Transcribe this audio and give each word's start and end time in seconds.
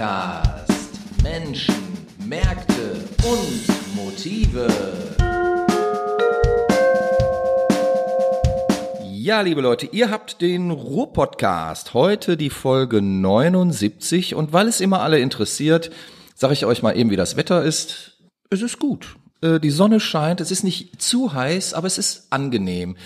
Ruhr-Podcast. 0.00 1.22
Menschen, 1.22 1.74
Märkte 2.24 3.04
und 3.22 3.94
Motive. 3.94 4.66
Ja, 9.12 9.42
liebe 9.42 9.60
Leute, 9.60 9.86
ihr 9.92 10.10
habt 10.10 10.40
den 10.40 10.70
Ruhr-Podcast. 10.70 11.92
Heute 11.92 12.38
die 12.38 12.48
Folge 12.48 13.02
79. 13.02 14.34
Und 14.34 14.54
weil 14.54 14.68
es 14.68 14.80
immer 14.80 15.02
alle 15.02 15.18
interessiert, 15.18 15.90
sage 16.34 16.54
ich 16.54 16.64
euch 16.64 16.82
mal 16.82 16.96
eben, 16.96 17.10
wie 17.10 17.16
das 17.16 17.36
Wetter 17.36 17.62
ist. 17.62 18.22
Es 18.48 18.62
ist 18.62 18.78
gut. 18.78 19.16
Äh, 19.42 19.60
Die 19.60 19.68
Sonne 19.68 20.00
scheint, 20.00 20.40
es 20.40 20.50
ist 20.50 20.64
nicht 20.64 21.02
zu 21.02 21.34
heiß, 21.34 21.74
aber 21.74 21.86
es 21.86 21.98
ist 21.98 22.28
angenehm. 22.30 22.96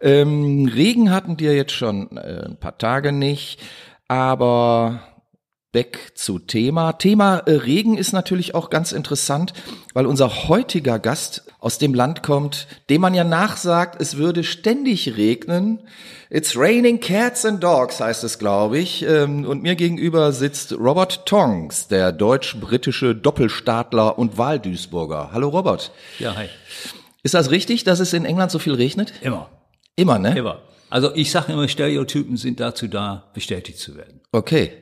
Ähm, 0.00 0.66
Regen 0.66 1.12
hatten 1.12 1.38
wir 1.38 1.54
jetzt 1.54 1.72
schon 1.72 2.16
äh, 2.16 2.46
ein 2.46 2.56
paar 2.56 2.76
Tage 2.76 3.12
nicht, 3.12 3.60
aber 4.08 5.00
Back 5.72 6.12
zu 6.14 6.40
Thema. 6.40 6.94
Thema 6.94 7.38
äh, 7.38 7.52
Regen 7.52 7.96
ist 7.96 8.12
natürlich 8.12 8.56
auch 8.56 8.70
ganz 8.70 8.90
interessant, 8.90 9.52
weil 9.94 10.06
unser 10.06 10.48
heutiger 10.48 10.98
Gast 10.98 11.44
aus 11.60 11.78
dem 11.78 11.94
Land 11.94 12.24
kommt, 12.24 12.66
dem 12.88 13.02
man 13.02 13.14
ja 13.14 13.22
nachsagt, 13.22 14.00
es 14.00 14.16
würde 14.16 14.42
ständig 14.42 15.16
regnen. 15.16 15.78
It's 16.28 16.56
raining 16.56 16.98
cats 16.98 17.44
and 17.44 17.62
dogs 17.62 18.00
heißt 18.00 18.24
es, 18.24 18.40
glaube 18.40 18.78
ich. 18.78 19.04
Ähm, 19.04 19.44
Und 19.44 19.62
mir 19.62 19.76
gegenüber 19.76 20.32
sitzt 20.32 20.72
Robert 20.72 21.24
Tongs, 21.26 21.86
der 21.86 22.10
deutsch-britische 22.10 23.14
Doppelstaatler 23.14 24.18
und 24.18 24.38
Wahlduisburger. 24.38 25.30
Hallo 25.32 25.50
Robert. 25.50 25.92
Ja, 26.18 26.34
hi. 26.34 26.46
Ist 27.22 27.34
das 27.34 27.50
richtig, 27.52 27.84
dass 27.84 28.00
es 28.00 28.12
in 28.12 28.24
England 28.24 28.50
so 28.50 28.58
viel 28.58 28.74
regnet? 28.74 29.12
Immer. 29.20 29.50
Immer, 29.94 30.18
ne? 30.18 30.36
Immer. 30.36 30.62
Also 30.88 31.14
ich 31.14 31.30
sage 31.30 31.52
immer, 31.52 31.68
Stereotypen 31.68 32.36
sind 32.36 32.58
dazu 32.58 32.88
da, 32.88 33.30
bestätigt 33.34 33.78
zu 33.78 33.96
werden. 33.96 34.20
Okay. 34.32 34.72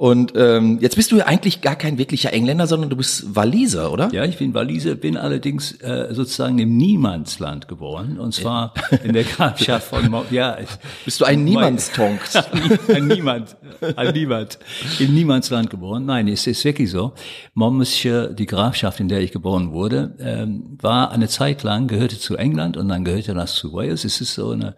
Und 0.00 0.34
ähm, 0.36 0.78
jetzt 0.80 0.94
bist 0.94 1.10
du 1.10 1.16
ja 1.16 1.26
eigentlich 1.26 1.60
gar 1.60 1.74
kein 1.74 1.98
wirklicher 1.98 2.32
Engländer, 2.32 2.68
sondern 2.68 2.88
du 2.88 2.94
bist 2.94 3.34
Waliser, 3.34 3.90
oder? 3.90 4.08
Ja, 4.12 4.24
ich 4.24 4.38
bin 4.38 4.54
Waliser, 4.54 4.94
bin 4.94 5.16
allerdings 5.16 5.72
äh, 5.80 6.14
sozusagen 6.14 6.60
im 6.60 6.76
Niemandsland 6.76 7.66
geboren. 7.66 8.16
Und 8.20 8.32
zwar 8.32 8.74
in 9.02 9.12
der 9.12 9.24
Grafschaft 9.24 9.88
von... 9.88 10.08
Mo 10.08 10.24
ja, 10.30 10.56
Bist 11.04 11.20
du 11.20 11.24
ein 11.24 11.42
Niemandstonks? 11.42 12.36
ein 12.94 13.08
Niemand, 13.08 13.56
ein 13.96 14.14
Niemand, 14.14 14.60
im 15.00 15.14
Niemandsland 15.14 15.68
geboren. 15.68 16.06
Nein, 16.06 16.28
es 16.28 16.46
ist 16.46 16.64
wirklich 16.64 16.92
so. 16.92 17.14
Monmouthshire, 17.54 18.32
die 18.32 18.46
Grafschaft, 18.46 19.00
in 19.00 19.08
der 19.08 19.18
ich 19.18 19.32
geboren 19.32 19.72
wurde, 19.72 20.14
ähm, 20.20 20.78
war 20.80 21.10
eine 21.10 21.26
Zeit 21.26 21.64
lang, 21.64 21.88
gehörte 21.88 22.20
zu 22.20 22.36
England 22.36 22.76
und 22.76 22.88
dann 22.88 23.04
gehörte 23.04 23.34
das 23.34 23.56
zu 23.56 23.72
Wales. 23.72 24.04
Es 24.04 24.20
ist 24.20 24.34
so 24.34 24.50
eine 24.50 24.76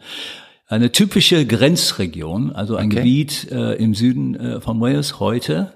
eine 0.70 0.92
typische 0.92 1.44
Grenzregion, 1.46 2.52
also 2.52 2.76
ein 2.76 2.86
Okay. 2.86 2.96
Gebiet 2.96 3.50
äh, 3.50 3.74
im 3.74 3.94
Süden 3.94 4.36
äh, 4.36 4.60
von 4.60 4.80
Wales 4.80 5.18
heute 5.18 5.72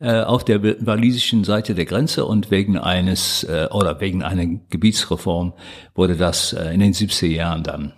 äh, 0.00 0.20
auf 0.20 0.44
der 0.44 0.62
walisischen 0.86 1.44
Seite 1.44 1.74
der 1.74 1.86
Grenze 1.86 2.26
und 2.26 2.50
wegen 2.50 2.76
eines 2.76 3.44
äh, 3.44 3.68
oder 3.70 4.00
wegen 4.00 4.22
einer 4.22 4.44
Gebietsreform 4.68 5.54
wurde 5.94 6.16
das 6.16 6.52
äh, 6.52 6.74
in 6.74 6.80
den 6.80 6.92
70er 6.92 7.26
Jahren 7.26 7.62
dann 7.62 7.92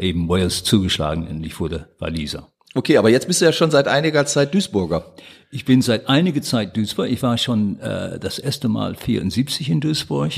eben 0.00 0.28
Wales 0.28 0.64
zugeschlagen 0.64 1.28
und 1.28 1.46
ich 1.46 1.60
wurde 1.60 1.90
Waliser. 2.00 2.48
Okay, 2.74 2.96
aber 2.98 3.10
jetzt 3.10 3.26
bist 3.26 3.40
du 3.40 3.44
ja 3.46 3.52
schon 3.52 3.70
seit 3.70 3.88
einiger 3.88 4.26
Zeit 4.26 4.54
Duisburger. 4.54 5.04
Ich 5.50 5.64
bin 5.64 5.82
seit 5.82 6.08
einiger 6.08 6.40
Zeit 6.42 6.76
Duisburg. 6.76 7.10
Ich 7.10 7.20
war 7.24 7.36
schon 7.36 7.80
äh, 7.80 8.20
das 8.20 8.38
erste 8.38 8.68
Mal 8.68 8.94
74 8.94 9.68
in 9.68 9.80
Duisburg, 9.80 10.30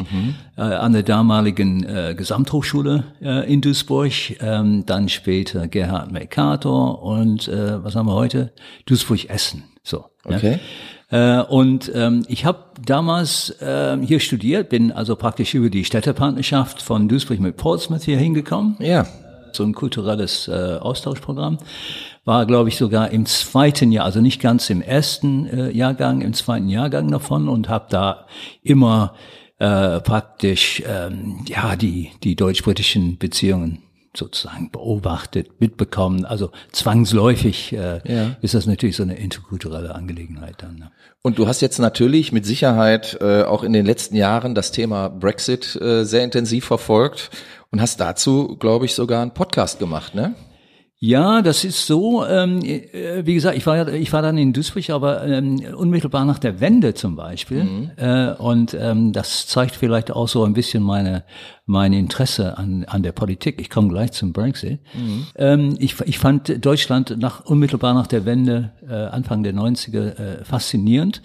äh, 0.57 0.61
an 0.63 0.95
der 0.95 1.03
damaligen 1.03 1.85
äh, 1.85 2.15
Gesamthochschule 2.17 3.05
äh, 3.21 3.53
in 3.53 3.61
Duisburg, 3.61 4.13
ähm, 4.41 4.85
dann 4.87 5.11
später 5.11 5.69
Gerhard 5.69 6.11
Mercator 6.11 7.03
und 7.03 7.49
äh, 7.49 7.85
was 7.85 7.95
haben 7.95 8.07
wir 8.09 8.15
heute? 8.15 8.53
Duisburg-Essen. 8.87 9.65
So. 9.83 10.07
Okay. 10.25 10.59
Ja. 11.11 11.43
Äh, 11.43 11.45
und 11.45 11.93
ähm, 11.95 12.25
ich 12.29 12.47
habe 12.47 12.61
damals 12.83 13.55
ähm, 13.61 14.01
hier 14.01 14.21
studiert, 14.21 14.71
bin 14.71 14.93
also 14.93 15.17
praktisch 15.17 15.53
über 15.53 15.69
die 15.69 15.85
Städtepartnerschaft 15.85 16.81
von 16.81 17.09
Duisburg 17.09 17.39
mit 17.41 17.59
Portsmouth 17.59 18.05
hier 18.05 18.17
hingekommen 18.17 18.77
Ja. 18.79 19.05
so 19.53 19.63
ein 19.65 19.75
kulturelles 19.75 20.49
äh, 20.49 20.79
Austauschprogramm. 20.81 21.59
War, 22.25 22.47
glaube 22.47 22.69
ich, 22.69 22.77
sogar 22.77 23.11
im 23.11 23.27
zweiten 23.27 23.91
Jahr, 23.91 24.05
also 24.05 24.21
nicht 24.21 24.41
ganz 24.41 24.71
im 24.71 24.81
ersten 24.81 25.47
äh, 25.47 25.71
Jahrgang, 25.71 26.21
im 26.21 26.35
zweiten 26.35 26.69
Jahrgang 26.69 27.11
davon 27.11 27.49
und 27.49 27.69
habe 27.69 27.87
da 27.91 28.27
immer 28.63 29.15
äh, 29.59 30.01
praktisch 30.01 30.83
ähm, 30.87 31.45
ja 31.47 31.75
die 31.77 32.11
die 32.23 32.37
deutsch-britischen 32.37 33.19
Beziehungen 33.19 33.83
sozusagen 34.17 34.71
beobachtet, 34.71 35.61
mitbekommen. 35.61 36.25
Also 36.25 36.51
zwangsläufig 36.71 37.73
äh, 37.73 38.01
Ja. 38.05 38.37
ist 38.43 38.55
das 38.55 38.67
natürlich 38.67 38.97
so 38.97 39.03
eine 39.03 39.17
interkulturelle 39.17 39.95
Angelegenheit 39.95 40.57
dann. 40.59 40.77
Ne? 40.77 40.91
Und 41.23 41.39
du 41.39 41.47
hast 41.47 41.61
jetzt 41.63 41.79
natürlich 41.79 42.31
mit 42.31 42.45
Sicherheit 42.45 43.17
äh, 43.21 43.43
auch 43.43 43.63
in 43.63 43.73
den 43.73 43.87
letzten 43.87 44.15
Jahren 44.17 44.55
das 44.55 44.71
Thema 44.71 45.09
Brexit 45.09 45.77
äh, 45.81 46.05
sehr 46.05 46.25
intensiv 46.25 46.67
verfolgt 46.67 47.31
und 47.71 47.81
hast 47.81 48.01
dazu, 48.01 48.57
glaube 48.59 48.85
ich, 48.85 48.95
sogar 48.95 49.23
einen 49.23 49.33
Podcast 49.33 49.79
gemacht, 49.79 50.15
ne? 50.15 50.35
Ja, 51.05 51.43
das 51.43 51.65
ist 51.65 51.85
so. 51.85 52.25
Ähm, 52.25 52.61
äh, 52.63 53.27
wie 53.27 53.35
gesagt, 53.35 53.57
ich 53.57 53.67
war 53.67 53.77
ja- 53.77 53.89
ich 53.89 54.13
war 54.13 54.23
dann 54.23 54.39
in 54.39 54.53
Duisburg, 54.53 54.89
aber 54.91 55.27
ähm, 55.27 55.61
unmittelbar 55.77 56.25
nach 56.25 56.39
der 56.39 56.61
Wende 56.61 56.95
zum 56.95 57.17
Beispiel. 57.17 57.91
Äh, 57.97 58.35
und 58.41 58.73
ähm, 58.79 59.13
das 59.13 59.49
zeigt 59.49 59.75
vielleicht 59.75 60.13
auch 60.13 60.29
so 60.29 60.45
ein 60.45 60.53
bisschen 60.53 60.85
meine 60.85 61.25
mein 61.67 61.93
Interesse 61.93 62.57
an 62.57 62.85
an 62.87 63.03
der 63.03 63.11
Politik. 63.11 63.61
Ich 63.61 63.69
komme 63.69 63.89
gleich 63.89 64.13
zum 64.13 64.33
Brexit. 64.33 64.79
Ähm, 65.35 65.75
ich, 65.81 66.01
ich 66.03 66.21
fand 66.21 66.65
Deutschland 66.65 67.17
nach 67.19 67.45
unmittelbar 67.47 67.95
nach 67.95 68.07
der 68.07 68.25
Wende 68.25 68.71
äh, 68.89 68.95
Anfang 68.95 69.43
der 69.43 69.55
90er 69.55 70.17
äh, 70.41 70.45
faszinierend 70.45 71.21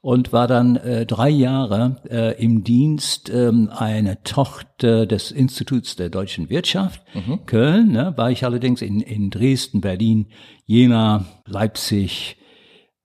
und 0.00 0.32
war 0.32 0.46
dann 0.46 0.76
äh, 0.76 1.04
drei 1.04 1.28
Jahre 1.28 1.96
äh, 2.08 2.42
im 2.42 2.64
Dienst 2.64 3.30
ähm, 3.30 3.70
einer 3.70 4.22
Tochter 4.22 5.06
des 5.06 5.30
Instituts 5.30 5.96
der 5.96 6.08
deutschen 6.08 6.48
Wirtschaft, 6.48 7.02
Köln. 7.46 7.92
Ne, 7.92 8.14
war 8.16 8.30
ich 8.30 8.44
allerdings 8.44 8.80
in, 8.82 9.00
in 9.00 9.30
Dresden, 9.30 9.80
Berlin, 9.80 10.26
Jena, 10.64 11.26
Leipzig, 11.46 12.36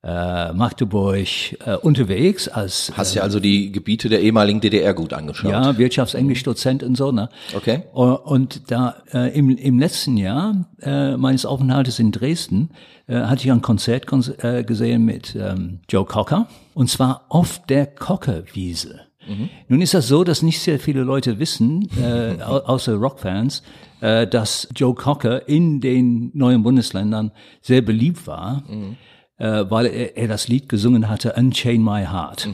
äh, 0.06 0.54
Magdeburg 0.54 1.28
äh, 1.66 1.76
unterwegs 1.82 2.48
als 2.48 2.92
Hast 2.96 3.16
ja 3.16 3.24
also 3.24 3.40
die 3.40 3.72
Gebiete 3.72 4.08
der 4.08 4.22
ehemaligen 4.22 4.62
DDR 4.62 4.94
gut 4.94 5.14
angeschaut. 5.14 5.52
ja, 5.52 5.78
Wirtschaftsenglisch-Dozent 5.80 6.84
und 6.84 6.96
so, 6.96 7.12
ne? 7.12 7.30
Okay. 7.56 7.84
Äh, 7.94 7.98
Und 7.98 8.70
da 8.72 8.98
äh, 9.14 9.36
im, 9.38 9.50
im 9.50 9.80
letzten 9.80 10.18
Jahr 10.18 10.68
äh, 10.82 11.18
meines 11.18 11.46
Aufenthaltes 11.46 11.98
in 11.98 12.12
Dresden 12.12 12.70
äh, 13.08 13.16
hatte 13.22 13.46
ich 13.46 13.52
ein 13.52 13.62
Konzert 13.64 14.06
äh, 14.44 14.64
gesehen 14.64 15.06
mit 15.06 15.36
ähm, 15.36 15.80
Joe 15.90 16.06
Cocker 16.06 16.48
und 16.76 16.90
zwar 16.90 17.26
auf 17.30 17.62
der 17.68 17.88
Cockerwiese. 17.88 19.00
Nun 19.70 19.82
ist 19.82 19.96
das 19.96 20.08
so, 20.08 20.24
dass 20.24 20.44
nicht 20.44 20.60
sehr 20.60 20.80
viele 20.80 21.02
Leute 21.02 21.40
wissen, 21.40 21.90
äh, 22.00 22.40
au- 22.44 22.60
außer 22.60 22.94
Rockfans, 22.94 23.64
äh, 24.02 24.28
dass 24.28 24.68
Joe 24.76 24.94
Cocker 24.94 25.48
in 25.50 25.82
den 25.82 26.30
neuen 26.36 26.62
Bundesländern 26.62 27.32
sehr 27.60 27.82
beliebt 27.82 28.28
war, 28.28 28.64
äh, 29.38 29.66
weil 29.70 29.88
er, 29.88 30.18
er 30.18 30.28
das 30.28 30.48
Lied 30.48 30.70
gesungen 30.70 31.10
hatte, 31.10 31.34
Unchain 31.34 31.84
My 31.84 32.06
Heart. 32.06 32.50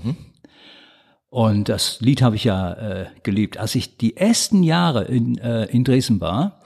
Und 1.29 1.69
das 1.69 2.01
Lied 2.01 2.21
habe 2.21 2.35
ich 2.35 2.43
ja 2.43 2.73
äh, 2.73 3.05
geliebt. 3.23 3.57
Als 3.57 3.75
ich 3.75 3.97
die 3.97 4.17
ersten 4.17 4.63
Jahre 4.63 5.05
in, 5.05 5.37
äh, 5.37 5.65
in 5.65 5.85
Dresden 5.85 6.19
war, 6.19 6.59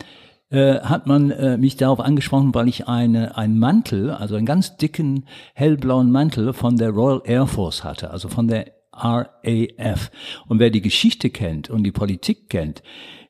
äh, 0.49 0.79
hat 0.79 1.05
man 1.05 1.31
äh, 1.31 1.57
mich 1.57 1.75
darauf 1.75 1.99
angesprochen, 1.99 2.53
weil 2.55 2.67
ich 2.67 2.87
eine, 2.87 3.37
einen 3.37 3.59
Mantel, 3.59 4.11
also 4.11 4.35
einen 4.35 4.45
ganz 4.45 4.77
dicken 4.77 5.25
hellblauen 5.53 6.11
Mantel 6.11 6.53
von 6.53 6.77
der 6.77 6.89
Royal 6.89 7.21
Air 7.25 7.47
Force 7.47 7.83
hatte, 7.83 8.09
also 8.09 8.27
von 8.27 8.47
der 8.47 8.71
RAF. 8.91 10.11
Und 10.47 10.59
wer 10.59 10.69
die 10.69 10.81
Geschichte 10.81 11.29
kennt 11.29 11.69
und 11.69 11.83
die 11.83 11.91
Politik 11.91 12.49
kennt, 12.49 12.81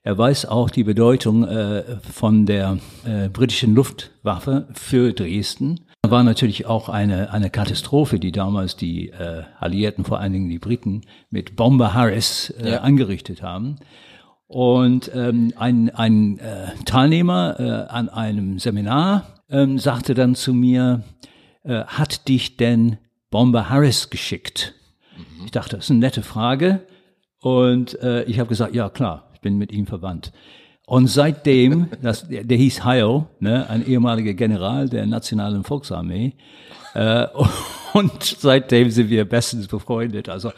er 0.04 0.18
weiß 0.18 0.46
auch 0.46 0.70
die 0.70 0.84
Bedeutung 0.84 1.46
äh, 1.46 1.98
von 2.00 2.46
der 2.46 2.78
äh, 3.06 3.28
britischen 3.28 3.74
Luftwaffe 3.74 4.68
für 4.74 5.14
Dresden. 5.14 5.85
War 6.12 6.24
natürlich 6.24 6.66
auch 6.66 6.90
eine, 6.90 7.32
eine 7.32 7.50
Katastrophe, 7.50 8.20
die 8.20 8.32
damals 8.32 8.76
die 8.76 9.10
äh, 9.10 9.44
Alliierten, 9.60 10.06
vor 10.06 10.20
allen 10.20 10.34
Dingen 10.34 10.50
die 10.50 10.60
Briten, 10.60 11.02
mit 11.30 11.56
Bomber 11.56 11.94
Harris 11.94 12.50
äh, 12.62 12.72
Ja. 12.74 12.82
angerichtet 12.82 13.42
haben. 13.42 13.78
Und 14.48 15.10
ähm, 15.16 15.54
ein, 15.58 15.90
ein 15.96 16.38
äh, 16.40 16.68
Teilnehmer 16.86 17.60
äh, 17.60 17.92
an 17.92 18.10
einem 18.10 18.60
Seminar 18.60 19.26
ähm, 19.50 19.80
sagte 19.80 20.14
dann 20.14 20.36
zu 20.36 20.54
mir, 20.54 21.04
äh, 21.64 21.84
hat 21.86 22.28
dich 22.28 22.58
denn 22.58 22.98
Bomber 23.32 23.70
Harris 23.70 24.10
geschickt? 24.10 24.74
Ich 25.46 25.52
dachte, 25.52 25.78
das 25.78 25.86
ist 25.86 25.92
eine 25.92 26.00
nette 26.00 26.22
Frage. 26.22 26.82
Und 27.42 28.00
äh, 28.02 28.24
ich 28.24 28.40
habe 28.40 28.50
gesagt, 28.50 28.76
ja 28.76 28.90
klar, 28.90 29.30
ich 29.34 29.42
bin 29.42 29.58
mit 29.58 29.72
ihm 29.72 29.88
verwandt. 29.88 30.32
Und 30.86 31.08
seitdem, 31.08 31.88
das, 32.02 32.28
der, 32.28 32.44
der 32.44 32.58
hieß 32.58 32.84
Hayo, 32.84 33.28
ne, 33.40 33.70
ein 33.70 33.86
ehemaliger 33.86 34.34
General 34.34 34.88
der 34.88 35.06
Nationalen 35.06 35.64
Volksarmee, 35.64 36.34
äh, 36.94 37.28
und 37.94 38.24
seitdem 38.24 38.92
sind 38.92 39.10
wir 39.10 39.26
bestens 39.26 39.68
befreundet. 39.68 40.30
Also 40.30 40.52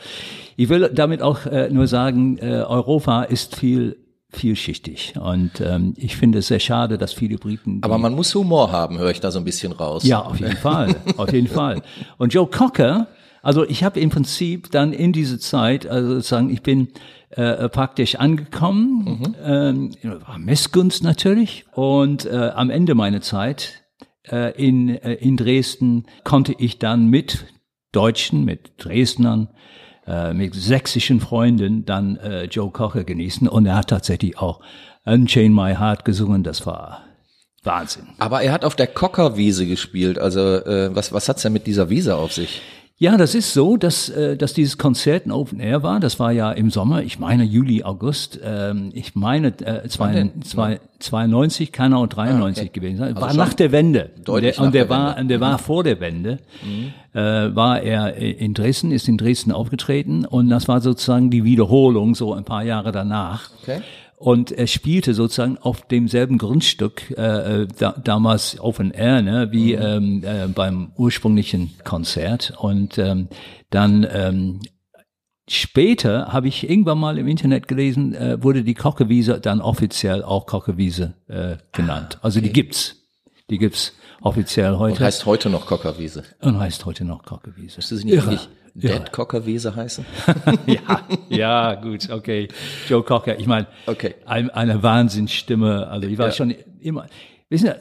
ich 0.56 0.70
will 0.70 0.90
damit 0.94 1.22
auch 1.22 1.46
äh, 1.46 1.70
nur 1.70 1.88
sagen, 1.88 2.38
äh, 2.40 2.62
Europa 2.62 3.24
ist 3.24 3.56
viel 3.56 3.98
vielschichtig. 4.30 5.14
Und 5.20 5.62
ähm, 5.62 5.94
ich 5.96 6.18
finde 6.18 6.40
es 6.40 6.48
sehr 6.48 6.60
schade, 6.60 6.98
dass 6.98 7.14
viele 7.14 7.38
Briten. 7.38 7.80
Aber 7.82 7.98
man 7.98 8.14
muss 8.14 8.36
Humor 8.36 8.72
haben, 8.72 8.98
höre 8.98 9.12
ich 9.12 9.22
da 9.22 9.32
so 9.32 9.40
ein 9.40 9.46
bisschen 9.46 9.72
raus. 9.72 10.04
ja, 10.04 10.22
auf 10.22 10.40
jeden 10.40 10.58
Fall, 10.58 10.96
auf 11.16 11.32
jeden 11.32 11.48
Fall. 11.48 11.82
Und 12.18 12.34
Joe 12.34 12.46
Cocker 12.46 13.08
Also 13.42 13.64
ich 13.64 13.84
habe 13.84 14.00
im 14.00 14.10
Prinzip 14.10 14.70
dann 14.72 14.92
in 14.92 15.14
diese 15.14 15.40
Zeit, 15.40 15.88
also 15.88 16.16
sozusagen, 16.16 16.50
ich 16.50 16.62
bin 16.62 16.90
äh, 17.30 17.70
praktisch 17.70 18.16
angekommen, 18.16 19.20
mhm. 19.20 19.36
ähm, 19.44 20.22
war 20.26 20.40
Missgunst 20.40 21.04
natürlich. 21.04 21.66
Und 21.74 22.26
äh, 22.26 22.52
am 22.56 22.70
Ende 22.70 22.96
meiner 22.96 23.22
Zeit 23.22 23.84
äh, 24.32 24.52
in, 24.54 24.90
äh, 24.90 25.14
in 25.14 25.38
Dresden 25.38 26.06
konnte 26.24 26.56
ich 26.58 26.80
dann 26.80 27.08
mit 27.08 27.46
Deutschen, 27.92 28.46
mit 28.46 28.72
Dresdnern, 28.78 29.50
äh, 30.06 30.34
mit 30.34 30.56
sächsischen 30.56 31.20
Freunden 31.20 31.86
dann 31.86 32.18
äh, 32.18 32.46
Joe 32.46 32.72
Cocker 32.72 33.04
genießen. 33.04 33.48
Und 33.48 33.66
er 33.66 33.76
hat 33.76 33.90
tatsächlich 33.90 34.38
auch 34.38 34.62
Unchain 35.06 35.54
My 35.54 35.76
Heart 35.76 36.06
gesungen. 36.06 36.44
Das 36.44 36.66
war 36.66 37.04
Wahnsinn. 37.64 38.08
Aber 38.18 38.42
er 38.42 38.52
hat 38.54 38.64
auf 38.64 38.76
der 38.76 38.88
Cockerwiese 38.88 39.66
gespielt. 39.66 40.18
Also 40.20 40.40
äh, 40.40 40.96
was, 40.96 41.12
was 41.12 41.28
hat's 41.28 41.42
denn 41.42 41.54
mit 41.54 41.68
dieser 41.68 41.90
Wiese 41.90 42.16
auf 42.16 42.32
sich? 42.32 42.62
Ja, 43.00 43.16
das 43.16 43.36
ist 43.36 43.54
so, 43.54 43.78
dass, 43.78 44.10
äh, 44.10 44.36
dass 44.36 44.54
dieses 44.54 44.80
Konzert 44.80 45.28
ein 45.28 45.32
Open 45.32 45.60
Air 45.60 45.84
war. 45.84 46.00
Das 46.00 46.20
war 46.20 46.32
ja 46.32 46.52
im 46.52 46.72
Sommer, 46.72 47.04
ich 47.04 47.20
meine 47.20 47.44
Juli, 47.44 47.84
August. 47.84 48.40
Ähm, 48.44 48.90
ich 48.92 49.14
meine 49.14 49.50
äh, 49.50 49.88
zwei, 49.88 50.32
zwei, 50.44 50.80
92, 50.98 51.72
kann 51.72 51.94
auch 51.94 52.08
93 52.08 52.42
ah, 52.42 52.66
okay. 52.66 52.72
gewesen 52.74 52.98
sein. 52.98 53.16
Also 53.16 53.22
war 53.22 53.34
nach 53.36 53.54
der 53.54 53.72
Wende. 53.72 54.10
Deutlich 54.26 54.58
und 54.60 54.74
der, 54.74 54.84
und 54.86 54.90
der 54.90 54.90
war, 54.90 55.16
Wende. 55.18 55.34
der 55.36 55.42
war 55.42 55.54
mhm. 55.54 55.60
vor 55.60 55.84
der 55.84 56.00
Wende. 56.00 56.40
Mhm. 56.64 56.94
Äh, 57.14 57.56
war 57.56 57.82
er 57.82 58.16
in 58.16 58.56
Dresden, 58.56 58.92
ist 58.92 59.08
in 59.08 59.20
Dresden 59.20 59.52
aufgetreten 59.52 60.26
und 60.26 60.50
das 60.50 60.68
war 60.68 60.82
sozusagen 60.82 61.30
die 61.30 61.44
Wiederholung 61.44 62.16
so 62.16 62.34
ein 62.34 62.46
paar 62.46 62.64
Jahre 62.64 62.92
danach. 62.92 63.52
Okay. 63.62 63.82
Und 64.20 64.52
er 64.52 64.66
spielte 64.66 65.14
sozusagen 65.14 65.60
auf 65.60 65.84
demselben 65.84 66.40
Grundstück, 66.40 67.12
äh, 67.16 67.62
äh, 67.62 67.68
da, 67.78 67.92
damals 68.04 68.60
Open 68.60 68.90
Air, 68.90 69.22
ne, 69.22 69.50
wie 69.52 69.76
mhm. 69.76 69.82
ähm, 69.84 70.24
äh, 70.24 70.48
beim 70.48 70.92
ursprünglichen 70.98 71.76
Konzert. 71.84 72.52
Und 72.58 72.98
ähm, 72.98 73.28
dann 73.70 74.08
ähm, 74.12 74.60
später 75.48 76.34
habe 76.34 76.48
ich 76.48 76.68
irgendwann 76.68 76.98
mal 76.98 77.20
im 77.20 77.28
Internet 77.28 77.68
gelesen, 77.68 78.16
äh, 78.16 78.42
wurde 78.42 78.64
die 78.64 78.74
Kockewiese 78.74 79.40
dann 79.40 79.62
offiziell 79.62 80.24
auch 80.24 80.48
Kockewiese 80.48 81.14
äh, 81.28 81.58
genannt. 81.72 82.16
Ah, 82.16 82.18
okay. 82.18 82.20
Also 82.24 82.42
die 82.42 82.52
gibt's. 82.52 82.96
Die 83.52 83.60
gibt's 83.60 83.94
offiziell 84.22 84.78
heute. 84.78 84.98
Und 84.98 85.06
heißt 85.06 85.28
heute 85.28 85.52
noch 85.52 85.68
Kockerwiese. 85.68 86.24
Und 86.42 86.58
heißt 86.58 86.86
heute 86.86 87.06
noch 87.06 87.24
Kockerwiese. 87.24 87.78
Ist 87.78 87.92
das 87.92 88.04
nicht 88.04 88.16
Irre. 88.16 88.40
Dead 88.82 89.12
Cockerwiese 89.12 89.76
heißen? 89.76 90.06
ja, 90.68 91.02
ja, 91.30 91.76
gut, 91.76 92.10
okay. 92.10 92.48
Joe 92.88 93.04
Cocker, 93.04 93.40
ich 93.40 93.48
meine, 93.48 93.68
okay. 93.88 94.16
ein, 94.26 94.50
eine 94.50 94.84
Wahnsinnsstimme. 94.84 95.88
Also 95.88 96.08
ich 96.08 96.18
war 96.18 96.28
ja. 96.28 96.32
schon 96.32 96.56
immer, 96.80 97.08
wissen 97.50 97.68
Sie, 97.68 97.76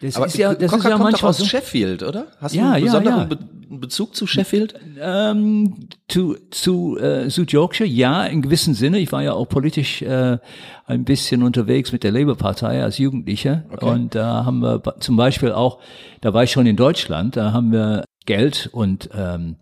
das 0.00 0.16
Aber 0.16 0.26
ist 0.26 0.36
ja, 0.36 0.54
das 0.54 0.70
Cocker 0.70 0.84
ist 0.84 0.90
ja 0.90 0.98
manchmal 0.98 1.30
aus 1.30 1.38
so. 1.38 1.44
Sheffield, 1.44 2.02
oder? 2.02 2.26
Hast 2.38 2.54
ja, 2.54 2.68
du 2.68 2.72
einen 2.74 2.84
besonderen 2.84 3.16
ja, 3.16 3.22
ja. 3.22 3.24
Be 3.24 3.38
Bezug 3.68 4.14
zu 4.14 4.28
Sheffield? 4.28 4.74
Ähm, 5.00 5.88
zu 6.06 6.36
zu 6.50 6.96
äh, 6.98 7.28
Süd 7.30 7.50
Yorkshire, 7.50 7.88
ja, 7.88 8.24
in 8.24 8.42
gewissem 8.42 8.74
Sinne. 8.74 9.00
Ich 9.00 9.10
war 9.10 9.22
ja 9.22 9.32
auch 9.32 9.48
politisch 9.48 10.02
äh, 10.02 10.38
ein 10.86 11.04
bisschen 11.04 11.42
unterwegs 11.42 11.90
mit 11.90 12.04
der 12.04 12.12
Labour-Partei 12.12 12.82
als 12.82 12.98
Jugendlicher 12.98 13.64
okay. 13.72 13.84
und 13.86 14.14
da 14.14 14.44
haben 14.44 14.60
wir 14.60 14.82
zum 15.00 15.16
Beispiel 15.16 15.50
auch, 15.50 15.80
da 16.20 16.32
war 16.32 16.44
ich 16.44 16.52
schon 16.52 16.66
in 16.66 16.76
Deutschland, 16.76 17.36
da 17.36 17.52
haben 17.52 17.72
wir 17.72 18.04
Geld 18.24 18.68
und 18.72 19.10
ähm, 19.14 19.56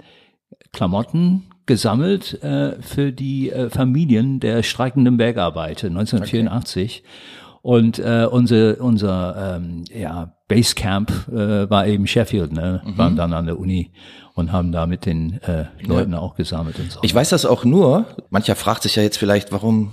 Klamotten 0.75 1.45
gesammelt 1.67 2.43
äh, 2.43 2.83
für 2.83 3.13
die 3.13 3.51
äh, 3.51 3.71
Familien 3.71 4.41
der 4.41 4.63
streikenden 4.63 5.17
Bergarbeiter 5.17 5.87
1984. 5.87 7.03
Okay. 7.03 7.11
Und 7.65 7.99
äh, 7.99 8.29
unser, 8.31 8.79
unser 8.79 9.57
ähm, 9.57 9.85
ja, 9.91 10.35
Basecamp 10.49 11.11
äh, 11.29 11.71
war 11.71 11.87
eben 11.87 12.07
Sheffield, 12.07 12.53
ne? 12.53 12.83
Mhm. 12.85 12.99
waren 12.99 13.17
dann 13.17 13.33
an 13.33 13.47
der 13.47 13.59
Uni 13.59 13.91
und 14.35 14.53
haben 14.53 14.71
da 14.71 14.87
mit 14.87 15.07
den 15.07 15.41
äh, 15.43 15.65
Leuten 15.81 16.13
ja. 16.13 16.19
auch 16.19 16.35
gesammelt 16.35 16.79
und 16.79 16.93
so. 16.93 17.01
Ich 17.03 17.15
weiß 17.15 17.31
das 17.31 17.47
auch 17.47 17.65
nur, 17.65 18.05
mancher 18.29 18.55
fragt 18.55 18.83
sich 18.83 18.97
ja 18.97 19.03
jetzt 19.03 19.17
vielleicht, 19.17 19.51
warum, 19.51 19.93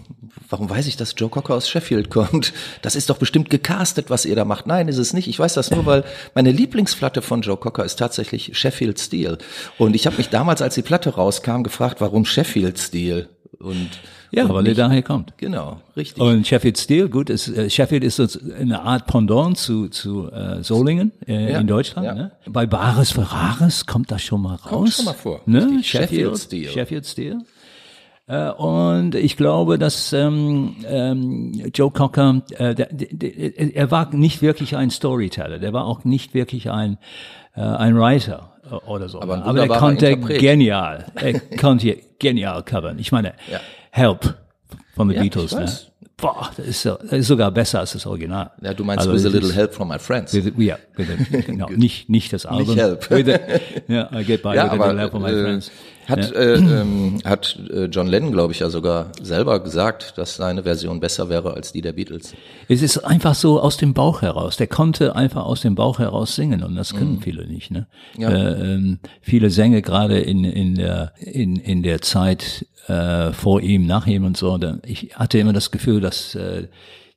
warum 0.49 0.69
weiß 0.69 0.85
ich, 0.87 0.97
dass 0.97 1.15
Joe 1.15 1.29
Cocker 1.29 1.55
aus 1.55 1.69
Sheffield 1.69 2.09
kommt? 2.09 2.51
Das 2.81 2.97
ist 2.97 3.09
doch 3.09 3.17
bestimmt 3.17 3.49
gecastet, 3.49 4.09
was 4.09 4.25
ihr 4.25 4.35
da 4.35 4.43
macht. 4.43 4.67
Nein, 4.67 4.89
ist 4.89 4.97
es 4.97 5.13
nicht. 5.13 5.29
Ich 5.29 5.39
weiß 5.39 5.53
das 5.53 5.71
nur, 5.71 5.85
weil 5.85 6.03
meine 6.35 6.51
Lieblingsplatte 6.51 7.21
von 7.21 7.41
Joe 7.41 7.55
Cocker 7.55 7.85
ist 7.85 7.95
tatsächlich 7.95 8.57
Sheffield 8.57 8.99
Steel. 8.99 9.37
Und 9.77 9.95
ich 9.95 10.07
habe 10.07 10.17
mich 10.17 10.27
damals, 10.27 10.61
als 10.61 10.75
die 10.75 10.81
Platte 10.81 11.11
rauskam, 11.11 11.63
gefragt, 11.63 12.01
warum 12.01 12.25
Sheffield 12.25 12.79
Steel? 12.79 13.29
Und 13.59 13.91
ja, 14.31 14.49
weil 14.49 14.67
er 14.67 14.75
daher 14.75 15.01
kommt. 15.03 15.37
Genau, 15.37 15.81
richtig. 15.95 16.21
Und 16.21 16.47
Sheffield 16.47 16.77
Steel, 16.77 17.09
gut, 17.09 17.29
ist, 17.29 17.49
äh, 17.49 17.69
Sheffield 17.69 18.03
ist 18.03 18.15
so 18.15 18.27
eine 18.57 18.81
Art 18.81 19.05
Pendant 19.05 19.57
zu, 19.57 19.89
zu 19.89 20.31
äh, 20.31 20.63
Solingen 20.63 21.11
äh, 21.27 21.51
ja, 21.51 21.59
in 21.59 21.67
Deutschland. 21.67 22.05
Ja. 22.05 22.15
Ne? 22.15 22.31
Bei 22.47 22.65
Bares 22.65 23.11
Ferraris 23.11 23.85
kommt 23.85 24.11
das 24.11 24.21
schon 24.21 24.41
mal 24.41 24.55
raus. 24.55 24.69
Kommt 24.69 24.93
schon 24.93 25.05
mal 25.05 25.13
vor. 25.13 25.41
Ne? 25.45 25.81
Sheffield, 25.83 25.85
Sheffield 25.85 26.37
Steel. 26.37 26.69
Sheffield 26.69 27.05
Steel. 27.05 27.37
Äh, 28.27 28.51
und 28.51 29.15
ich 29.15 29.35
glaube, 29.35 29.77
dass 29.77 30.13
ähm, 30.13 30.77
ähm, 30.87 31.51
Joe 31.73 31.91
Cocker, 31.91 32.41
äh, 32.51 32.73
der, 32.73 32.87
der, 32.91 33.07
der, 33.11 33.75
er 33.75 33.91
war 33.91 34.15
nicht 34.15 34.41
wirklich 34.41 34.77
ein 34.77 34.89
Storyteller, 34.89 35.59
der 35.59 35.73
war 35.73 35.85
auch 35.85 36.05
nicht 36.05 36.33
wirklich 36.33 36.71
ein, 36.71 36.97
äh, 37.55 37.61
ein 37.61 37.97
Writer 37.97 38.53
oder 38.87 39.09
so. 39.09 39.21
Aber, 39.21 39.43
Aber 39.43 39.59
er 39.59 39.67
konnte 39.67 40.07
Interpret. 40.07 40.39
genial, 40.39 41.05
er 41.15 41.39
konnte 41.57 41.97
genial 42.19 42.63
covern. 42.63 42.99
Ich 42.99 43.11
meine, 43.11 43.33
ja. 43.51 43.59
Help 43.91 44.35
von 44.95 45.07
den 45.07 45.17
ja, 45.17 45.23
Beatles. 45.23 45.53
Ne? 45.53 45.69
Boah, 46.17 46.51
das 46.55 46.67
ist, 46.67 46.85
das 46.85 47.11
ist 47.11 47.27
sogar 47.27 47.49
besser 47.51 47.79
als 47.79 47.93
das 47.93 48.05
Original. 48.05 48.51
Ja, 48.61 48.73
du 48.75 48.83
meinst 48.83 49.07
also, 49.07 49.13
With 49.13 49.25
a 49.25 49.29
Little 49.29 49.53
Help 49.53 49.73
from 49.73 49.87
My 49.87 49.97
Friends. 49.97 50.33
With, 50.33 50.53
ja, 50.57 50.77
with 50.95 51.07
a, 51.09 51.37
genau, 51.41 51.67
nicht, 51.69 52.09
nicht 52.09 52.31
das 52.31 52.45
Album. 52.45 52.67
Nicht 52.67 52.77
Help. 52.77 53.09
with 53.09 53.27
a, 53.27 53.39
ja, 53.87 54.09
I 54.13 54.23
get 54.23 54.43
by 54.43 54.49
ja, 54.49 54.65
with 54.65 54.71
aber, 54.73 54.85
a 54.85 54.87
little 54.87 54.99
help 54.99 55.11
from 55.11 55.23
my 55.23 55.29
äh, 55.29 55.43
friends. 55.43 55.71
Hat, 56.07 56.31
ja. 56.31 56.39
äh, 56.39 56.53
ähm, 56.55 57.19
hat 57.25 57.59
äh, 57.71 57.85
John 57.85 58.07
Lennon, 58.07 58.31
glaube 58.31 58.53
ich, 58.53 58.59
ja 58.59 58.69
sogar 58.69 59.11
selber 59.21 59.61
gesagt, 59.63 60.17
dass 60.17 60.35
seine 60.35 60.63
Version 60.63 60.99
besser 60.99 61.29
wäre 61.29 61.53
als 61.53 61.71
die 61.71 61.81
der 61.81 61.93
Beatles. 61.93 62.33
Es 62.67 62.81
ist 62.81 62.99
einfach 62.99 63.33
so 63.33 63.59
aus 63.59 63.77
dem 63.77 63.93
Bauch 63.93 64.21
heraus. 64.21 64.57
Der 64.57 64.67
konnte 64.67 65.15
einfach 65.15 65.45
aus 65.45 65.61
dem 65.61 65.75
Bauch 65.75 65.99
heraus 65.99 66.35
singen 66.35 66.63
und 66.63 66.75
das 66.75 66.93
können 66.93 67.17
mm. 67.17 67.21
viele 67.21 67.47
nicht. 67.47 67.71
Ne? 67.71 67.87
Ja. 68.17 68.29
Äh, 68.29 68.73
ähm, 68.73 68.99
viele 69.21 69.49
Sänger 69.49 69.81
gerade 69.81 70.19
in, 70.19 70.43
in, 70.43 70.75
der, 70.75 71.13
in, 71.19 71.55
in 71.55 71.83
der 71.83 72.01
Zeit 72.01 72.65
äh, 72.87 73.31
vor 73.31 73.61
ihm, 73.61 73.85
nach 73.85 74.07
ihm 74.07 74.25
und 74.25 74.37
so. 74.37 74.59
Ich 74.85 75.15
hatte 75.15 75.37
immer 75.39 75.53
das 75.53 75.71
Gefühl, 75.71 76.01
dass 76.01 76.35
äh, 76.35 76.67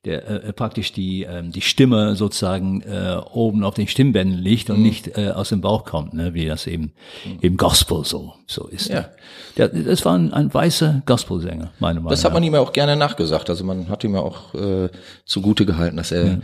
der 0.04 0.28
äh, 0.28 0.52
praktisch 0.52 0.92
die 0.92 1.22
ähm, 1.22 1.50
die 1.50 1.62
Stimme 1.62 2.14
sozusagen 2.14 2.82
äh, 2.82 3.16
oben 3.32 3.64
auf 3.64 3.74
den 3.74 3.88
Stimmbänden 3.88 4.38
liegt 4.38 4.68
und 4.70 4.78
mhm. 4.78 4.82
nicht 4.82 5.16
äh, 5.16 5.30
aus 5.30 5.48
dem 5.48 5.60
Bauch 5.60 5.84
kommt, 5.84 6.12
ne, 6.14 6.34
wie 6.34 6.46
das 6.46 6.66
eben 6.66 6.92
mhm. 7.24 7.38
im 7.40 7.56
Gospel 7.56 8.04
so 8.04 8.34
so 8.46 8.66
ist. 8.66 8.90
Ne? 8.90 8.96
Ja. 8.96 9.08
Der, 9.56 9.68
das 9.68 10.04
war 10.04 10.18
ein, 10.18 10.32
ein 10.32 10.52
weißer 10.52 11.02
Gospelsänger, 11.06 11.72
meine 11.78 12.00
Meinung. 12.00 12.10
Das 12.10 12.24
hat 12.24 12.34
man 12.34 12.42
ihm 12.42 12.54
ja 12.54 12.60
auch 12.60 12.72
gerne 12.72 12.96
nachgesagt. 12.96 13.48
Also 13.48 13.64
man 13.64 13.88
hat 13.88 14.04
ihm 14.04 14.14
ja 14.14 14.20
auch 14.20 14.54
äh, 14.54 14.90
zugute 15.24 15.64
gehalten, 15.64 15.96
dass 15.96 16.12
er 16.12 16.26
ja 16.26 16.38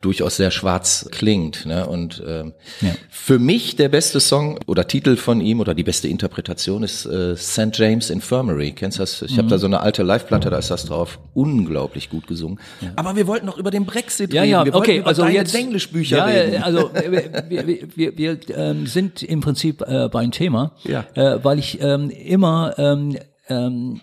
durchaus 0.00 0.36
sehr 0.36 0.50
schwarz 0.50 1.08
klingt. 1.10 1.66
Ne? 1.66 1.86
Und 1.86 2.22
ähm, 2.26 2.52
ja. 2.80 2.94
für 3.10 3.38
mich 3.38 3.76
der 3.76 3.88
beste 3.88 4.20
Song 4.20 4.58
oder 4.66 4.86
Titel 4.86 5.16
von 5.16 5.40
ihm 5.40 5.60
oder 5.60 5.74
die 5.74 5.82
beste 5.82 6.08
Interpretation 6.08 6.82
ist 6.82 7.06
äh, 7.06 7.34
St. 7.36 7.70
James 7.72 8.10
Infirmary. 8.10 8.72
Kennst 8.72 8.98
du 8.98 9.02
das? 9.02 9.22
Ich 9.22 9.32
mhm. 9.32 9.38
habe 9.38 9.48
da 9.48 9.58
so 9.58 9.66
eine 9.66 9.80
alte 9.80 10.02
Live-Platte, 10.02 10.50
da 10.50 10.58
ist 10.58 10.70
das 10.70 10.84
drauf. 10.84 11.18
Unglaublich 11.34 12.10
gut 12.10 12.26
gesungen. 12.26 12.60
Ja. 12.80 12.92
Aber 12.96 13.16
wir 13.16 13.26
wollten 13.26 13.46
noch 13.46 13.58
über 13.58 13.70
den 13.70 13.86
Brexit 13.86 14.32
ja, 14.32 14.42
reden. 14.42 14.52
Ja, 14.52 14.64
wir 14.66 14.74
okay, 14.74 15.02
also 15.04 15.26
jetzt 15.26 15.54
Englischbücher 15.54 16.18
ja, 16.18 16.24
reden. 16.26 16.62
Also 16.62 16.90
wir, 17.08 17.44
wir, 17.48 17.88
wir, 17.96 18.18
wir 18.18 18.38
ähm, 18.54 18.86
sind 18.86 19.22
im 19.22 19.40
Prinzip 19.40 19.82
äh, 19.82 20.08
beim 20.08 20.30
Thema, 20.30 20.72
ja. 20.84 21.04
äh, 21.14 21.42
weil 21.42 21.58
ich 21.58 21.80
ähm, 21.80 22.10
immer 22.10 22.74
ähm, 22.78 23.18
ähm, 23.48 24.00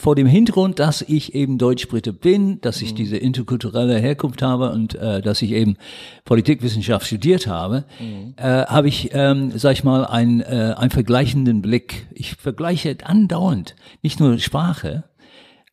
vor 0.00 0.16
dem 0.16 0.26
Hintergrund, 0.26 0.78
dass 0.78 1.02
ich 1.02 1.34
eben 1.34 1.58
Deutsch-Brite 1.58 2.14
bin, 2.14 2.60
dass 2.62 2.80
ich 2.80 2.92
mhm. 2.92 2.96
diese 2.96 3.16
interkulturelle 3.18 3.98
Herkunft 3.98 4.40
habe 4.40 4.70
und 4.70 4.94
äh, 4.94 5.20
dass 5.20 5.42
ich 5.42 5.52
eben 5.52 5.76
Politikwissenschaft 6.24 7.06
studiert 7.06 7.46
habe, 7.46 7.84
mhm. 8.00 8.34
äh, 8.36 8.64
habe 8.64 8.88
ich, 8.88 9.10
ähm, 9.12 9.52
sag 9.54 9.72
ich 9.72 9.84
mal, 9.84 10.06
einen, 10.06 10.40
äh, 10.40 10.74
einen 10.76 10.90
vergleichenden 10.90 11.60
Blick. 11.60 12.06
Ich 12.14 12.34
vergleiche 12.36 12.96
andauernd 13.04 13.76
nicht 14.02 14.20
nur 14.20 14.38
Sprache, 14.38 15.04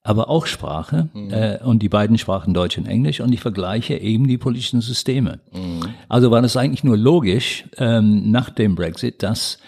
aber 0.04 0.30
auch 0.30 0.46
Sprache 0.46 1.08
mhm. 1.14 1.32
äh, 1.32 1.60
und 1.64 1.82
die 1.82 1.90
beiden 1.90 2.18
Sprachen 2.18 2.54
Deutsch 2.54 2.78
und 2.78 2.86
Englisch 2.86 3.22
und 3.22 3.32
ich 3.34 3.40
vergleiche 3.40 3.96
eben 3.96 4.28
die 4.28 4.38
politischen 4.38 4.82
Systeme. 4.82 5.40
Mhm. 5.54 5.88
Also 6.10 6.32
war 6.32 6.42
das 6.42 6.58
eigentlich 6.58 6.84
nur 6.84 6.98
logisch 6.98 7.64
ähm, 7.78 8.30
nach 8.30 8.50
dem 8.50 8.76
Brexit, 8.76 9.24
dass 9.24 9.60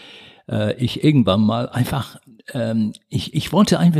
äh, 0.49 0.73
ich 0.75 1.01
irgendwann 1.01 1.41
mal 1.41 1.69
einfach 1.69 2.19
ähm, 2.53 2.93
ich, 3.09 3.33
ich, 3.33 3.51
wollte 3.51 3.79
ein, 3.79 3.93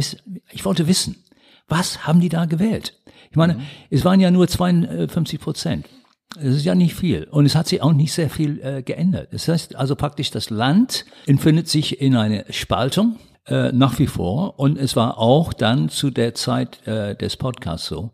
ich 0.52 0.66
wollte 0.66 0.88
wissen, 0.88 1.24
was 1.68 2.08
haben 2.08 2.20
die 2.20 2.30
da 2.30 2.46
gewählt? 2.46 2.96
Ich 3.30 3.38
meine, 3.38 3.56
mhm. 3.56 3.62
es 3.90 4.06
waren 4.06 4.20
ja 4.20 4.32
nur 4.32 4.48
52 4.48 5.40
Prozent. 5.40 5.88
Das 6.36 6.46
ist 6.46 6.66
ja 6.66 6.76
nicht 6.76 6.96
viel. 6.96 7.24
Und 7.24 7.46
es 7.46 7.56
hat 7.56 7.68
sich 7.68 7.82
auch 7.82 7.94
nicht 7.94 8.14
sehr 8.14 8.30
viel 8.30 8.62
äh, 8.62 8.84
geändert. 8.84 9.30
Das 9.32 9.48
heißt 9.48 9.76
also 9.76 9.96
praktisch, 9.96 10.30
das 10.30 10.50
Land 10.50 11.06
empfindet 11.26 11.68
sich 11.68 12.02
in 12.02 12.16
eine 12.16 12.46
Spaltung 12.52 13.18
äh, 13.48 13.72
nach 13.72 13.98
wie 13.98 14.08
vor. 14.08 14.60
Und 14.60 14.78
es 14.78 14.96
war 14.96 15.18
auch 15.18 15.54
dann 15.54 15.90
zu 15.90 16.12
der 16.12 16.36
Zeit 16.36 16.86
äh, 16.88 17.16
des 17.16 17.36
Podcasts 17.36 17.88
so. 17.88 18.12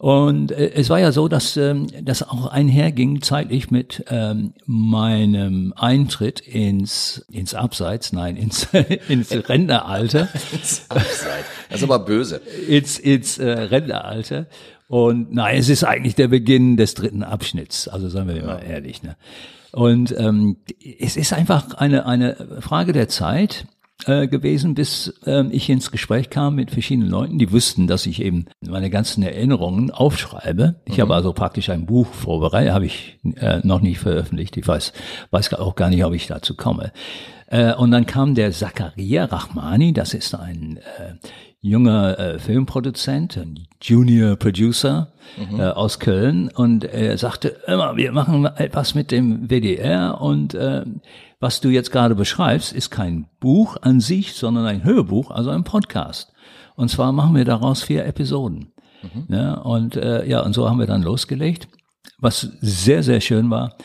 Und 0.00 0.50
äh, 0.50 0.72
es 0.76 0.88
war 0.88 0.98
ja 0.98 1.12
so, 1.12 1.28
dass 1.28 1.58
ähm, 1.58 1.86
das 2.02 2.22
auch 2.22 2.46
einherging 2.46 3.20
zeitlich 3.20 3.70
mit 3.70 4.02
ähm, 4.08 4.54
meinem 4.64 5.74
Eintritt 5.76 6.40
ins 6.40 7.22
ins 7.30 7.54
Abseits, 7.54 8.14
nein, 8.14 8.36
ins 8.36 8.64
ins 9.08 9.30
Rentneralter. 9.30 10.30
ins 10.52 10.86
Abseits. 10.88 11.44
Das 11.68 11.80
ist 11.80 11.84
aber 11.84 11.98
böse. 11.98 12.40
Ins 12.66 12.98
ins 12.98 13.36
äh, 13.36 13.50
Rentneralter. 13.50 14.46
Und 14.88 15.34
nein, 15.34 15.58
es 15.58 15.68
ist 15.68 15.84
eigentlich 15.84 16.14
der 16.14 16.28
Beginn 16.28 16.78
des 16.78 16.94
dritten 16.94 17.22
Abschnitts. 17.22 17.86
Also 17.86 18.08
sagen 18.08 18.28
wir 18.28 18.42
mal 18.42 18.62
ehrlich. 18.66 19.02
Ne? 19.02 19.18
Und 19.70 20.14
ähm, 20.16 20.56
es 20.98 21.18
ist 21.18 21.34
einfach 21.34 21.74
eine 21.74 22.06
eine 22.06 22.60
Frage 22.60 22.94
der 22.94 23.10
Zeit 23.10 23.66
äh, 24.06 24.28
gewesen, 24.28 24.74
bis 24.74 25.14
äh, 25.26 25.44
ich 25.50 25.68
ins 25.68 25.90
Gespräch 25.90 26.30
kam 26.30 26.54
mit 26.54 26.70
verschiedenen 26.70 27.10
Leuten, 27.10 27.38
die 27.38 27.52
wussten, 27.52 27.86
dass 27.86 28.06
ich 28.06 28.22
eben 28.22 28.46
meine 28.60 28.90
ganzen 28.90 29.22
Erinnerungen 29.22 29.90
aufschreibe. 29.90 30.76
Ich 30.84 30.96
mhm. 30.96 31.02
habe 31.02 31.14
also 31.14 31.32
praktisch 31.32 31.70
ein 31.70 31.86
Buch 31.86 32.06
vorbereitet, 32.06 32.72
habe 32.72 32.86
ich 32.86 33.18
äh, 33.36 33.60
noch 33.62 33.80
nicht 33.80 33.98
veröffentlicht. 33.98 34.56
Ich 34.56 34.66
weiß, 34.66 34.92
weiß 35.30 35.54
auch 35.54 35.74
gar 35.74 35.90
nicht, 35.90 36.04
ob 36.04 36.14
ich 36.14 36.26
dazu 36.26 36.54
komme. 36.54 36.92
Äh, 37.46 37.74
und 37.74 37.90
dann 37.90 38.06
kam 38.06 38.34
der 38.34 38.52
Zakaria 38.52 39.24
Rahmani, 39.24 39.92
das 39.92 40.14
ist 40.14 40.34
ein 40.34 40.78
äh, 40.78 41.14
junger 41.62 42.18
äh, 42.18 42.38
Filmproduzent, 42.38 43.36
ein 43.36 43.66
Junior 43.82 44.36
Producer 44.36 45.12
mhm. 45.36 45.60
äh, 45.60 45.64
aus 45.68 45.98
Köln 45.98 46.48
und 46.48 46.84
er 46.84 47.18
sagte 47.18 47.56
immer, 47.66 47.96
wir 47.96 48.12
machen 48.12 48.46
etwas 48.46 48.94
mit 48.94 49.10
dem 49.10 49.48
WDR 49.48 50.20
und 50.20 50.54
äh, 50.54 50.84
was 51.38 51.60
du 51.60 51.68
jetzt 51.68 51.90
gerade 51.90 52.14
beschreibst, 52.14 52.72
ist 52.72 52.90
kein 52.90 53.26
Buch 53.40 53.76
an 53.80 54.00
sich, 54.00 54.34
sondern 54.34 54.66
ein 54.66 54.84
Hörbuch, 54.84 55.30
also 55.30 55.50
ein 55.50 55.64
Podcast. 55.64 56.32
Und 56.76 56.90
zwar 56.90 57.12
machen 57.12 57.34
wir 57.34 57.44
daraus 57.44 57.82
vier 57.82 58.04
Episoden. 58.04 58.72
Mhm. 59.02 59.34
Ja, 59.34 59.54
und 59.54 59.96
äh, 59.96 60.26
ja, 60.26 60.40
und 60.40 60.52
so 60.52 60.68
haben 60.68 60.78
wir 60.78 60.86
dann 60.86 61.02
losgelegt. 61.02 61.68
Was 62.18 62.40
sehr, 62.60 63.02
sehr 63.02 63.20
schön 63.20 63.50
war, 63.50 63.76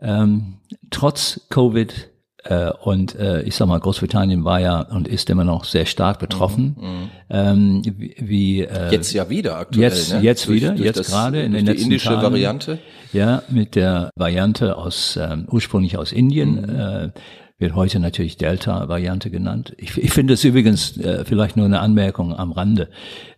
ähm, 0.00 0.58
trotz 0.90 1.46
Covid 1.50 2.10
und 2.82 3.14
äh, 3.16 3.42
ich 3.42 3.56
sag 3.56 3.68
mal, 3.68 3.78
Großbritannien 3.78 4.44
war 4.44 4.60
ja 4.60 4.80
und 4.80 5.06
ist 5.06 5.28
immer 5.28 5.44
noch 5.44 5.64
sehr 5.64 5.86
stark 5.86 6.18
betroffen. 6.18 6.76
Mhm, 6.78 6.86
mhm. 6.86 7.10
ähm, 7.30 7.82
wie, 8.18 8.62
äh, 8.62 8.90
jetzt 8.90 9.12
ja 9.12 9.28
wieder 9.28 9.56
aktuell. 9.56 9.84
Jetzt, 9.84 10.12
ne? 10.12 10.20
jetzt 10.20 10.46
durch, 10.48 10.62
wieder, 10.62 10.70
durch 10.70 10.86
jetzt 10.86 11.10
gerade 11.10 11.42
in 11.42 11.52
den 11.52 11.66
die 11.66 11.72
letzten 11.72 11.84
indische 11.84 12.08
Tagen. 12.08 12.22
Variante. 12.22 12.78
Ja, 13.12 13.42
mit 13.48 13.74
der 13.74 14.10
Variante 14.16 14.76
aus 14.76 15.18
ähm, 15.20 15.46
ursprünglich 15.50 15.96
aus 15.98 16.12
Indien. 16.12 16.62
Mhm. 16.62 16.80
Äh, 16.80 17.08
wird 17.58 17.74
heute 17.74 17.98
natürlich 17.98 18.36
Delta-Variante 18.36 19.30
genannt. 19.30 19.74
Ich, 19.78 19.98
ich 19.98 20.12
finde 20.12 20.34
es 20.34 20.44
übrigens 20.44 20.96
äh, 20.96 21.24
vielleicht 21.24 21.56
nur 21.56 21.66
eine 21.66 21.80
Anmerkung 21.80 22.32
am 22.32 22.52
Rande. 22.52 22.88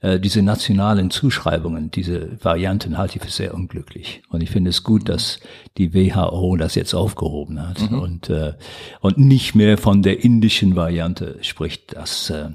Äh, 0.02 0.20
diese 0.20 0.42
nationalen 0.42 1.10
Zuschreibungen, 1.10 1.90
diese 1.90 2.36
Varianten 2.42 2.98
halte 2.98 3.16
ich 3.16 3.22
für 3.22 3.30
sehr 3.30 3.54
unglücklich. 3.54 4.22
Und 4.28 4.42
ich 4.42 4.50
finde 4.50 4.70
es 4.70 4.84
gut, 4.84 5.08
dass 5.08 5.40
die 5.78 5.94
WHO 5.94 6.56
das 6.56 6.74
jetzt 6.74 6.92
aufgehoben 6.92 7.66
hat 7.66 7.90
mhm. 7.90 7.98
und, 7.98 8.28
äh, 8.28 8.52
und 9.00 9.16
nicht 9.16 9.54
mehr 9.54 9.78
von 9.78 10.02
der 10.02 10.22
indischen 10.22 10.76
Variante 10.76 11.38
spricht. 11.40 11.96
Das, 11.96 12.28
äh, 12.28 12.50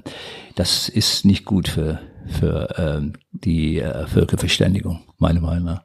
das 0.54 0.88
ist 0.88 1.24
nicht 1.24 1.44
gut 1.44 1.68
für 1.68 1.98
für 2.28 2.76
äh, 2.76 3.18
die 3.30 3.78
äh, 3.78 4.04
Völkerverständigung, 4.08 5.04
meine 5.18 5.40
Meinung 5.40 5.64
nach. 5.64 5.82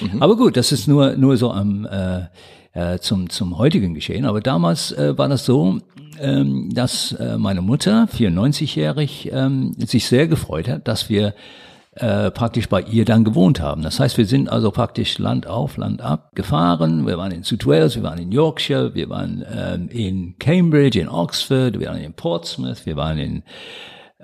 Mhm. 0.00 0.20
Aber 0.20 0.36
gut, 0.36 0.56
das 0.56 0.72
ist 0.72 0.88
nur 0.88 1.16
nur 1.16 1.36
so 1.36 1.52
am 1.52 1.86
äh, 1.86 2.26
äh, 2.74 2.98
zum, 2.98 3.30
zum 3.30 3.56
heutigen 3.58 3.94
Geschehen. 3.94 4.26
Aber 4.26 4.40
damals 4.40 4.92
äh, 4.92 5.16
war 5.16 5.28
das 5.28 5.44
so, 5.44 5.78
ähm, 6.20 6.70
dass 6.72 7.12
äh, 7.12 7.38
meine 7.38 7.62
Mutter, 7.62 8.08
94-jährig, 8.12 9.30
ähm, 9.32 9.74
sich 9.78 10.06
sehr 10.06 10.28
gefreut 10.28 10.68
hat, 10.68 10.86
dass 10.86 11.08
wir 11.08 11.34
äh, 11.96 12.32
praktisch 12.32 12.68
bei 12.68 12.80
ihr 12.82 13.04
dann 13.04 13.22
gewohnt 13.22 13.60
haben. 13.60 13.82
Das 13.82 14.00
heißt, 14.00 14.18
wir 14.18 14.26
sind 14.26 14.48
also 14.48 14.72
praktisch 14.72 15.18
Land 15.18 15.46
auf, 15.46 15.76
Land 15.76 16.00
ab 16.00 16.30
gefahren. 16.34 17.06
Wir 17.06 17.16
waren 17.16 17.30
in 17.30 17.44
South 17.44 17.66
Wales, 17.66 17.94
wir 17.94 18.02
waren 18.02 18.18
in 18.18 18.32
Yorkshire, 18.32 18.94
wir 18.94 19.08
waren 19.08 19.44
ähm, 19.48 19.88
in 19.90 20.34
Cambridge, 20.38 20.98
in 20.98 21.08
Oxford, 21.08 21.78
wir 21.78 21.88
waren 21.88 22.00
in 22.00 22.12
Portsmouth, 22.12 22.84
wir 22.84 22.96
waren 22.96 23.18
in 23.18 23.42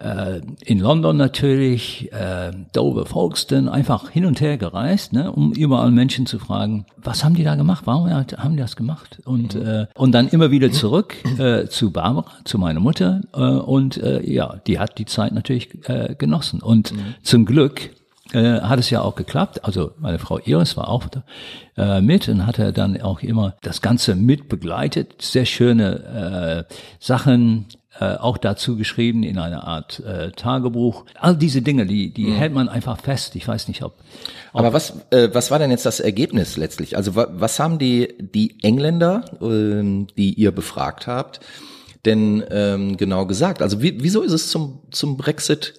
äh, 0.00 0.40
in 0.64 0.80
London 0.80 1.16
natürlich, 1.16 2.10
äh, 2.12 2.52
Dover, 2.72 3.06
Folkestone, 3.06 3.70
einfach 3.70 4.10
hin 4.10 4.24
und 4.24 4.40
her 4.40 4.56
gereist, 4.56 5.12
ne, 5.12 5.30
um 5.30 5.52
überall 5.52 5.90
Menschen 5.90 6.26
zu 6.26 6.38
fragen, 6.38 6.86
was 6.96 7.24
haben 7.24 7.34
die 7.34 7.44
da 7.44 7.54
gemacht, 7.54 7.82
warum 7.86 8.10
haben 8.10 8.52
die 8.52 8.62
das 8.62 8.76
gemacht? 8.76 9.20
Und, 9.24 9.54
mhm. 9.54 9.66
äh, 9.66 9.86
und 9.94 10.12
dann 10.12 10.28
immer 10.28 10.50
wieder 10.50 10.72
zurück 10.72 11.16
äh, 11.38 11.66
zu 11.66 11.92
Barbara, 11.92 12.30
zu 12.44 12.58
meiner 12.58 12.80
Mutter 12.80 13.20
äh, 13.34 13.40
und 13.40 13.96
äh, 13.98 14.22
ja, 14.28 14.56
die 14.66 14.78
hat 14.78 14.98
die 14.98 15.06
Zeit 15.06 15.32
natürlich 15.32 15.88
äh, 15.88 16.14
genossen. 16.16 16.60
Und 16.60 16.92
mhm. 16.92 17.14
zum 17.22 17.44
Glück 17.44 17.90
äh, 18.32 18.60
hat 18.60 18.78
es 18.78 18.90
ja 18.90 19.00
auch 19.02 19.16
geklappt. 19.16 19.64
Also 19.64 19.92
meine 19.98 20.18
Frau 20.18 20.38
Iris 20.38 20.76
war 20.76 20.88
auch 20.88 21.06
da, 21.08 21.24
äh, 21.76 22.00
mit 22.00 22.28
und 22.28 22.46
hatte 22.46 22.72
dann 22.72 23.00
auch 23.00 23.22
immer 23.22 23.56
das 23.62 23.82
Ganze 23.82 24.14
mit 24.14 24.48
begleitet. 24.48 25.20
Sehr 25.20 25.44
schöne 25.44 26.66
äh, 26.68 26.74
Sachen, 26.98 27.66
äh, 28.00 28.16
auch 28.16 28.38
dazu 28.38 28.76
geschrieben 28.76 29.22
in 29.22 29.38
einer 29.38 29.64
Art 29.64 30.00
äh, 30.00 30.30
Tagebuch. 30.32 31.04
All 31.18 31.36
diese 31.36 31.60
Dinge, 31.60 31.84
die, 31.84 32.10
die 32.10 32.28
mhm. 32.28 32.34
hält 32.34 32.54
man 32.54 32.68
einfach 32.70 32.98
fest. 32.98 33.36
Ich 33.36 33.46
weiß 33.46 33.68
nicht, 33.68 33.82
ob. 33.82 33.94
ob 34.52 34.60
Aber 34.60 34.72
was, 34.72 34.94
äh, 35.10 35.28
was 35.32 35.50
war 35.50 35.58
denn 35.58 35.70
jetzt 35.70 35.84
das 35.84 36.00
Ergebnis 36.00 36.56
letztlich? 36.56 36.96
Also 36.96 37.14
was 37.14 37.60
haben 37.60 37.78
die, 37.78 38.14
die 38.18 38.56
Engländer, 38.62 39.24
äh, 39.42 40.06
die 40.16 40.32
ihr 40.32 40.50
befragt 40.50 41.06
habt, 41.06 41.40
denn 42.06 42.42
ähm, 42.50 42.96
genau 42.96 43.26
gesagt? 43.26 43.60
Also 43.60 43.82
wie, 43.82 44.02
wieso 44.02 44.22
ist 44.22 44.32
es 44.32 44.50
zum, 44.50 44.80
zum 44.90 45.16
Brexit 45.16 45.74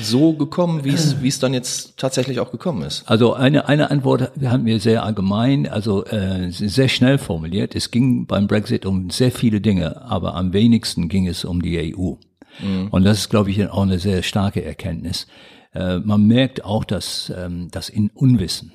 so 0.00 0.34
gekommen, 0.34 0.84
wie 0.84 0.92
es, 0.92 1.20
wie 1.20 1.28
es 1.28 1.40
dann 1.40 1.52
jetzt 1.52 1.96
tatsächlich 1.96 2.38
auch 2.38 2.52
gekommen 2.52 2.82
ist? 2.82 3.02
Also 3.06 3.34
eine, 3.34 3.68
eine 3.68 3.90
Antwort 3.90 4.32
haben 4.44 4.66
wir 4.66 4.78
sehr 4.78 5.02
allgemein, 5.02 5.68
also 5.68 6.04
äh, 6.04 6.50
sehr 6.50 6.88
schnell 6.88 7.18
formuliert. 7.18 7.74
Es 7.74 7.90
ging 7.90 8.26
beim 8.26 8.46
Brexit 8.46 8.86
um 8.86 9.10
sehr 9.10 9.32
viele 9.32 9.60
Dinge, 9.60 10.02
aber 10.02 10.34
am 10.34 10.52
wenigsten 10.52 11.08
ging 11.08 11.26
es 11.26 11.44
um 11.44 11.60
die 11.60 11.94
EU. 11.96 12.14
Mhm. 12.60 12.88
Und 12.90 13.04
das 13.04 13.18
ist, 13.18 13.30
glaube 13.30 13.50
ich, 13.50 13.68
auch 13.68 13.82
eine 13.82 13.98
sehr 13.98 14.22
starke 14.22 14.64
Erkenntnis. 14.64 15.26
Äh, 15.72 15.98
man 15.98 16.26
merkt 16.26 16.64
auch, 16.64 16.84
dass 16.84 17.32
ähm, 17.36 17.68
das 17.72 17.88
in 17.88 18.10
Unwissen 18.10 18.72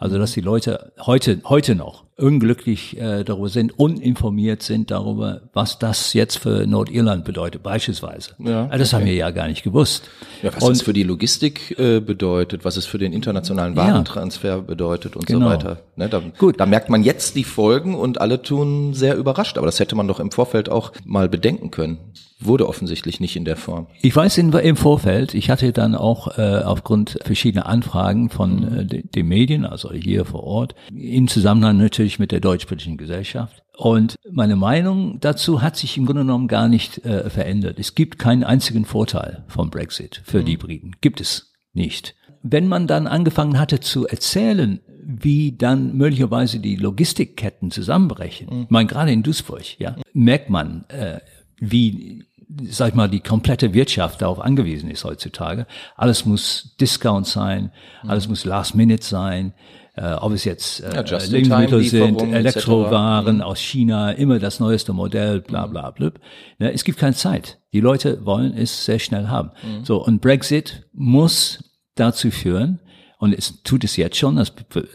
also 0.00 0.16
dass 0.18 0.32
die 0.32 0.40
Leute 0.40 0.94
heute, 0.98 1.42
heute 1.44 1.74
noch 1.74 2.06
unglücklich 2.20 2.96
äh, 2.98 3.24
darüber 3.24 3.48
sind, 3.48 3.78
uninformiert 3.78 4.62
sind 4.62 4.90
darüber, 4.90 5.42
was 5.52 5.78
das 5.78 6.12
jetzt 6.12 6.38
für 6.38 6.66
Nordirland 6.66 7.24
bedeutet, 7.24 7.62
beispielsweise. 7.62 8.32
Ja, 8.38 8.64
also 8.64 8.78
das 8.78 8.92
okay. 8.92 9.00
haben 9.00 9.06
wir 9.06 9.14
ja 9.14 9.30
gar 9.30 9.48
nicht 9.48 9.62
gewusst. 9.62 10.08
Ja, 10.42 10.54
was 10.54 10.62
und, 10.62 10.72
es 10.72 10.82
für 10.82 10.92
die 10.92 11.02
Logistik 11.02 11.78
äh, 11.78 12.00
bedeutet, 12.00 12.64
was 12.64 12.76
es 12.76 12.86
für 12.86 12.98
den 12.98 13.12
internationalen 13.12 13.76
Warentransfer 13.76 14.48
ja, 14.48 14.58
bedeutet 14.58 15.16
und 15.16 15.26
genau. 15.26 15.46
so 15.46 15.46
weiter. 15.46 15.78
Ne, 15.96 16.08
da, 16.08 16.22
Gut. 16.38 16.60
da 16.60 16.66
merkt 16.66 16.90
man 16.90 17.02
jetzt 17.02 17.36
die 17.36 17.44
Folgen 17.44 17.94
und 17.94 18.20
alle 18.20 18.42
tun 18.42 18.94
sehr 18.94 19.16
überrascht. 19.16 19.58
Aber 19.58 19.66
das 19.66 19.80
hätte 19.80 19.94
man 19.94 20.08
doch 20.08 20.20
im 20.20 20.30
Vorfeld 20.30 20.68
auch 20.68 20.92
mal 21.04 21.28
bedenken 21.28 21.70
können 21.70 21.98
wurde 22.40 22.68
offensichtlich 22.68 23.20
nicht 23.20 23.36
in 23.36 23.44
der 23.44 23.56
Form. 23.56 23.86
Ich 24.02 24.14
weiß 24.14 24.38
in, 24.38 24.52
im 24.52 24.76
Vorfeld, 24.76 25.34
ich 25.34 25.50
hatte 25.50 25.72
dann 25.72 25.94
auch 25.94 26.38
äh, 26.38 26.62
aufgrund 26.64 27.18
verschiedener 27.22 27.66
Anfragen 27.66 28.30
von 28.30 28.78
äh, 28.78 29.02
den 29.02 29.28
Medien, 29.28 29.64
also 29.64 29.92
hier 29.92 30.24
vor 30.24 30.44
Ort, 30.44 30.74
im 30.94 31.28
Zusammenhang 31.28 31.76
natürlich 31.78 32.18
mit 32.18 32.32
der 32.32 32.40
deutsch-britischen 32.40 32.96
Gesellschaft. 32.96 33.62
Und 33.76 34.16
meine 34.30 34.56
Meinung 34.56 35.20
dazu 35.20 35.62
hat 35.62 35.76
sich 35.76 35.96
im 35.96 36.06
Grunde 36.06 36.22
genommen 36.22 36.48
gar 36.48 36.68
nicht 36.68 37.04
äh, 37.04 37.30
verändert. 37.30 37.78
Es 37.78 37.94
gibt 37.94 38.18
keinen 38.18 38.44
einzigen 38.44 38.84
Vorteil 38.84 39.44
vom 39.48 39.70
Brexit 39.70 40.20
für 40.24 40.40
mhm. 40.40 40.44
die 40.44 40.56
Briten. 40.56 40.90
Gibt 41.00 41.20
es 41.20 41.52
nicht. 41.72 42.14
Wenn 42.42 42.68
man 42.68 42.86
dann 42.86 43.06
angefangen 43.06 43.58
hatte 43.58 43.80
zu 43.80 44.06
erzählen, 44.06 44.80
wie 45.02 45.56
dann 45.56 45.96
möglicherweise 45.96 46.60
die 46.60 46.76
Logistikketten 46.76 47.70
zusammenbrechen, 47.70 48.48
mhm. 48.50 48.62
ich 48.64 48.70
meine, 48.70 48.88
gerade 48.88 49.12
in 49.12 49.22
Duisburg, 49.22 49.78
ja, 49.78 49.96
merkt 50.12 50.50
man, 50.50 50.84
äh, 50.88 51.20
wie 51.60 52.24
sag 52.68 52.90
ich 52.90 52.94
mal, 52.94 53.08
die 53.08 53.20
komplette 53.20 53.74
Wirtschaft 53.74 54.22
darauf 54.22 54.40
angewiesen 54.40 54.90
ist 54.90 55.04
heutzutage. 55.04 55.66
Alles 55.96 56.24
muss 56.26 56.76
Discount 56.80 57.26
sein, 57.26 57.72
alles 58.06 58.28
muss 58.28 58.44
Last 58.44 58.74
Minute 58.74 59.04
sein. 59.04 59.54
Äh, 59.96 60.14
ob 60.14 60.32
es 60.32 60.44
jetzt 60.44 60.80
äh, 60.80 60.94
ja, 60.94 61.18
Lebensmittel 61.18 61.82
sind, 61.82 62.22
Elektrowaren 62.22 63.36
mhm. 63.36 63.42
aus 63.42 63.58
China, 63.58 64.12
immer 64.12 64.38
das 64.38 64.60
neueste 64.60 64.92
Modell, 64.92 65.40
bla 65.40 65.66
bla 65.66 65.90
bla. 65.90 66.12
Ja, 66.60 66.68
es 66.68 66.84
gibt 66.84 66.98
keine 66.98 67.16
Zeit. 67.16 67.58
Die 67.72 67.80
Leute 67.80 68.24
wollen 68.24 68.56
es 68.56 68.84
sehr 68.84 69.00
schnell 69.00 69.26
haben. 69.28 69.50
Mhm. 69.62 69.84
So, 69.84 70.02
und 70.02 70.20
Brexit 70.20 70.86
muss 70.92 71.64
dazu 71.96 72.30
führen, 72.30 72.80
und 73.18 73.34
es 73.34 73.62
tut 73.62 73.84
es 73.84 73.96
jetzt 73.96 74.16
schon, 74.16 74.36
das 74.36 74.54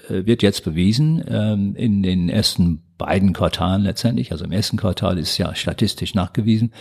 wird 0.10 0.42
jetzt 0.42 0.64
bewiesen 0.64 1.24
ähm, 1.28 1.76
in 1.76 2.02
den 2.02 2.28
ersten 2.28 2.82
beiden 2.98 3.34
Quartalen 3.34 3.84
letztendlich, 3.84 4.32
also 4.32 4.46
im 4.46 4.52
ersten 4.52 4.78
Quartal 4.78 5.20
ist 5.20 5.38
ja 5.38 5.54
statistisch 5.54 6.16
nachgewiesen, 6.16 6.74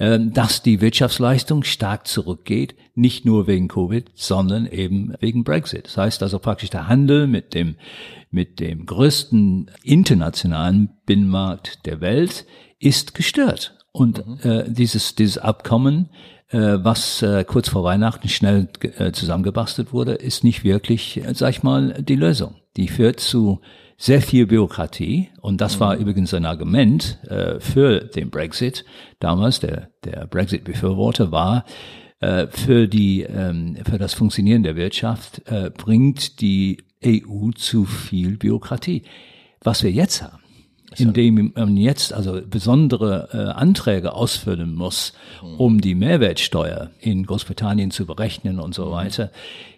dass 0.00 0.62
die 0.62 0.80
Wirtschaftsleistung 0.80 1.62
stark 1.62 2.06
zurückgeht, 2.06 2.74
nicht 2.94 3.26
nur 3.26 3.46
wegen 3.46 3.68
Covid, 3.68 4.10
sondern 4.14 4.64
eben 4.66 5.12
wegen 5.20 5.44
Brexit. 5.44 5.86
Das 5.86 5.98
heißt 5.98 6.22
also 6.22 6.38
praktisch 6.38 6.70
der 6.70 6.88
Handel 6.88 7.26
mit 7.26 7.52
dem, 7.52 7.76
mit 8.30 8.60
dem 8.60 8.86
größten 8.86 9.70
internationalen 9.82 10.88
Binnenmarkt 11.04 11.84
der 11.84 12.00
Welt 12.00 12.46
ist 12.78 13.14
gestört. 13.14 13.76
Und 13.92 14.26
mhm. 14.26 14.50
äh, 14.50 14.72
dieses, 14.72 15.16
dieses 15.16 15.36
Abkommen 15.36 16.08
äh, 16.50 16.78
was 16.82 17.22
äh, 17.22 17.44
kurz 17.44 17.68
vor 17.68 17.84
Weihnachten 17.84 18.28
schnell 18.28 18.68
äh, 18.98 19.12
zusammengebastelt 19.12 19.92
wurde, 19.92 20.14
ist 20.14 20.44
nicht 20.44 20.64
wirklich, 20.64 21.18
äh, 21.24 21.34
sag 21.34 21.50
ich 21.50 21.62
mal, 21.62 22.02
die 22.02 22.16
Lösung. 22.16 22.56
Die 22.76 22.88
führt 22.88 23.20
zu 23.20 23.60
sehr 24.00 24.22
viel 24.22 24.46
Bürokratie 24.46 25.28
und 25.42 25.60
das 25.60 25.78
war 25.78 25.94
übrigens 25.94 26.32
ein 26.32 26.46
Argument 26.46 27.18
äh, 27.28 27.60
für 27.60 28.00
den 28.00 28.30
Brexit. 28.30 28.86
Damals 29.18 29.60
der 29.60 29.90
der 30.06 30.26
Brexit-Befürworter 30.26 31.30
war 31.30 31.66
äh, 32.20 32.46
für 32.46 32.88
die 32.88 33.24
ähm, 33.24 33.76
für 33.84 33.98
das 33.98 34.14
Funktionieren 34.14 34.62
der 34.62 34.74
Wirtschaft 34.74 35.42
äh, 35.44 35.68
bringt 35.68 36.40
die 36.40 36.78
EU 37.04 37.50
zu 37.54 37.84
viel 37.84 38.38
Bürokratie. 38.38 39.02
Was 39.62 39.82
wir 39.82 39.90
jetzt 39.90 40.22
haben, 40.22 40.42
indem 40.96 41.52
man 41.54 41.76
jetzt 41.76 42.14
also 42.14 42.40
besondere 42.40 43.28
äh, 43.34 43.36
Anträge 43.52 44.14
ausfüllen 44.14 44.74
muss, 44.74 45.12
um 45.58 45.82
die 45.82 45.94
Mehrwertsteuer 45.94 46.90
in 47.00 47.26
Großbritannien 47.26 47.90
zu 47.90 48.06
berechnen 48.06 48.60
und 48.60 48.74
so 48.74 48.90
weiter. 48.90 49.30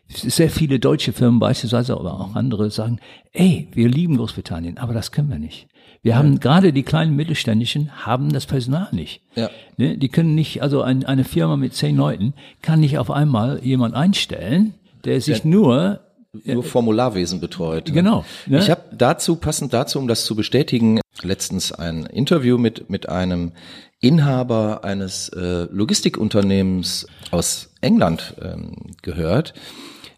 Sehr 0.09 0.51
viele 0.51 0.79
deutsche 0.79 1.13
Firmen 1.13 1.41
beispielsweise, 1.41 1.95
aber 1.95 2.21
auch 2.21 2.35
andere 2.35 2.71
sagen, 2.71 2.99
ey, 3.33 3.69
wir 3.73 3.89
lieben 3.89 4.19
Großbritannien, 4.19 4.79
aber 4.79 4.93
das 4.93 5.11
können 5.11 5.31
wir 5.31 5.39
nicht. 5.39 5.69
Wir 6.03 6.17
haben 6.17 6.41
gerade 6.41 6.73
die 6.73 6.83
kleinen 6.83 7.15
Mittelständischen 7.15 8.05
haben 8.05 8.33
das 8.33 8.47
Personal 8.47 8.89
nicht. 8.91 9.23
Ja. 9.37 9.51
Ne? 9.77 9.97
Die 9.97 10.09
können 10.09 10.35
nicht, 10.35 10.61
also 10.61 10.83
ein, 10.83 11.05
eine 11.05 11.23
Firma 11.25 11.57
mit 11.57 11.75
zehn 11.75 11.97
Leuten 11.97 12.35
kann 12.61 12.81
nicht 12.81 12.99
auf 12.99 13.11
einmal 13.11 13.61
jemand 13.63 13.95
einstellen, 13.95 14.75
der 15.05 15.21
sich 15.21 15.45
nur 15.45 16.01
nur 16.45 16.65
Formularwesen 16.65 17.41
betreut. 17.41 17.89
ne? 17.89 17.95
Genau, 17.95 18.25
ne? 18.47 18.59
Ich 18.59 18.71
habe 18.71 18.83
dazu, 18.97 19.37
passend 19.37 19.75
dazu, 19.75 19.99
um 19.99 20.09
das 20.09 20.25
zu 20.25 20.35
bestätigen, 20.35 21.01
letztens 21.23 21.73
ein 21.73 22.07
Interview 22.07 22.57
mit, 22.57 22.89
mit 22.89 23.09
einem 23.09 23.53
Inhaber 24.01 24.83
eines 24.83 25.29
äh, 25.29 25.67
Logistikunternehmens 25.71 27.07
aus 27.31 27.71
England 27.83 28.35
ähm, 28.43 28.95
gehört, 29.03 29.53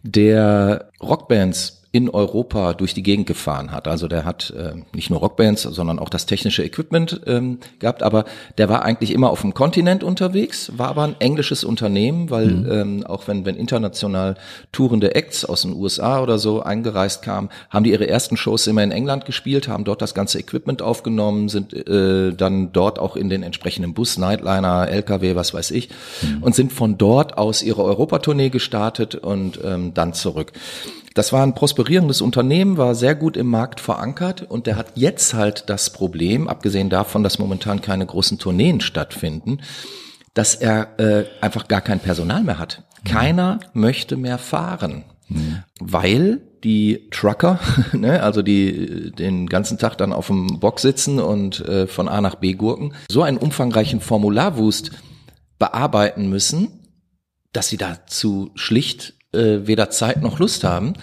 der 0.04 0.90
Rockbands 1.02 1.83
in 1.94 2.10
Europa 2.10 2.74
durch 2.74 2.92
die 2.92 3.04
Gegend 3.04 3.28
gefahren 3.28 3.70
hat. 3.70 3.86
Also 3.86 4.08
der 4.08 4.24
hat 4.24 4.52
äh, 4.58 4.72
nicht 4.92 5.10
nur 5.10 5.20
Rockbands, 5.20 5.62
sondern 5.62 6.00
auch 6.00 6.08
das 6.08 6.26
technische 6.26 6.64
Equipment 6.64 7.20
ähm, 7.24 7.58
gehabt, 7.78 8.02
aber 8.02 8.24
der 8.58 8.68
war 8.68 8.82
eigentlich 8.82 9.12
immer 9.12 9.30
auf 9.30 9.42
dem 9.42 9.54
Kontinent 9.54 10.02
unterwegs, 10.02 10.72
war 10.76 10.88
aber 10.88 11.04
ein 11.04 11.14
englisches 11.20 11.62
Unternehmen, 11.62 12.30
weil 12.30 12.68
ähm, 12.68 13.06
auch 13.06 13.28
wenn, 13.28 13.44
wenn 13.44 13.54
international 13.54 14.34
tourende 14.72 15.14
Acts 15.14 15.44
aus 15.44 15.62
den 15.62 15.72
USA 15.72 16.20
oder 16.20 16.38
so 16.38 16.64
eingereist 16.64 17.22
kamen, 17.22 17.48
haben 17.70 17.84
die 17.84 17.92
ihre 17.92 18.08
ersten 18.08 18.36
Shows 18.36 18.66
immer 18.66 18.82
in 18.82 18.90
England 18.90 19.24
gespielt, 19.24 19.68
haben 19.68 19.84
dort 19.84 20.02
das 20.02 20.14
ganze 20.14 20.40
Equipment 20.40 20.82
aufgenommen, 20.82 21.48
sind 21.48 21.72
äh, 21.74 22.32
dann 22.32 22.72
dort 22.72 22.98
auch 22.98 23.14
in 23.14 23.28
den 23.28 23.44
entsprechenden 23.44 23.94
Bus, 23.94 24.18
Nightliner, 24.18 24.88
LKW, 24.88 25.36
was 25.36 25.54
weiß 25.54 25.70
ich, 25.70 25.90
und 26.40 26.56
sind 26.56 26.72
von 26.72 26.98
dort 26.98 27.38
aus 27.38 27.62
ihre 27.62 27.84
Europatournee 27.84 28.50
gestartet 28.50 29.14
und 29.14 29.60
ähm, 29.62 29.94
dann 29.94 30.12
zurück. 30.12 30.50
Das 31.14 31.32
war 31.32 31.44
ein 31.44 31.54
prosperierendes 31.54 32.20
Unternehmen, 32.20 32.76
war 32.76 32.96
sehr 32.96 33.14
gut 33.14 33.36
im 33.36 33.46
Markt 33.46 33.80
verankert 33.80 34.42
und 34.42 34.66
der 34.66 34.76
hat 34.76 34.92
jetzt 34.96 35.32
halt 35.32 35.64
das 35.70 35.90
Problem, 35.90 36.48
abgesehen 36.48 36.90
davon, 36.90 37.22
dass 37.22 37.38
momentan 37.38 37.80
keine 37.80 38.04
großen 38.04 38.40
Tourneen 38.40 38.80
stattfinden, 38.80 39.60
dass 40.34 40.56
er 40.56 40.98
äh, 40.98 41.26
einfach 41.40 41.68
gar 41.68 41.80
kein 41.80 42.00
Personal 42.00 42.42
mehr 42.42 42.58
hat. 42.58 42.82
Keiner 43.04 43.60
möchte 43.74 44.16
mehr 44.16 44.38
fahren, 44.38 45.04
weil 45.78 46.40
die 46.64 47.08
Trucker, 47.10 47.60
ne, 47.92 48.20
also 48.22 48.42
die 48.42 48.68
äh, 48.68 49.10
den 49.12 49.46
ganzen 49.46 49.78
Tag 49.78 49.96
dann 49.96 50.12
auf 50.12 50.26
dem 50.26 50.58
Bock 50.58 50.80
sitzen 50.80 51.20
und 51.20 51.60
äh, 51.60 51.86
von 51.86 52.08
A 52.08 52.20
nach 52.20 52.36
B 52.36 52.54
gurken, 52.54 52.94
so 53.08 53.22
einen 53.22 53.38
umfangreichen 53.38 54.00
Formularwust 54.00 54.90
bearbeiten 55.60 56.28
müssen, 56.28 56.80
dass 57.52 57.68
sie 57.68 57.76
dazu 57.76 58.50
schlicht 58.56 59.14
äh, 59.34 59.66
weder 59.66 59.90
Zeit 59.90 60.22
noch 60.22 60.38
Lust 60.38 60.64
haben. 60.64 60.94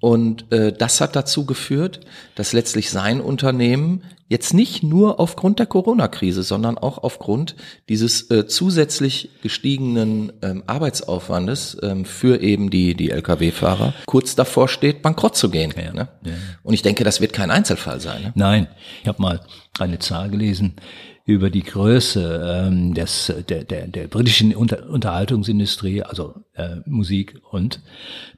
Und 0.00 0.52
äh, 0.52 0.72
das 0.72 1.00
hat 1.00 1.16
dazu 1.16 1.46
geführt, 1.46 2.00
dass 2.34 2.52
letztlich 2.52 2.90
sein 2.90 3.20
Unternehmen 3.20 4.02
jetzt 4.28 4.52
nicht 4.54 4.82
nur 4.82 5.20
aufgrund 5.20 5.58
der 5.58 5.66
Corona-Krise, 5.66 6.42
sondern 6.42 6.78
auch 6.78 6.98
aufgrund 6.98 7.54
dieses 7.88 8.30
äh, 8.30 8.46
zusätzlich 8.46 9.30
gestiegenen 9.42 10.32
ähm, 10.42 10.64
Arbeitsaufwandes 10.66 11.78
ähm, 11.82 12.04
für 12.04 12.40
eben 12.40 12.70
die, 12.70 12.94
die 12.94 13.10
Lkw-Fahrer 13.10 13.94
kurz 14.04 14.34
davor 14.34 14.68
steht, 14.68 15.02
bankrott 15.02 15.36
zu 15.36 15.48
gehen. 15.48 15.72
ne? 15.94 16.08
Und 16.62 16.74
ich 16.74 16.82
denke, 16.82 17.04
das 17.04 17.20
wird 17.20 17.32
kein 17.32 17.50
Einzelfall 17.50 18.00
sein. 18.00 18.22
Ne? 18.22 18.32
Nein, 18.34 18.68
ich 19.02 19.08
habe 19.08 19.22
mal 19.22 19.40
eine 19.78 19.98
Zahl 19.98 20.28
gelesen 20.28 20.74
über 21.26 21.50
die 21.50 21.64
Größe 21.64 22.66
ähm, 22.68 22.94
des, 22.94 23.32
der, 23.48 23.64
der, 23.64 23.88
der 23.88 24.06
britischen 24.06 24.54
Unter 24.54 24.88
Unterhaltungsindustrie, 24.88 26.02
also 26.02 26.34
äh, 26.54 26.76
Musik 26.86 27.40
und 27.50 27.82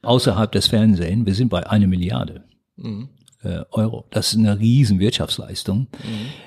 außerhalb 0.02 0.50
des 0.50 0.68
Fernsehens. 0.68 1.26
Wir 1.26 1.34
sind 1.34 1.50
bei 1.50 1.68
einer 1.68 1.86
Milliarde. 1.86 2.44
Äh, 3.44 3.60
Euro. 3.70 4.06
Das 4.10 4.32
ist 4.32 4.38
eine 4.38 4.58
riesen 4.58 4.98
Wirtschaftsleistung. 4.98 5.86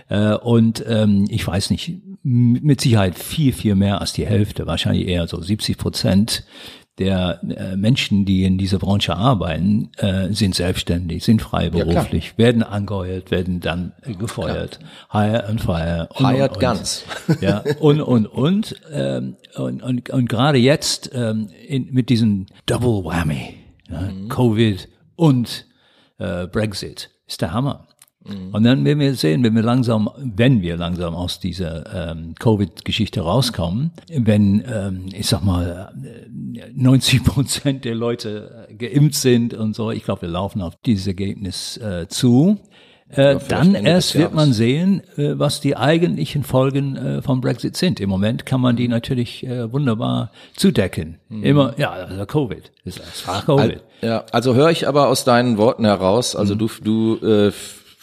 Äh, 0.10 0.34
und 0.34 0.84
ähm, 0.88 1.26
ich 1.30 1.46
weiß 1.48 1.70
nicht, 1.70 2.02
mit 2.24 2.82
Sicherheit 2.82 3.18
viel, 3.18 3.54
viel 3.54 3.76
mehr 3.76 4.02
als 4.02 4.14
die 4.14 4.26
Hälfte, 4.26 4.68
wahrscheinlich 4.68 5.08
eher 5.08 5.28
so 5.28 5.42
70 5.42 5.78
Prozent 5.78 6.44
der 7.02 7.40
äh, 7.44 7.76
Menschen, 7.76 8.26
die 8.26 8.44
in 8.44 8.60
dieser 8.60 8.78
Branche 8.78 9.16
arbeiten, 9.16 9.90
äh, 9.98 10.32
sind 10.32 10.54
selbstständig, 10.54 11.24
sind 11.24 11.42
freiberuflich, 11.42 12.38
werden 12.38 12.62
angeheuert, 12.62 13.32
werden 13.32 13.60
dann 13.60 13.94
äh, 14.04 14.14
gefeuert. 14.14 14.80
Hire 15.12 15.46
and 15.48 15.60
fire. 15.60 16.08
Und, 16.14 16.28
Hired 16.28 16.52
und, 16.52 16.60
guns. 16.60 17.04
Und. 17.28 17.42
Ja, 17.42 17.64
und, 17.80 18.02
und, 18.02 18.28
und, 18.28 18.76
ähm, 18.94 19.36
und, 19.56 19.82
und, 19.82 20.10
und 20.12 20.30
gerade 20.30 20.60
jetzt 20.60 21.10
ähm, 21.14 21.50
in, 21.68 21.92
mit 21.92 22.10
diesem 22.10 22.46
Double 22.68 23.04
Whammy, 23.04 23.56
ja, 23.90 24.10
Covid 24.30 24.88
und 25.16 25.66
äh, 26.20 26.46
Brexit, 26.46 27.10
ist 27.26 27.42
der 27.42 27.52
Hammer. 27.52 27.88
Und 28.24 28.64
dann 28.64 28.86
werden 28.86 29.00
wir 29.00 29.16
sehen, 29.16 29.44
wenn 29.44 29.56
wir 29.56 29.64
langsam, 29.64 30.10
wenn 30.18 30.62
wir 30.62 30.78
langsam 30.78 31.16
aus 31.16 31.40
dieser 31.40 32.12
ähm, 32.12 32.36
Covid-Geschichte 32.38 33.22
rauskommen, 33.22 33.92
wenn, 34.14 34.64
ähm, 34.72 35.06
ich 35.12 35.28
sag 35.28 35.44
mal, 35.44 35.92
äh, 36.04 36.72
90 36.74 37.24
Prozent 37.24 37.86
der 37.86 37.96
Leute 37.96 38.68
äh, 38.70 38.76
geimpft 38.76 39.16
sind 39.16 39.54
und 39.56 39.76
so, 39.76 39.90
ich 39.90 40.04
glaube, 40.04 40.24
wir 40.24 40.30
laufen 40.30 40.62
auf 40.62 40.76
dieses 40.86 41.08
Ergebnis 41.08 41.78
äh, 41.78 42.08
zu, 42.10 42.60
äh, 43.10 43.40
dann 43.48 43.76
Ende 43.76 43.90
erst 43.90 44.18
wird 44.18 44.34
man 44.34 44.54
sehen, 44.54 45.02
äh, 45.18 45.38
was 45.38 45.60
die 45.60 45.76
eigentlichen 45.76 46.44
Folgen 46.44 46.96
äh, 46.96 47.22
vom 47.22 47.42
Brexit 47.42 47.76
sind. 47.76 48.00
Im 48.00 48.10
Moment 48.10 48.46
kann 48.46 48.62
man 48.62 48.76
die 48.76 48.88
natürlich 48.88 49.46
äh, 49.46 49.72
wunderbar 49.72 50.32
zudecken. 50.56 51.18
Immer, 51.30 51.74
ja, 51.78 51.92
also 51.92 52.26
Covid, 52.26 52.72
das 52.86 53.28
war 53.28 53.44
Covid. 53.44 53.82
Ja, 54.02 54.26
also 54.32 54.56
höre 54.56 54.70
ich 54.70 54.88
aber 54.88 55.08
aus 55.08 55.26
deinen 55.26 55.58
Worten 55.58 55.86
heraus, 55.86 56.36
also 56.36 56.56
du, 56.56 56.70
du 56.82 57.18
äh, 57.18 57.52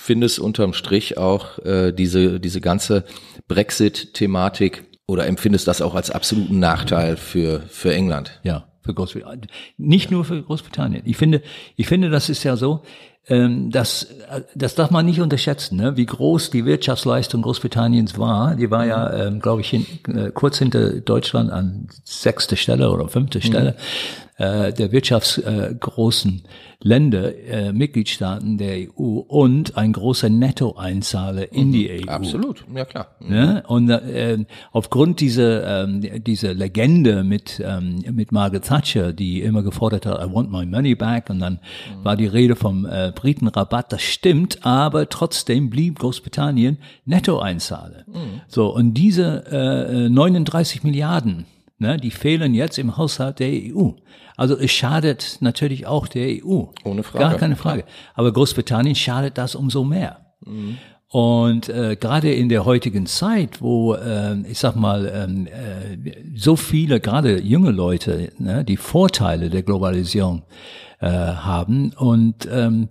findest 0.09 0.39
unterm 0.39 0.73
Strich 0.73 1.19
auch 1.19 1.59
äh, 1.59 1.93
diese, 1.93 2.41
diese 2.41 2.63
ganze 2.63 3.05
Brexit-Thematik 3.47 4.85
oder 5.07 5.27
empfindest 5.27 5.69
das 5.69 5.83
auch 5.83 5.95
als 5.95 6.11
absoluten 6.11 6.59
Nachteil 6.59 7.19
für, 7.19 7.61
für 7.69 7.93
England. 7.93 8.41
Ja, 8.43 8.69
für 8.81 8.95
Großbritannien. 8.95 9.49
Nicht 9.77 10.11
nur 10.11 10.25
für 10.25 10.43
Großbritannien. 10.43 11.03
Ich 11.05 11.19
finde, 11.19 11.43
ich 11.77 11.89
finde, 11.89 12.09
das 12.09 12.31
ist 12.31 12.43
ja 12.43 12.57
so, 12.57 12.85
ähm, 13.27 13.71
das, 13.71 14.05
äh, 14.31 14.41
das 14.55 14.75
darf 14.75 14.91
man 14.91 15.05
nicht 15.05 15.21
unterschätzen, 15.21 15.77
ne? 15.77 15.99
wie 15.99 16.07
groß 16.07 16.49
die 16.49 16.65
Wirtschaftsleistung 16.65 17.43
Großbritanniens 17.43 18.19
war. 18.19 18.55
Die 18.55 18.71
war 18.71 18.87
ja, 18.87 19.13
ähm, 19.13 19.41
glaube 19.41 19.61
ich, 19.61 19.69
hin, 19.69 19.85
äh, 20.07 20.31
kurz 20.31 20.57
hinter 20.57 21.01
Deutschland 21.03 21.51
an 21.53 21.89
sechste 22.05 22.57
Stelle 22.57 22.91
oder 22.91 23.09
fünfte 23.09 23.43
Stelle 23.43 23.77
äh, 24.39 24.73
der 24.73 24.93
wirtschaftsgroßen 24.93 26.43
Länder, 26.81 27.37
äh, 27.37 27.73
Mitgliedstaaten 27.73 28.57
der 28.57 28.89
EU 28.89 29.19
und 29.27 29.77
ein 29.77 29.93
großer 29.93 30.29
Nettoeinzahler 30.29 31.53
in 31.53 31.73
die 31.73 31.91
EU. 31.91 32.09
Absolut, 32.09 32.65
ja 32.73 32.85
klar. 32.85 33.09
Ne? 33.19 33.65
Und 33.67 33.91
äh, 33.91 34.45
aufgrund 34.71 35.19
dieser 35.19 35.83
ähm, 35.85 36.23
dieser 36.23 36.55
Legende 36.55 37.25
mit 37.25 37.61
ähm, 37.65 38.05
mit 38.13 38.31
Margaret 38.31 38.65
Thatcher, 38.65 39.13
die 39.13 39.43
immer 39.43 39.65
gefordert 39.65 40.07
hat, 40.07 40.25
I 40.25 40.33
want 40.33 40.53
my 40.53 40.65
money 40.65 40.95
back, 40.95 41.31
und 41.31 41.41
dann 41.41 41.59
war 42.05 42.17
die 42.17 42.27
Rede 42.27 42.55
vom 42.55 42.87
äh, 42.87 43.13
Britenrabatt. 43.13 43.93
Das 43.93 44.03
stimmt, 44.03 44.65
aber 44.65 45.09
trotzdem 45.09 45.71
blieb 45.71 45.99
Großbritannien 45.99 46.79
Nettoeinzahler. 47.07 48.05
So 48.47 48.73
und 48.73 48.95
diese 48.95 49.47
äh, 49.51 50.09
39 50.09 50.85
Milliarden, 50.85 51.47
ne, 51.79 51.97
die 51.97 52.13
fehlen 52.13 52.55
jetzt 52.55 52.79
im 52.79 52.97
Haushalt 52.97 53.41
der 53.41 53.51
EU. 53.51 53.91
Also 54.39 54.57
es 54.57 54.71
schadet 54.71 55.39
natürlich 55.41 55.87
auch 55.87 56.07
der 56.07 56.29
EU. 56.45 56.63
Ohne 56.85 57.03
Frage. 57.03 57.25
Gar 57.25 57.35
keine 57.35 57.57
Frage. 57.57 57.85
Aber 58.15 58.33
Großbritannien 58.33 58.95
schadet 58.95 59.37
das 59.37 59.57
umso 59.57 59.83
mehr. 59.85 60.33
Und 61.09 61.69
äh, 61.69 61.97
gerade 61.97 62.33
in 62.33 62.49
der 62.49 62.65
heutigen 62.65 63.07
Zeit, 63.07 63.61
wo 63.61 63.95
äh, 63.95 64.41
ich 64.43 64.59
sag 64.59 64.77
mal 64.77 65.11
ähm, 65.13 65.47
äh, 65.47 66.13
so 66.37 66.55
viele, 66.55 67.01
gerade 67.01 67.41
junge 67.41 67.73
Leute, 67.73 68.31
ne, 68.39 68.65
die 68.65 68.77
Vorteile 68.77 69.51
der 69.51 69.65
Globalisierung 69.65 70.45
äh, 71.01 71.09
haben 71.09 71.93
und 71.97 72.49
ähm, 72.51 72.89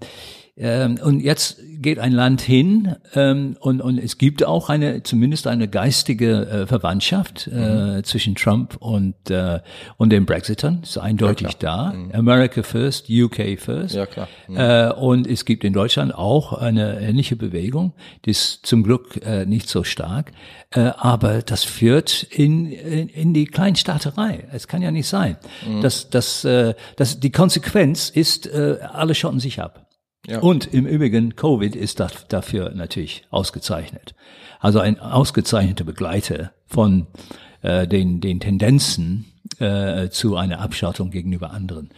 Ähm, 0.60 1.00
und 1.04 1.20
jetzt 1.20 1.60
geht 1.80 2.00
ein 2.00 2.12
Land 2.12 2.42
hin 2.42 2.96
ähm, 3.14 3.56
und, 3.60 3.82
und 3.82 4.00
es 4.00 4.18
gibt 4.18 4.44
auch 4.44 4.70
eine 4.70 5.04
zumindest 5.04 5.46
eine 5.46 5.68
geistige 5.68 6.48
äh, 6.48 6.68
Verwandtschaft 6.68 7.48
äh, 7.48 7.98
mhm. 7.98 8.04
zwischen 8.04 8.34
Trump 8.34 8.76
und 8.80 9.30
äh, 9.30 9.60
und 9.98 10.10
den 10.10 10.26
Brexitern 10.26 10.80
ist 10.82 10.98
eindeutig 10.98 11.50
ja, 11.50 11.58
da. 11.60 11.94
Mhm. 11.94 12.12
America 12.14 12.64
first, 12.64 13.08
UK 13.10 13.60
first. 13.60 13.94
Ja 13.94 14.08
klar. 14.08 14.28
Mhm. 14.48 14.58
Äh, 14.58 14.92
und 14.94 15.28
es 15.28 15.46
gibt 15.46 15.64
in 15.64 15.74
Deutschland 15.74 16.16
auch 16.16 16.54
eine 16.54 17.00
ähnliche 17.02 17.36
Bewegung, 17.36 17.94
die 18.26 18.32
ist 18.32 18.66
zum 18.66 18.84
Glück 18.84 19.24
äh, 19.24 19.46
nicht 19.46 19.70
so 19.70 19.84
stark, 19.84 20.32
äh, 20.72 20.92
aber 20.98 21.44
das 21.44 21.64
führt 21.64 22.24
in, 22.24 22.72
in 22.72 23.10
in 23.10 23.34
die 23.36 23.46
Kleinstaaterei. 23.46 24.48
Es 24.52 24.68
kann 24.68 24.82
ja 24.82 24.90
nicht 24.90 25.08
sein. 25.08 25.38
Mhm. 25.68 25.82
dass 25.82 26.10
dass 26.10 26.44
äh, 26.46 26.74
dass 26.96 27.20
die 27.20 27.32
Konsequenz 27.32 28.10
ist, 28.10 28.48
äh, 28.48 28.78
alle 28.82 29.14
schotten 29.14 29.40
sich 29.40 29.62
ab. 29.62 29.87
Ja. 30.28 30.40
Und 30.40 30.74
im 30.74 30.86
Übrigen, 30.86 31.36
Covid 31.36 31.76
ist 31.76 32.02
dafür 32.30 32.72
natürlich 32.76 33.26
ausgezeichnet. 33.32 34.14
Also 34.60 34.80
ein 34.80 35.00
ausgezeichneter 35.00 35.86
Begleiter 35.86 36.52
von 36.66 37.08
äh, 37.62 37.88
den, 37.88 38.20
den 38.20 38.40
Tendenzen 38.40 39.26
äh, 39.60 40.10
zu 40.10 40.36
einer 40.36 40.60
Abschottung 40.60 41.12
gegenüber 41.12 41.52
anderen. 41.52 41.90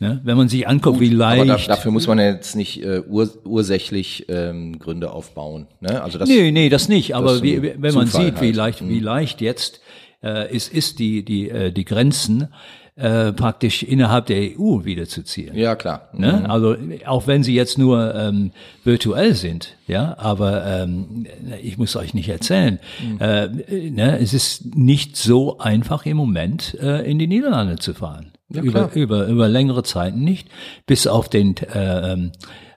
Ne? 0.00 0.20
Wenn 0.24 0.36
man 0.36 0.48
sich 0.48 0.66
anguckt, 0.66 0.98
Gut, 0.98 1.08
wie 1.08 1.14
leicht. 1.14 1.42
Aber 1.42 1.58
da, 1.58 1.66
dafür 1.66 1.92
muss 1.92 2.06
man 2.06 2.18
ja 2.18 2.32
jetzt 2.32 2.56
nicht 2.56 2.82
äh, 2.82 3.02
ur, 3.06 3.30
ursächlich 3.44 4.26
ähm, 4.28 4.78
Gründe 4.78 5.12
aufbauen. 5.12 5.66
Ne? 5.80 6.02
Also 6.02 6.18
das, 6.18 6.28
nee, 6.28 6.50
nee, 6.50 6.70
das 6.70 6.88
nicht. 6.88 7.14
Aber 7.14 7.34
das 7.34 7.42
wie, 7.42 7.62
wenn 7.62 7.94
man 7.94 8.06
Zufall 8.06 8.24
sieht, 8.24 8.34
halt. 8.36 8.42
wie 8.42 8.52
leicht, 8.52 8.80
wie 8.80 8.98
mhm. 8.98 9.04
leicht 9.04 9.40
jetzt 9.42 9.80
äh, 10.22 10.54
es 10.54 10.68
ist, 10.68 10.98
die, 10.98 11.24
die, 11.24 11.50
äh, 11.50 11.70
die 11.70 11.84
Grenzen 11.84 12.48
äh, 12.96 13.32
praktisch 13.32 13.82
innerhalb 13.82 14.26
der 14.26 14.58
EU 14.58 14.84
wiederzuziehen. 14.84 15.56
Ja, 15.56 15.76
klar. 15.76 16.08
Ne? 16.12 16.42
Mhm. 16.44 16.50
Also 16.50 16.76
auch 17.06 17.26
wenn 17.26 17.42
sie 17.42 17.54
jetzt 17.54 17.78
nur 17.78 18.14
ähm, 18.14 18.52
virtuell 18.84 19.34
sind, 19.34 19.76
ja, 19.86 20.16
aber 20.18 20.66
ähm, 20.66 21.26
ich 21.62 21.78
muss 21.78 21.96
euch 21.96 22.14
nicht 22.14 22.28
erzählen, 22.28 22.78
mhm. 23.02 23.18
äh, 23.20 23.48
ne, 23.90 24.18
es 24.18 24.34
ist 24.34 24.76
nicht 24.76 25.16
so 25.16 25.58
einfach 25.58 26.06
im 26.06 26.16
Moment 26.16 26.76
äh, 26.80 27.10
in 27.10 27.18
die 27.18 27.26
Niederlande 27.26 27.76
zu 27.76 27.94
fahren. 27.94 28.32
Ja, 28.48 28.62
über, 28.62 28.90
über, 28.94 29.26
über 29.26 29.48
längere 29.48 29.84
Zeiten 29.84 30.24
nicht, 30.24 30.48
bis 30.84 31.06
auf 31.06 31.28
den 31.28 31.56
äh, 31.56 32.12
ähm, 32.12 32.32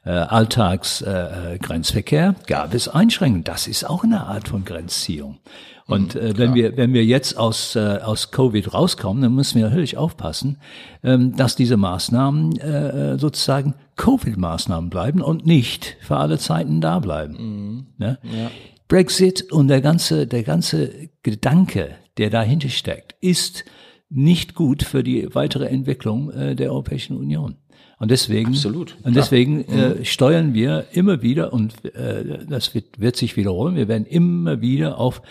äh, 0.05 0.11
Alltagsgrenzverkehr 0.11 2.29
äh, 2.29 2.33
gab 2.47 2.73
es 2.73 2.87
Einschränkungen. 2.87 3.43
Das 3.43 3.67
ist 3.67 3.89
auch 3.89 4.03
eine 4.03 4.25
Art 4.25 4.47
von 4.49 4.65
Grenzziehung. 4.65 5.39
Und 5.85 6.15
mhm, 6.15 6.21
äh, 6.21 6.37
wenn 6.37 6.53
wir 6.53 6.77
wenn 6.77 6.93
wir 6.93 7.03
jetzt 7.05 7.37
aus 7.37 7.75
äh, 7.75 7.99
aus 8.03 8.31
Covid 8.31 8.73
rauskommen, 8.73 9.21
dann 9.21 9.35
müssen 9.35 9.59
wir 9.59 9.67
natürlich 9.67 9.97
aufpassen, 9.97 10.57
ähm, 11.03 11.35
dass 11.35 11.55
diese 11.55 11.77
Maßnahmen 11.77 12.57
äh, 12.59 13.17
sozusagen 13.19 13.75
Covid-Maßnahmen 13.97 14.89
bleiben 14.89 15.21
und 15.21 15.45
nicht 15.45 15.97
für 16.01 16.17
alle 16.17 16.37
Zeiten 16.37 16.81
da 16.81 16.99
bleiben. 16.99 17.33
Mhm. 17.33 17.85
Ne? 17.97 18.19
Ja. 18.23 18.51
Brexit 18.87 19.51
und 19.51 19.67
der 19.67 19.81
ganze 19.81 20.25
der 20.25 20.43
ganze 20.43 21.09
Gedanke, 21.21 21.91
der 22.17 22.29
dahinter 22.29 22.69
steckt, 22.69 23.15
ist 23.19 23.65
nicht 24.09 24.53
gut 24.53 24.83
für 24.83 25.03
die 25.03 25.33
weitere 25.33 25.65
Entwicklung 25.65 26.31
äh, 26.31 26.55
der 26.55 26.71
Europäischen 26.71 27.17
Union. 27.17 27.55
Und 27.99 28.11
deswegen, 28.11 28.49
Absolut, 28.49 28.97
und 29.03 29.15
deswegen 29.15 29.63
äh, 29.63 29.89
mhm. 29.89 30.05
steuern 30.05 30.53
wir 30.53 30.87
immer 30.91 31.21
wieder, 31.21 31.53
und 31.53 31.85
äh, 31.85 32.45
das 32.49 32.75
wird, 32.75 32.99
wird 32.99 33.15
sich 33.15 33.37
wiederholen, 33.37 33.75
wir 33.75 33.87
werden 33.87 34.05
immer 34.05 34.61
wieder 34.61 34.97
auf 34.97 35.21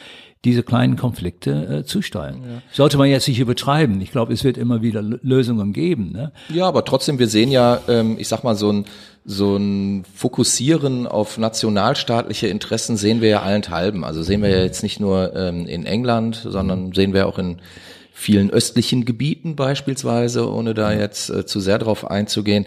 diese 0.44 0.62
kleinen 0.62 0.96
Konflikte 0.96 1.82
äh, 1.82 1.84
zusteuern. 1.84 2.42
Ja. 2.42 2.62
Sollte 2.72 2.98
man 2.98 3.08
jetzt 3.08 3.28
nicht 3.28 3.38
übertreiben. 3.38 4.00
Ich 4.00 4.10
glaube, 4.10 4.32
es 4.32 4.42
wird 4.42 4.58
immer 4.58 4.82
wieder 4.82 5.00
Lösungen 5.00 5.72
geben. 5.72 6.10
Ne? 6.12 6.32
Ja, 6.48 6.66
aber 6.66 6.84
trotzdem, 6.84 7.18
wir 7.18 7.28
sehen 7.28 7.50
ja, 7.50 7.80
ähm, 7.88 8.16
ich 8.18 8.26
sag 8.26 8.42
mal, 8.42 8.56
so 8.56 8.70
ein, 8.70 8.86
so 9.24 9.56
ein 9.56 10.04
Fokussieren 10.14 11.06
auf 11.06 11.38
nationalstaatliche 11.38 12.48
Interessen 12.48 12.96
sehen 12.96 13.20
wir 13.20 13.28
ja 13.28 13.42
allenthalben. 13.42 14.02
Also 14.02 14.22
sehen 14.24 14.42
wir 14.42 14.50
ja 14.50 14.62
jetzt 14.62 14.82
nicht 14.82 14.98
nur 14.98 15.34
ähm, 15.36 15.66
in 15.66 15.86
England, 15.86 16.34
sondern 16.44 16.92
sehen 16.92 17.14
wir 17.14 17.28
auch 17.28 17.38
in 17.38 17.58
vielen 18.22 18.50
östlichen 18.50 19.04
Gebieten 19.04 19.56
beispielsweise, 19.56 20.48
ohne 20.48 20.74
da 20.74 20.92
jetzt 20.92 21.28
äh, 21.28 21.44
zu 21.44 21.60
sehr 21.60 21.78
drauf 21.78 22.08
einzugehen. 22.08 22.66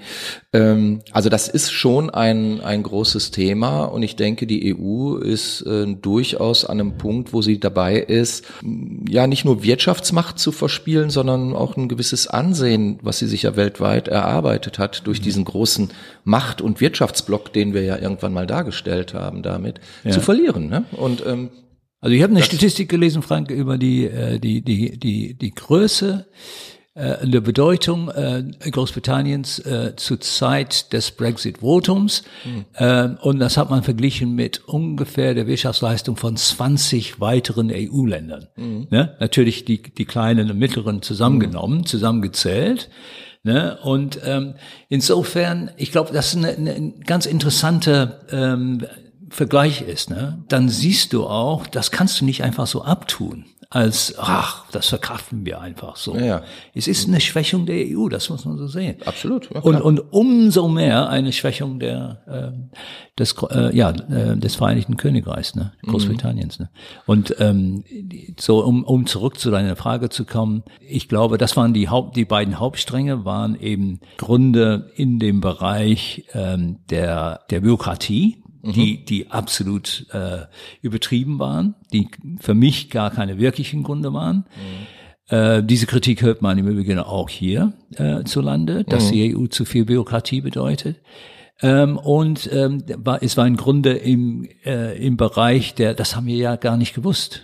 Ähm, 0.54 1.02
also 1.12 1.30
das 1.30 1.48
ist 1.48 1.72
schon 1.72 2.10
ein, 2.10 2.60
ein 2.62 2.84
großes 2.84 3.32
Thema 3.32 3.86
und 3.86 4.04
ich 4.04 4.18
denke, 4.18 4.48
die 4.48 4.76
EU 4.76 5.16
ist 5.16 5.62
äh, 5.62 5.86
durchaus 5.88 6.66
an 6.66 6.80
einem 6.80 6.98
Punkt, 6.98 7.32
wo 7.32 7.42
sie 7.42 7.60
dabei 7.60 7.96
ist, 7.96 8.46
ja 9.10 9.28
nicht 9.28 9.46
nur 9.46 9.64
Wirtschaftsmacht 9.64 10.38
zu 10.38 10.52
verspielen, 10.52 11.10
sondern 11.10 11.56
auch 11.56 11.78
ein 11.78 11.88
gewisses 11.88 12.28
Ansehen, 12.28 13.00
was 13.02 13.20
sie 13.20 13.28
sich 13.28 13.44
ja 13.44 13.56
weltweit 13.56 14.10
erarbeitet 14.10 14.78
hat 14.78 15.08
durch 15.08 15.20
mhm. 15.20 15.24
diesen 15.24 15.46
großen 15.46 15.90
Macht- 16.26 16.62
und 16.62 16.82
Wirtschaftsblock, 16.82 17.54
den 17.54 17.74
wir 17.74 17.84
ja 17.84 17.98
irgendwann 17.98 18.34
mal 18.34 18.46
dargestellt 18.46 19.14
haben, 19.14 19.42
damit 19.42 19.80
ja. 20.04 20.12
zu 20.12 20.20
verlieren. 20.20 20.68
Ne? 20.68 20.84
Und 20.92 21.26
ähm, 21.26 21.50
also 22.06 22.16
ich 22.16 22.22
habe 22.22 22.30
eine 22.34 22.42
das 22.42 22.50
Statistik 22.50 22.88
gelesen, 22.88 23.24
Frank, 23.24 23.50
über 23.50 23.80
die 23.80 24.06
äh, 24.06 24.38
die 24.38 24.62
die 24.62 25.00
die 25.00 25.34
die 25.34 25.56
Größe 25.56 26.28
äh, 26.94 27.28
der 27.28 27.42
Bedeutung 27.42 28.10
äh, 28.10 28.44
Großbritanniens 28.70 29.58
äh, 29.58 29.96
zur 29.96 30.22
Zeit 30.22 30.94
des 30.94 31.10
Brexit-Votums. 31.10 32.22
Mhm. 32.46 32.66
Äh, 32.76 33.08
und 33.24 33.40
das 33.40 33.58
hat 33.58 33.72
man 33.72 33.82
verglichen 33.82 34.36
mit 34.36 34.66
ungefähr 34.68 35.34
der 35.34 35.48
Wirtschaftsleistung 35.48 36.16
von 36.16 36.38
20 36.38 37.20
weiteren 37.20 37.72
EU-Ländern. 37.74 38.50
Mhm. 38.56 38.86
Ne? 38.92 39.16
Natürlich 39.20 39.66
die, 39.66 39.82
die 39.82 40.06
kleinen 40.06 40.52
und 40.52 40.60
mittleren 40.60 41.02
zusammengenommen, 41.02 41.80
mhm. 41.80 41.86
zusammengezählt. 41.88 42.92
Ne? 43.42 43.80
Und 43.82 44.20
ähm, 44.24 44.54
insofern, 44.90 45.72
ich 45.78 45.92
glaube, 45.92 46.14
das 46.14 46.36
ist 46.36 46.38
eine, 46.38 46.50
eine 46.50 46.94
ganz 47.04 47.26
interessante 47.26 48.20
ähm, 48.30 48.86
Vergleich 49.30 49.82
ist, 49.82 50.10
ne, 50.10 50.44
dann 50.48 50.70
siehst 50.70 51.14
du 51.14 51.26
auch, 51.26 51.68
das 51.68 51.92
kannst 51.92 52.22
du 52.22 52.26
nicht 52.26 52.44
einfach 52.44 52.68
so 52.68 52.84
abtun, 52.84 53.46
als, 53.70 54.16
ach, 54.18 54.66
das 54.72 54.88
verkraften 54.88 55.46
wir 55.46 55.60
einfach 55.60 55.96
so. 55.96 56.16
Ja, 56.16 56.26
ja. 56.26 56.44
Es 56.74 56.88
ist 56.88 57.08
eine 57.08 57.20
Schwächung 57.20 57.66
der 57.66 57.86
EU, 57.88 58.08
das 58.08 58.30
muss 58.30 58.46
man 58.46 58.58
so 58.58 58.68
sehen. 58.68 58.98
Absolut. 59.06 59.50
Ja, 59.54 59.62
und, 59.62 59.82
und 59.82 60.00
umso 60.14 60.68
mehr 60.68 61.10
eine 61.10 61.34
Schwächung 61.34 61.80
der, 61.80 62.22
äh, 62.28 62.80
des, 63.20 63.36
äh, 63.50 63.76
ja, 63.76 63.90
äh, 63.90 64.38
des 64.38 64.56
Vereinigten 64.56 64.98
Königreichs, 64.98 65.56
ne, 65.56 65.74
mhm. 65.82 65.92
Großbritanniens. 65.92 66.60
Ne. 66.60 66.70
Und 67.06 67.36
ähm, 67.40 67.84
so, 68.40 68.64
um, 68.64 68.84
um 68.84 69.08
zurück 69.08 69.40
zu 69.40 69.52
deiner 69.52 69.76
Frage 69.76 70.10
zu 70.10 70.26
kommen, 70.26 70.64
ich 70.80 71.10
glaube, 71.10 71.38
das 71.38 71.58
waren 71.58 71.74
die 71.74 71.90
Haupt, 71.90 72.16
die 72.16 72.26
beiden 72.26 72.60
Hauptstränge 72.60 73.26
waren 73.26 73.60
eben 73.60 74.00
Gründe 74.18 74.92
in 74.96 75.20
dem 75.20 75.42
Bereich 75.42 76.26
ähm, 76.34 76.78
der, 76.90 77.42
der 77.50 77.62
Bürokratie, 77.62 78.44
die, 78.74 78.98
mhm. 78.98 79.06
die 79.06 79.32
absolut 79.32 80.08
äh, 80.12 80.46
übertrieben 80.82 81.40
waren, 81.40 81.76
die 81.94 82.10
für 82.40 82.54
mich 82.54 82.90
gar 82.90 83.12
keine 83.12 83.38
wirklichen 83.38 83.84
Gründe 83.84 84.14
waren. 84.14 84.46
Mhm. 85.30 85.36
Äh, 85.36 85.64
diese 85.64 85.86
Kritik 85.86 86.22
hört 86.22 86.42
man 86.42 86.58
im 86.58 86.68
Übrigen 86.68 87.00
auch 87.00 87.30
hier 87.30 87.74
äh, 87.96 88.24
zu 88.24 88.42
Lande, 88.42 88.84
dass 88.84 89.08
mhm. 89.08 89.12
die 89.12 89.36
EU 89.36 89.48
zu 89.48 89.66
viel 89.66 89.86
Bürokratie 89.86 90.42
bedeutet. 90.42 90.98
Ähm, 91.62 91.98
und 91.98 92.50
ähm, 92.52 92.84
war, 92.98 93.24
es 93.24 93.38
war 93.38 93.48
im 93.48 93.56
Grunde 93.56 93.94
im, 93.94 94.48
äh, 94.66 94.98
im 94.98 95.16
Bereich 95.16 95.74
der, 95.74 95.94
das 95.94 96.16
haben 96.16 96.28
wir 96.28 96.36
ja 96.36 96.58
gar 96.58 96.78
nicht 96.78 96.94
gewusst. 96.94 97.44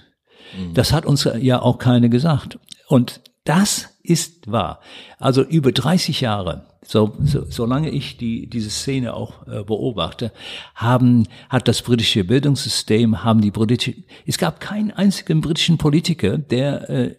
Mhm. 0.57 0.73
Das 0.73 0.91
hat 0.91 1.05
uns 1.05 1.29
ja 1.39 1.61
auch 1.61 1.77
keine 1.77 2.09
gesagt. 2.09 2.59
Und 2.87 3.21
das 3.45 3.90
ist 4.03 4.51
wahr. 4.51 4.79
Also 5.19 5.43
über 5.43 5.71
30 5.71 6.21
Jahre 6.21 6.65
so, 6.83 7.13
so, 7.23 7.45
solange 7.47 7.89
ich 7.89 8.17
die, 8.17 8.47
diese 8.47 8.69
Szene 8.69 9.13
auch 9.13 9.47
äh, 9.47 9.63
beobachte, 9.63 10.31
haben, 10.73 11.27
hat 11.49 11.67
das 11.67 11.81
britische 11.83 12.23
Bildungssystem, 12.23 13.23
haben 13.23 13.41
die 13.41 13.51
britische, 13.51 13.93
es 14.25 14.37
gab 14.37 14.59
keinen 14.59 14.91
einzigen 14.91 15.41
britischen 15.41 15.77
Politiker, 15.77 16.37
der 16.37 16.89
äh, 16.89 17.15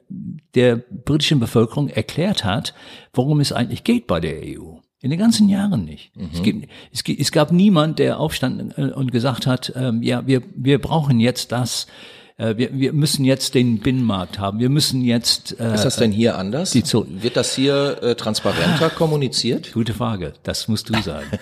der 0.55 0.77
britischen 0.77 1.38
Bevölkerung 1.38 1.88
erklärt 1.88 2.45
hat, 2.45 2.75
worum 3.12 3.40
es 3.40 3.53
eigentlich 3.53 3.85
geht 3.85 4.07
bei 4.07 4.21
der 4.21 4.42
EU. 4.42 4.79
In 5.01 5.11
den 5.11 5.18
ganzen 5.18 5.49
Jahren 5.49 5.85
nicht. 5.85 6.14
Mhm. 6.16 6.31
Es, 6.33 6.42
gibt, 6.42 6.68
es, 6.92 7.03
es, 7.18 7.33
gab 7.33 7.51
niemand, 7.51 7.99
der 7.99 8.21
aufstand 8.21 8.77
äh, 8.77 8.90
und 8.90 9.11
gesagt 9.11 9.47
hat, 9.47 9.73
ähm, 9.77 10.03
ja, 10.03 10.27
wir, 10.27 10.42
wir 10.55 10.81
brauchen 10.81 11.18
jetzt 11.18 11.51
das, 11.51 11.87
äh, 12.38 12.57
wir, 12.57 12.71
wir 12.73 12.92
müssen 12.92 13.25
jetzt 13.25 13.55
den 13.55 13.79
Binnenmarkt 13.79 14.38
haben. 14.38 14.59
Wir 14.59 14.68
müssen 14.68 15.03
jetzt. 15.03 15.59
Äh, 15.61 15.75
ist 15.75 15.85
das 15.85 15.97
denn 15.97 16.12
hier 16.12 16.38
anders? 16.38 16.75
Wird 16.75 17.37
das 17.37 17.55
hier 17.55 18.03
äh, 18.03 18.14
transparenter 18.14 18.90
kommuniziert? 18.90 19.73
Gute 19.73 19.95
Frage. 19.95 20.33
Das 20.42 20.68
musst 20.68 20.88
du 20.88 21.01
sagen. 21.03 21.27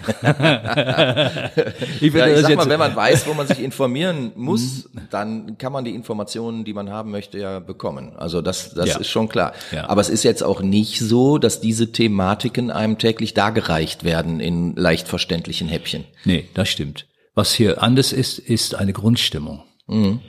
ich, 2.01 2.13
ja, 2.13 2.27
ich 2.27 2.43
sag 2.43 2.57
mal, 2.57 2.69
wenn 2.69 2.79
man 2.79 2.95
weiß, 2.97 3.27
wo 3.27 3.35
man 3.35 3.47
sich 3.47 3.61
informieren 3.61 4.33
muss, 4.37 4.89
mhm. 4.93 5.01
dann 5.11 5.59
kann 5.59 5.73
man 5.73 5.85
die 5.85 5.95
Informationen, 5.95 6.65
die 6.65 6.73
man 6.73 6.91
haben 6.91 7.11
möchte, 7.11 7.39
ja 7.39 7.61
bekommen. 7.61 8.13
Also 8.17 8.43
das, 8.43 8.75
das 8.75 8.89
ja. 8.91 8.99
ist 8.99 9.09
schon 9.09 9.29
klar. 9.29 9.53
Ja. 9.73 9.89
Aber 9.89 10.01
es 10.01 10.09
ist 10.09 10.25
jetzt 10.25 10.43
auch 10.43 10.61
nicht 10.61 10.99
so, 11.01 11.39
dass 11.39 11.61
diese 11.61 11.93
Thematiken 11.93 12.71
einem 12.71 12.99
täglich 12.99 13.35
dargereicht 13.35 14.05
werden 14.05 14.41
in 14.41 14.75
leicht 14.77 15.09
verständlichen 15.09 15.69
Häppchen. 15.69 16.05
Nee, 16.25 16.49
das 16.55 16.69
stimmt. 16.69 17.07
Was 17.35 17.55
hier 17.55 17.83
anders 17.83 18.13
ist, 18.13 18.39
ist 18.39 18.75
eine 18.75 18.93
Grundstimmung. 18.93 19.63
Mhm. 19.87 20.21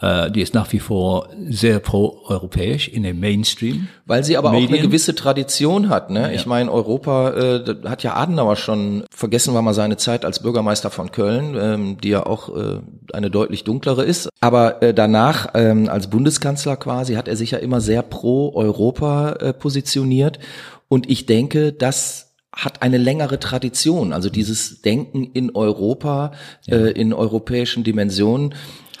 Äh, 0.00 0.30
die 0.30 0.40
ist 0.40 0.54
nach 0.54 0.72
wie 0.72 0.80
vor 0.80 1.28
sehr 1.48 1.78
pro-europäisch 1.78 2.88
in 2.88 3.04
dem 3.04 3.20
Mainstream. 3.20 3.88
Weil 4.06 4.24
sie 4.24 4.36
aber 4.36 4.50
Medien. 4.50 4.68
auch 4.68 4.72
eine 4.74 4.82
gewisse 4.82 5.14
Tradition 5.14 5.88
hat. 5.88 6.10
Ne? 6.10 6.34
Ich 6.34 6.46
meine, 6.46 6.70
Europa 6.70 7.30
äh, 7.30 7.76
hat 7.84 8.02
ja 8.02 8.16
Adenauer 8.16 8.56
schon, 8.56 9.04
vergessen 9.14 9.54
wir 9.54 9.62
mal 9.62 9.74
seine 9.74 9.96
Zeit 9.96 10.24
als 10.24 10.40
Bürgermeister 10.40 10.90
von 10.90 11.12
Köln, 11.12 11.56
ähm, 11.58 11.98
die 12.02 12.08
ja 12.08 12.26
auch 12.26 12.48
äh, 12.56 12.80
eine 13.12 13.30
deutlich 13.30 13.64
dunklere 13.64 14.04
ist. 14.04 14.28
Aber 14.40 14.82
äh, 14.82 14.92
danach, 14.92 15.48
ähm, 15.54 15.88
als 15.88 16.08
Bundeskanzler 16.08 16.76
quasi, 16.76 17.14
hat 17.14 17.28
er 17.28 17.36
sich 17.36 17.52
ja 17.52 17.58
immer 17.58 17.80
sehr 17.80 18.02
pro-Europa 18.02 19.32
äh, 19.32 19.52
positioniert. 19.52 20.40
Und 20.88 21.08
ich 21.08 21.26
denke, 21.26 21.72
das 21.72 22.34
hat 22.52 22.82
eine 22.82 22.98
längere 22.98 23.40
Tradition. 23.40 24.12
Also 24.12 24.30
dieses 24.30 24.80
Denken 24.82 25.24
in 25.24 25.54
Europa, 25.54 26.32
äh, 26.68 26.90
in 26.92 27.12
europäischen 27.12 27.84
Dimensionen 27.84 28.54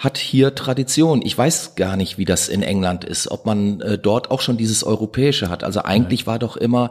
hat 0.04 0.18
hier 0.18 0.54
Tradition. 0.54 1.22
Ich 1.24 1.36
weiß 1.36 1.74
gar 1.74 1.96
nicht, 1.96 2.18
wie 2.18 2.24
das 2.24 2.48
in 2.48 2.62
England 2.62 3.04
ist, 3.04 3.30
ob 3.30 3.46
man 3.46 3.80
äh, 3.80 3.98
dort 3.98 4.30
auch 4.30 4.40
schon 4.40 4.56
dieses 4.56 4.84
Europäische 4.84 5.48
hat. 5.48 5.64
Also 5.64 5.80
eigentlich 5.82 6.26
war 6.26 6.38
doch 6.38 6.56
immer 6.56 6.90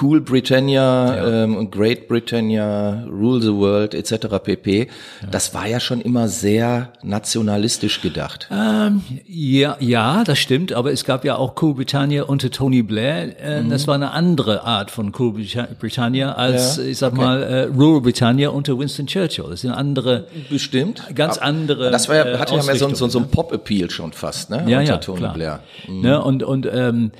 Cool 0.00 0.20
Britannia, 0.20 1.42
ähm, 1.44 1.70
Great 1.70 2.06
Britannia, 2.08 3.04
Rule 3.10 3.42
the 3.42 3.52
World 3.52 3.92
etc. 3.94 4.38
pp. 4.42 4.88
Das 5.30 5.52
war 5.52 5.66
ja 5.66 5.80
schon 5.80 6.00
immer 6.00 6.28
sehr 6.28 6.92
nationalistisch 7.02 8.00
gedacht. 8.00 8.48
Ähm, 8.52 9.02
ja, 9.26 9.76
ja, 9.80 10.22
das 10.24 10.38
stimmt, 10.38 10.72
aber 10.72 10.92
es 10.92 11.04
gab 11.04 11.24
ja 11.24 11.36
auch 11.36 11.60
Cool 11.60 11.74
Britannia 11.74 12.22
unter 12.22 12.50
Tony 12.50 12.82
Blair. 12.82 13.38
Äh, 13.40 13.64
Das 13.68 13.86
war 13.88 13.94
eine 13.96 14.12
andere 14.12 14.62
Art 14.64 14.90
von 14.90 15.12
Cool 15.18 15.32
Brita- 15.32 15.68
Britannia 15.78 16.32
als, 16.32 16.76
Ja, 16.76 16.84
ich 16.84 16.98
sag 16.98 17.12
okay. 17.14 17.20
mal, 17.20 17.42
äh, 17.42 17.62
Rural 17.64 18.00
Britannia 18.00 18.50
unter 18.50 18.78
Winston 18.78 19.06
Churchill. 19.06 19.46
Das 19.50 19.62
sind 19.62 19.70
andere, 19.72 20.26
Bestimmt. 20.48 21.02
ganz 21.14 21.36
andere. 21.36 21.90
Das 21.90 22.08
war 22.08 22.16
ja, 22.16 22.24
äh, 22.26 22.38
hatte 22.38 22.54
ja 22.54 22.62
mehr 22.62 22.76
so, 22.76 22.86
ein- 22.86 22.94
so, 22.94 23.08
so 23.08 23.18
ein 23.18 23.28
Pop-Appeal 23.30 23.90
schon 23.90 24.12
fast, 24.12 24.50
ne? 24.50 24.64
Ja, 24.68 24.78
unter 24.78 24.92
ja, 24.92 24.96
Tony 24.98 25.18
klar. 25.18 25.34
Blair. 25.34 25.60
Ne? 25.88 26.22
Und, 26.22 26.42
und 26.42 26.66
ähm, 26.72 27.10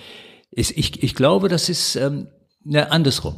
ich, 0.51 1.03
ich, 1.03 1.15
glaube, 1.15 1.49
das 1.49 1.69
ist 1.69 1.97
ähm, 1.97 2.29
ne, 2.65 2.91
andersrum. 2.91 3.37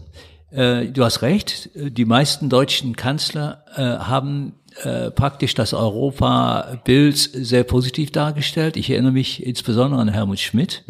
Äh, 0.50 0.86
du 0.86 1.04
hast 1.04 1.22
recht, 1.22 1.70
die 1.74 2.04
meisten 2.04 2.48
deutschen 2.48 2.96
Kanzler 2.96 3.64
äh, 3.74 3.82
haben 3.82 4.54
äh, 4.82 5.10
praktisch 5.10 5.54
das 5.54 5.74
Europa-Bild 5.74 7.16
sehr 7.16 7.64
positiv 7.64 8.12
dargestellt. 8.12 8.76
Ich 8.76 8.90
erinnere 8.90 9.12
mich 9.12 9.44
insbesondere 9.44 10.00
an 10.00 10.08
Helmut 10.08 10.38
Schmidt. 10.38 10.84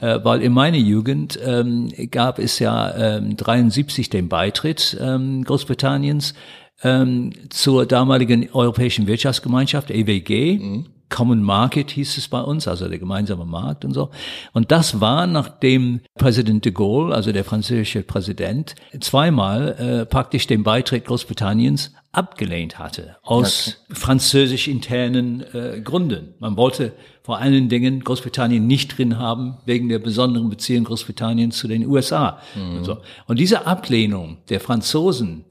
Äh, 0.00 0.24
weil 0.24 0.42
in 0.42 0.52
meiner 0.52 0.76
Jugend 0.76 1.38
ähm, 1.42 1.88
gab 2.10 2.38
es 2.38 2.58
ja 2.58 3.16
ähm, 3.16 3.36
73 3.36 4.10
den 4.10 4.28
Beitritt 4.28 4.96
ähm, 5.00 5.44
Großbritanniens 5.44 6.34
ähm, 6.82 7.32
zur 7.50 7.86
damaligen 7.86 8.50
Europäischen 8.52 9.06
Wirtschaftsgemeinschaft, 9.06 9.90
EWG. 9.90 10.84
Common 11.14 11.44
Market 11.44 11.92
hieß 11.92 12.18
es 12.18 12.26
bei 12.26 12.40
uns, 12.40 12.66
also 12.66 12.88
der 12.88 12.98
gemeinsame 12.98 13.44
Markt 13.44 13.84
und 13.84 13.94
so. 13.94 14.10
Und 14.52 14.72
das 14.72 15.00
war, 15.00 15.28
nachdem 15.28 16.00
Präsident 16.18 16.64
de 16.64 16.72
Gaulle, 16.72 17.14
also 17.14 17.30
der 17.30 17.44
französische 17.44 18.02
Präsident, 18.02 18.74
zweimal 18.98 19.68
äh, 19.78 20.06
praktisch 20.06 20.48
den 20.48 20.64
Beitritt 20.64 21.04
Großbritanniens 21.04 21.92
abgelehnt 22.10 22.80
hatte, 22.80 23.16
aus 23.22 23.84
französisch 23.90 24.66
internen 24.66 25.44
äh, 25.52 25.80
Gründen. 25.82 26.34
Man 26.40 26.56
wollte 26.56 26.94
vor 27.22 27.38
allen 27.38 27.68
Dingen 27.68 28.00
Großbritannien 28.00 28.66
nicht 28.66 28.98
drin 28.98 29.16
haben, 29.16 29.58
wegen 29.66 29.88
der 29.88 30.00
besonderen 30.00 30.50
Beziehung 30.50 30.82
Großbritanniens 30.82 31.56
zu 31.56 31.68
den 31.68 31.86
USA. 31.86 32.40
Und, 32.56 32.84
so. 32.84 32.96
und 33.28 33.38
diese 33.38 33.68
Ablehnung 33.68 34.38
der 34.48 34.58
Franzosen 34.58 35.44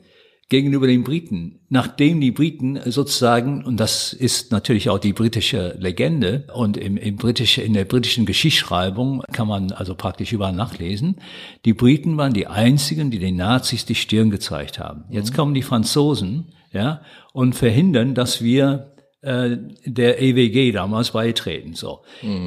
gegenüber 0.54 0.86
den 0.86 1.04
Briten, 1.04 1.62
nachdem 1.70 2.22
die 2.22 2.30
Briten 2.30 2.80
sozusagen, 2.86 3.66
und 3.66 3.80
das 3.80 4.14
ist 4.14 4.52
natürlich 4.52 4.88
auch 4.92 5.00
die 5.00 5.12
britische 5.12 5.76
Legende, 5.80 6.46
und 6.54 6.78
im, 6.78 6.96
im 6.96 7.16
britische, 7.16 7.64
in 7.64 7.74
der 7.74 7.86
britischen 7.86 8.28
Geschichtsschreibung 8.28 9.24
kann 9.32 9.48
man 9.48 9.72
also 9.72 9.96
praktisch 9.96 10.32
überall 10.32 10.54
nachlesen, 10.54 11.16
die 11.66 11.74
Briten 11.74 12.18
waren 12.18 12.34
die 12.34 12.46
einzigen, 12.46 13.10
die 13.10 13.18
den 13.18 13.36
Nazis 13.36 13.86
die 13.86 13.96
Stirn 13.96 14.30
gezeigt 14.30 14.78
haben. 14.78 15.06
Jetzt 15.10 15.34
kommen 15.34 15.56
die 15.56 15.64
Franzosen, 15.64 16.54
ja, 16.72 17.02
und 17.34 17.56
verhindern, 17.56 18.14
dass 18.14 18.44
wir 18.44 18.94
äh, 19.22 19.58
der 19.86 20.22
EWG 20.22 20.72
damals 20.72 21.12
beitreten. 21.12 21.74
So, 21.74 22.04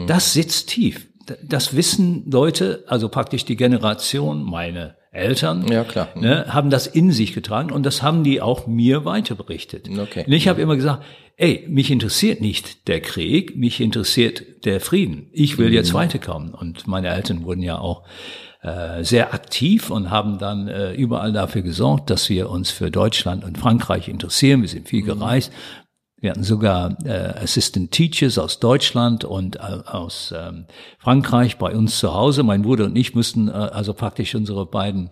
das 0.07 0.33
sitzt 0.33 0.69
tief. 0.69 1.09
Das 1.43 1.75
wissen 1.75 2.31
Leute, 2.31 2.85
also 2.87 3.09
praktisch 3.09 3.45
die 3.45 3.57
Generation, 3.57 4.45
meine 4.45 4.95
Eltern, 5.17 5.67
Ja, 5.71 5.85
klar. 5.85 6.09
ne, 6.15 6.47
haben 6.49 6.71
das 6.71 6.87
in 6.87 7.11
sich 7.11 7.33
getragen 7.33 7.73
und 7.73 7.85
das 7.85 8.03
haben 8.03 8.23
die 8.23 8.41
auch 8.41 8.67
mir 8.67 9.05
weiter 9.05 9.35
berichtet. 9.35 9.89
Okay. 9.89 10.25
Und 10.27 10.33
ich 10.33 10.47
habe 10.49 10.61
immer 10.61 10.77
gesagt, 10.77 11.05
ey, 11.37 11.65
mich 11.69 11.91
interessiert 11.91 12.41
nicht 12.41 12.89
der 12.89 13.01
Krieg, 13.01 13.57
mich 13.57 13.81
interessiert 13.81 14.65
der 14.65 14.81
Frieden. 14.81 15.29
Ich 15.33 15.59
will 15.59 15.73
jetzt 15.73 15.93
weiterkommen. 15.95 16.55
Und 16.55 16.87
meine 16.87 17.09
Eltern 17.09 17.45
wurden 17.45 17.63
ja 17.63 17.79
auch 17.79 18.03
äh, 18.63 19.05
sehr 19.05 19.35
aktiv 19.35 19.91
und 19.91 20.11
haben 20.11 20.39
dann 20.39 20.67
äh, 20.69 20.93
überall 20.95 21.33
dafür 21.33 21.63
gesorgt, 21.63 22.11
dass 22.11 22.29
wir 22.31 22.49
uns 22.51 22.71
für 22.71 22.91
Deutschland 22.91 23.45
und 23.45 23.59
Frankreich 23.59 24.09
interessieren. 24.09 24.63
Wir 24.63 24.69
sind 24.69 24.89
viel 24.89 25.03
gereist. 25.03 25.53
Wir 26.19 26.31
hatten 26.31 26.45
sogar 26.45 26.97
äh, 27.05 27.43
Assistant 27.43 27.91
Teachers 27.91 28.39
aus 28.39 28.59
Deutschland 28.59 29.25
und 29.25 29.57
äh, 29.57 29.59
aus 29.59 30.33
ähm, 30.35 30.65
Frankreich 30.99 31.59
bei 31.59 31.75
uns 31.75 31.99
zu 31.99 32.15
Hause. 32.15 32.43
Mein 32.43 32.63
Bruder 32.63 32.87
und 32.87 32.97
ich 32.97 33.15
mussten 33.15 33.49
äh, 33.49 33.53
also 33.53 33.93
praktisch 33.93 34.35
unsere 34.35 34.65
beiden 34.65 35.11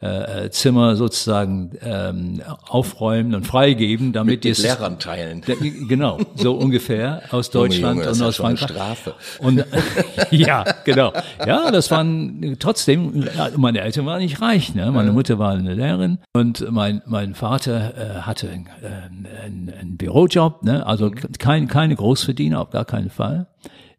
äh, 0.00 0.50
Zimmer 0.50 0.94
sozusagen 0.96 1.70
ähm, 1.82 2.42
aufräumen 2.68 3.34
und 3.34 3.46
freigeben, 3.46 4.12
damit 4.12 4.44
Mit 4.44 4.52
es 4.52 4.58
Lehrern 4.58 4.98
teilen. 4.98 5.42
Genau, 5.88 6.18
so 6.34 6.52
ungefähr 6.58 7.22
aus 7.30 7.52
Junge, 7.52 7.68
Deutschland 7.68 7.98
Junge, 8.00 8.10
ist 8.10 8.20
und 8.20 8.26
aus 8.26 8.36
schon 8.36 8.46
eine 8.46 8.56
Frankreich. 8.58 8.76
Strafe. 8.76 9.14
Und 9.38 9.64
ja, 10.30 10.64
genau. 10.84 11.12
Ja, 11.46 11.70
das 11.70 11.90
waren 11.90 12.56
trotzdem, 12.58 13.26
meine 13.56 13.80
Eltern 13.80 14.04
waren 14.04 14.20
nicht 14.20 14.42
reich, 14.42 14.74
ne? 14.74 14.92
Meine 14.92 15.12
Mutter 15.12 15.38
war 15.38 15.52
eine 15.52 15.74
Lehrerin 15.74 16.18
und 16.34 16.70
mein 16.70 17.00
mein 17.06 17.34
Vater 17.34 17.94
äh, 17.96 18.20
hatte 18.20 18.48
äh, 18.48 19.44
einen, 19.44 19.72
einen 19.80 19.96
Bürojob, 19.96 20.62
ne? 20.62 20.84
Also 20.86 21.10
kein 21.38 21.68
keine 21.68 21.96
Großverdiener, 21.96 22.60
auf 22.60 22.70
gar 22.70 22.84
keinen 22.84 23.10
Fall. 23.10 23.46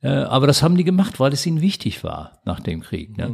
Äh, 0.01 0.09
aber 0.09 0.47
das 0.47 0.61
haben 0.61 0.77
die 0.77 0.83
gemacht, 0.83 1.19
weil 1.19 1.33
es 1.33 1.45
ihnen 1.45 1.61
wichtig 1.61 2.03
war 2.03 2.39
nach 2.45 2.59
dem 2.59 2.81
Krieg. 2.81 3.17
Ne? 3.17 3.31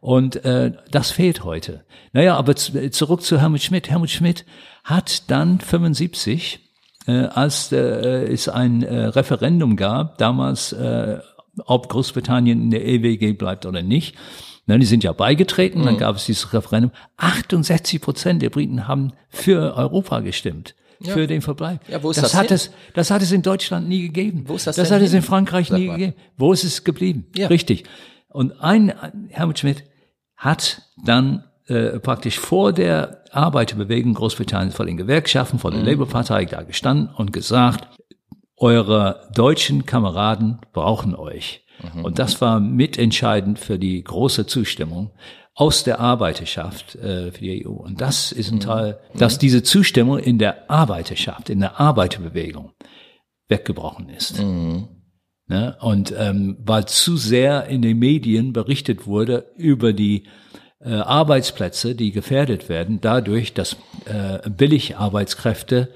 Und 0.00 0.44
äh, 0.44 0.72
das 0.90 1.10
fehlt 1.10 1.44
heute. 1.44 1.84
Naja, 2.12 2.36
aber 2.36 2.54
zurück 2.56 3.22
zu 3.22 3.40
Helmut 3.40 3.62
Schmidt. 3.62 3.90
Helmut 3.90 4.10
Schmidt 4.10 4.44
hat 4.84 5.30
dann 5.30 5.60
75 5.60 6.60
äh, 7.06 7.12
als 7.12 7.72
äh, 7.72 7.76
es 8.32 8.48
ein 8.48 8.82
äh, 8.82 9.06
Referendum 9.06 9.76
gab, 9.76 10.18
damals, 10.18 10.72
äh, 10.72 11.18
ob 11.66 11.88
Großbritannien 11.88 12.62
in 12.62 12.70
der 12.70 12.86
EWG 12.86 13.32
bleibt 13.34 13.66
oder 13.66 13.82
nicht. 13.82 14.16
Na, 14.66 14.78
die 14.78 14.86
sind 14.86 15.04
ja 15.04 15.12
beigetreten, 15.12 15.84
dann 15.84 15.98
gab 15.98 16.16
es 16.16 16.24
dieses 16.24 16.52
Referendum. 16.54 16.90
68 17.18 18.00
Prozent 18.00 18.40
der 18.40 18.48
Briten 18.48 18.88
haben 18.88 19.12
für 19.28 19.76
Europa 19.76 20.20
gestimmt. 20.20 20.74
Für 21.02 21.26
den 21.26 21.42
Verbleib. 21.42 21.80
Ja, 21.88 22.02
wo 22.02 22.10
ist 22.10 22.16
das, 22.18 22.32
das 22.32 22.34
hat 22.34 22.46
hin? 22.48 22.54
es, 22.56 22.70
das 22.94 23.10
hat 23.10 23.22
es 23.22 23.32
in 23.32 23.42
Deutschland 23.42 23.88
nie 23.88 24.02
gegeben. 24.02 24.44
Wo 24.46 24.54
ist 24.56 24.66
das 24.66 24.76
das 24.76 24.90
hat 24.90 25.02
es 25.02 25.10
in 25.12 25.20
hin? 25.20 25.22
Frankreich 25.22 25.68
Sag 25.68 25.78
nie 25.78 25.86
mal. 25.86 25.98
gegeben. 25.98 26.14
Wo 26.36 26.52
ist 26.52 26.64
es 26.64 26.84
geblieben? 26.84 27.26
Ja. 27.36 27.48
Richtig. 27.48 27.84
Und 28.28 28.60
ein 28.60 28.92
Helmut 29.30 29.58
Schmidt 29.58 29.84
hat 30.36 30.82
dann 31.04 31.44
äh, 31.66 31.98
praktisch 32.00 32.38
vor 32.38 32.72
der 32.72 33.24
Arbeiterbewegung 33.32 34.14
Großbritanniens, 34.14 34.74
vor 34.74 34.86
den 34.86 34.96
Gewerkschaften, 34.96 35.58
vor 35.58 35.70
der 35.70 35.80
Mhm. 35.80 35.86
Labour-Partei 35.86 36.44
da 36.44 36.62
gestanden 36.62 37.08
und 37.14 37.32
gesagt, 37.32 37.88
eure 38.56 39.28
deutschen 39.34 39.84
Kameraden 39.86 40.60
brauchen 40.72 41.14
euch. 41.14 41.64
Mhm. 41.94 42.04
Und 42.04 42.18
das 42.18 42.40
war 42.40 42.60
mitentscheidend 42.60 43.58
für 43.58 43.78
die 43.78 44.02
große 44.02 44.46
Zustimmung 44.46 45.10
aus 45.54 45.84
der 45.84 46.00
Arbeiterschaft 46.00 46.96
äh, 46.96 47.30
für 47.30 47.40
die 47.40 47.66
EU. 47.66 47.70
Und 47.70 48.00
das 48.00 48.32
ist 48.32 48.50
Mhm. 48.50 48.56
ein 48.56 48.60
Teil, 48.60 49.00
dass 49.16 49.38
diese 49.38 49.62
Zustimmung 49.62 50.18
in 50.18 50.38
der 50.38 50.70
Arbeiterschaft, 50.70 51.48
in 51.48 51.60
der 51.60 51.80
Arbeiterbewegung 51.80 52.72
weggebrochen 53.48 54.08
ist. 54.08 54.40
Ne? 55.46 55.76
Und 55.80 56.12
ähm, 56.16 56.56
weil 56.64 56.86
zu 56.86 57.16
sehr 57.16 57.66
in 57.66 57.82
den 57.82 57.98
Medien 57.98 58.52
berichtet 58.52 59.06
wurde 59.06 59.52
über 59.56 59.92
die 59.92 60.24
äh, 60.80 60.94
Arbeitsplätze, 60.94 61.94
die 61.94 62.10
gefährdet 62.12 62.68
werden, 62.68 63.00
dadurch, 63.00 63.52
dass 63.52 63.76
äh, 64.06 64.48
Billigarbeitskräfte, 64.50 65.90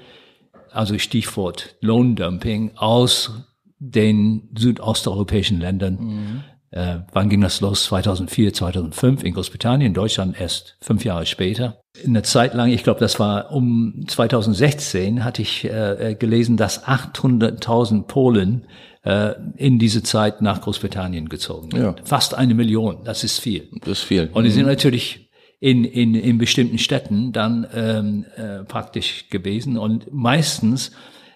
also 0.71 0.97
Stichwort 0.99 1.75
Lohndumping, 1.81 2.77
aus 2.77 3.31
den 3.79 4.49
südosteuropäischen 4.57 5.59
Ländern, 5.59 6.43
äh, 6.71 6.97
wann 7.13 7.29
ging 7.29 7.41
das 7.41 7.61
los? 7.61 7.85
2004, 7.85 8.53
2005 8.53 9.23
in 9.23 9.33
Großbritannien, 9.33 9.87
in 9.87 9.93
Deutschland 9.93 10.39
erst 10.39 10.77
fünf 10.81 11.03
Jahre 11.03 11.25
später. 11.25 11.81
Eine 12.05 12.21
Zeit 12.21 12.53
lang, 12.53 12.69
ich 12.69 12.83
glaube, 12.83 12.99
das 12.99 13.19
war 13.19 13.51
um 13.51 14.05
2016, 14.07 15.23
hatte 15.23 15.41
ich 15.41 15.65
äh, 15.65 16.11
äh, 16.11 16.15
gelesen, 16.15 16.57
dass 16.57 16.85
800.000 16.85 18.03
Polen 18.03 18.67
äh, 19.03 19.33
in 19.57 19.79
diese 19.79 20.03
Zeit 20.03 20.41
nach 20.41 20.61
Großbritannien 20.61 21.27
gezogen 21.29 21.71
sind. 21.71 21.81
Ja. 21.81 21.95
Fast 22.03 22.35
eine 22.35 22.53
Million, 22.53 23.03
das 23.03 23.23
ist 23.23 23.39
viel. 23.39 23.69
Das 23.81 23.99
ist 23.99 24.03
viel. 24.03 24.29
Und 24.31 24.43
die 24.43 24.51
sind 24.51 24.67
natürlich 24.67 25.29
in, 25.59 25.83
in, 25.83 26.15
in 26.15 26.37
bestimmten 26.37 26.77
Städten 26.77 27.31
dann 27.31 27.67
ähm, 27.73 28.25
äh, 28.35 28.63
praktisch 28.63 29.29
gewesen 29.29 29.77
und 29.77 30.13
meistens 30.13 30.91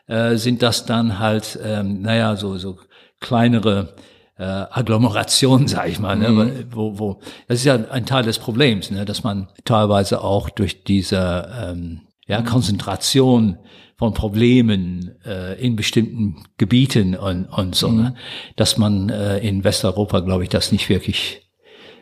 äh, 0.07 0.35
sind 0.35 0.61
das 0.61 0.85
dann 0.85 1.19
halt, 1.19 1.59
ähm, 1.63 2.01
naja, 2.01 2.35
so, 2.35 2.57
so 2.57 2.77
kleinere 3.19 3.95
äh, 4.43 4.65
Agglomerationen, 4.79 5.67
sag 5.75 5.87
ich 5.89 5.99
mal, 5.99 6.15
ne? 6.17 6.29
Mhm. 6.29 6.51
wo, 6.71 6.99
wo, 6.99 7.19
das 7.47 7.59
ist 7.59 7.65
ja 7.65 7.75
ein 7.75 8.05
Teil 8.05 8.23
des 8.23 8.39
Problems, 8.39 8.91
ne? 8.91 9.05
dass 9.05 9.23
man 9.23 9.47
teilweise 9.65 10.21
auch 10.21 10.49
durch 10.49 10.83
diese 10.83 11.49
ähm, 11.61 12.01
ja, 12.27 12.39
Mhm. 12.41 12.45
Konzentration 12.45 13.57
von 13.97 14.13
Problemen 14.13 15.15
äh, 15.25 15.53
in 15.65 15.75
bestimmten 15.75 16.43
Gebieten 16.57 17.15
und, 17.15 17.45
und 17.45 17.75
so, 17.75 17.89
Mhm. 17.89 18.01
ne? 18.01 18.15
dass 18.55 18.77
man 18.77 19.09
äh, 19.09 19.37
in 19.39 19.63
Westeuropa, 19.63 20.19
glaube 20.21 20.43
ich, 20.43 20.49
das 20.49 20.71
nicht 20.71 20.89
wirklich 20.89 21.41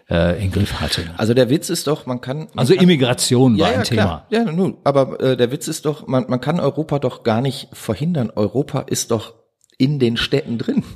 äh, 0.10 0.44
in 0.44 0.52
Griff 0.52 0.80
hatte. 0.82 1.02
Ne? 1.02 1.14
Also 1.18 1.34
der 1.34 1.50
Witz 1.50 1.70
ist 1.70 1.88
doch, 1.88 2.06
man 2.06 2.22
kann. 2.22 2.38
Man 2.40 2.50
Also 2.56 2.74
kann, 2.74 2.84
Immigration 2.84 3.60
war 3.60 3.68
ein 3.70 3.84
Thema. 3.84 4.02
Klar. 4.04 4.46
Ja, 4.46 4.52
nun, 4.52 4.78
aber 4.84 5.20
äh, 5.22 5.38
der 5.38 5.52
Witz 5.52 5.68
ist 5.68 5.86
doch, 5.86 6.08
man, 6.08 6.26
man 6.28 6.40
kann 6.42 6.60
Europa 6.60 7.00
doch 7.00 7.24
gar 7.24 7.42
nicht 7.42 7.68
verhindern. 7.74 8.32
Europa 8.36 8.82
ist 8.82 9.12
doch 9.12 9.34
in 9.82 9.98
den 9.98 10.16
Städten 10.16 10.58
drin. 10.58 10.84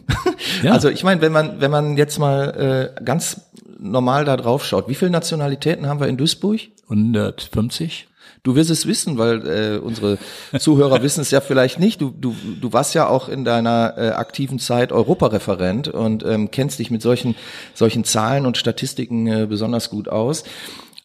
Ja. 0.61 0.73
Also 0.73 0.89
ich 0.89 1.03
meine, 1.03 1.21
wenn 1.21 1.31
man 1.31 1.59
wenn 1.59 1.71
man 1.71 1.97
jetzt 1.97 2.19
mal 2.19 2.93
äh, 2.97 3.03
ganz 3.03 3.41
normal 3.79 4.25
da 4.25 4.37
drauf 4.37 4.65
schaut, 4.65 4.87
wie 4.87 4.95
viele 4.95 5.11
Nationalitäten 5.11 5.87
haben 5.87 5.99
wir 5.99 6.07
in 6.07 6.17
Duisburg? 6.17 6.59
150? 6.83 8.07
Du 8.43 8.55
wirst 8.55 8.69
es 8.69 8.85
wissen, 8.85 9.17
weil 9.17 9.47
äh, 9.47 9.77
unsere 9.79 10.17
Zuhörer 10.59 11.01
wissen 11.03 11.21
es 11.21 11.31
ja 11.31 11.41
vielleicht 11.41 11.79
nicht. 11.79 11.99
Du, 11.99 12.11
du, 12.11 12.35
du 12.61 12.73
warst 12.73 12.93
ja 12.93 13.07
auch 13.07 13.27
in 13.27 13.43
deiner 13.43 13.95
äh, 13.97 14.09
aktiven 14.09 14.59
Zeit 14.59 14.91
Europareferent 14.91 15.87
und 15.87 16.23
ähm, 16.23 16.51
kennst 16.51 16.79
dich 16.79 16.91
mit 16.91 17.01
solchen, 17.01 17.35
solchen 17.73 18.03
Zahlen 18.03 18.45
und 18.45 18.57
Statistiken 18.57 19.27
äh, 19.27 19.47
besonders 19.47 19.89
gut 19.89 20.09
aus. 20.09 20.43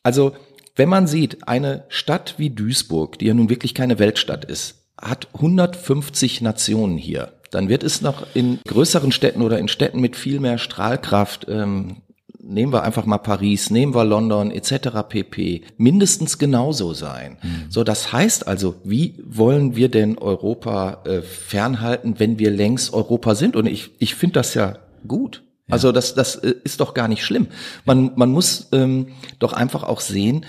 Also, 0.03 0.33
wenn 0.77 0.89
man 0.89 1.07
sieht, 1.07 1.49
eine 1.49 1.85
Stadt 1.89 2.35
wie 2.37 2.51
Duisburg, 2.51 3.19
die 3.19 3.27
ja 3.27 3.35
nun 3.35 3.49
wirklich 3.49 3.75
keine 3.75 3.99
Weltstadt 3.99 4.45
ist, 4.45 4.77
hat 5.01 5.29
150 5.35 6.43
Nationen 6.43 6.99
hier. 6.99 7.33
Dann 7.51 7.69
wird 7.69 7.83
es 7.83 8.01
noch 8.01 8.27
in 8.35 8.61
größeren 8.67 9.13
Städten 9.13 9.43
oder 9.43 9.59
in 9.59 9.69
Städten 9.69 10.01
mit 10.01 10.17
viel 10.17 10.41
mehr 10.41 10.59
Strahlkraft 10.59 11.47
ähm, 11.49 11.97
nehmen 12.43 12.73
wir 12.73 12.83
einfach 12.83 13.07
mal 13.07 13.19
Paris, 13.19 13.71
nehmen 13.71 13.95
wir 13.95 14.05
London 14.05 14.51
etc. 14.51 14.89
pp. 15.09 15.63
mindestens 15.77 16.39
genauso 16.39 16.95
sein. 16.95 17.39
So, 17.69 17.85
das 17.85 18.13
heißt 18.13 18.47
also, 18.47 18.77
wie 18.85 19.23
wollen 19.25 19.77
wir 19.77 19.89
denn 19.89 20.19
Europa 20.19 21.03
äh, 21.05 21.23
fernhalten, 21.23 22.19
wenn 22.19 22.39
wir 22.39 22.51
längs 22.51 22.93
Europa 22.93 23.35
sind? 23.35 23.57
Und 23.57 23.67
ich, 23.67 23.91
ich 23.99 24.15
finde 24.15 24.35
das 24.35 24.55
ja 24.55 24.79
gut. 25.07 25.43
Also 25.69 25.93
das, 25.93 26.15
das 26.15 26.37
äh, 26.37 26.55
ist 26.65 26.81
doch 26.81 26.95
gar 26.95 27.09
nicht 27.09 27.25
schlimm. 27.25 27.47
Man, 27.85 28.13
man 28.17 28.31
muss 28.31 28.69
ähm, 28.73 29.09
doch 29.39 29.53
einfach 29.53 29.85
auch 29.85 30.01
sehen, 30.01 30.45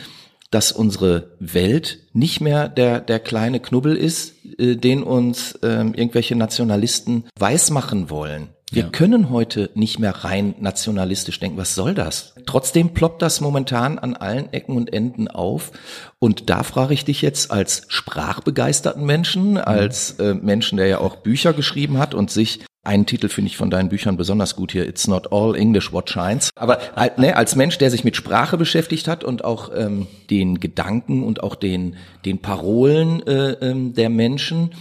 dass 0.51 0.71
unsere 0.71 1.31
Welt 1.39 1.99
nicht 2.13 2.41
mehr 2.41 2.67
der, 2.69 2.99
der 2.99 3.19
kleine 3.19 3.59
Knubbel 3.59 3.95
ist, 3.95 4.33
äh, 4.59 4.75
den 4.75 5.01
uns 5.03 5.57
ähm, 5.63 5.93
irgendwelche 5.93 6.35
Nationalisten 6.35 7.23
weismachen 7.39 8.09
wollen. 8.09 8.49
Wir 8.73 8.83
Ja. 8.83 8.89
können 8.89 9.29
heute 9.31 9.69
nicht 9.73 9.99
mehr 9.99 10.23
rein 10.23 10.55
nationalistisch 10.59 11.39
denken. 11.41 11.57
Was 11.57 11.75
soll 11.75 11.93
das? 11.93 12.35
Trotzdem 12.45 12.93
ploppt 12.93 13.21
das 13.21 13.41
momentan 13.41 13.99
an 13.99 14.15
allen 14.15 14.53
Ecken 14.53 14.77
und 14.77 14.93
Enden 14.93 15.27
auf. 15.27 15.71
Und 16.19 16.49
da 16.49 16.63
frage 16.63 16.93
ich 16.93 17.03
dich 17.03 17.21
jetzt 17.21 17.51
als 17.51 17.83
sprachbegeisterten 17.89 19.05
Menschen, 19.05 19.57
als 19.57 20.11
äh, 20.19 20.33
Menschen, 20.35 20.77
der 20.77 20.87
ja 20.87 20.99
auch 20.99 21.17
Bücher 21.17 21.51
geschrieben 21.53 21.97
hat 21.97 22.13
und 22.13 22.31
sich 22.31 22.61
einen 22.83 23.05
Titel 23.05 23.29
finde 23.29 23.49
ich 23.49 23.57
von 23.57 23.69
deinen 23.69 23.89
Büchern 23.89 24.17
besonders 24.17 24.55
gut 24.55 24.71
hier. 24.71 24.87
It's 24.87 25.07
not 25.07 25.31
all 25.31 25.55
English 25.55 25.93
what 25.93 26.09
shines. 26.09 26.49
Aber 26.55 26.79
halt, 26.95 27.19
ne, 27.19 27.35
als 27.35 27.55
Mensch, 27.55 27.77
der 27.77 27.91
sich 27.91 28.03
mit 28.03 28.15
Sprache 28.15 28.57
beschäftigt 28.57 29.07
hat 29.07 29.23
und 29.23 29.43
auch 29.43 29.69
ähm, 29.75 30.07
den 30.29 30.59
Gedanken 30.59 31.23
und 31.23 31.43
auch 31.43 31.55
den 31.55 31.95
den 32.25 32.39
Parolen 32.39 33.25
äh, 33.27 33.51
ähm, 33.61 33.93
der 33.93 34.09
Menschen, 34.09 34.73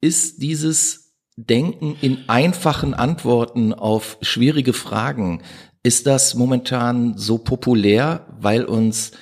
ist 0.00 0.42
dieses 0.42 1.04
Denken 1.36 1.96
in 2.00 2.28
einfachen 2.28 2.94
Antworten 2.94 3.74
auf 3.74 4.18
schwierige 4.22 4.72
Fragen, 4.72 5.42
ist 5.82 6.06
das 6.06 6.34
momentan 6.34 7.18
so 7.18 7.38
populär, 7.38 8.26
weil 8.40 8.64
uns 8.64 9.12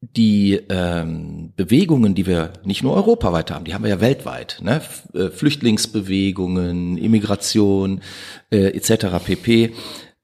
die 0.00 0.60
ähm, 0.68 1.52
Bewegungen, 1.56 2.14
die 2.14 2.26
wir 2.26 2.52
nicht 2.64 2.82
nur 2.82 2.94
europaweit 2.94 3.50
haben, 3.50 3.64
die 3.64 3.74
haben 3.74 3.82
wir 3.82 3.90
ja 3.90 4.00
weltweit, 4.00 4.58
ne? 4.62 4.80
Äh, 5.12 5.30
Flüchtlingsbewegungen, 5.30 6.96
Immigration 6.96 8.00
äh, 8.50 8.68
etc. 8.76 9.24
pp. 9.24 9.74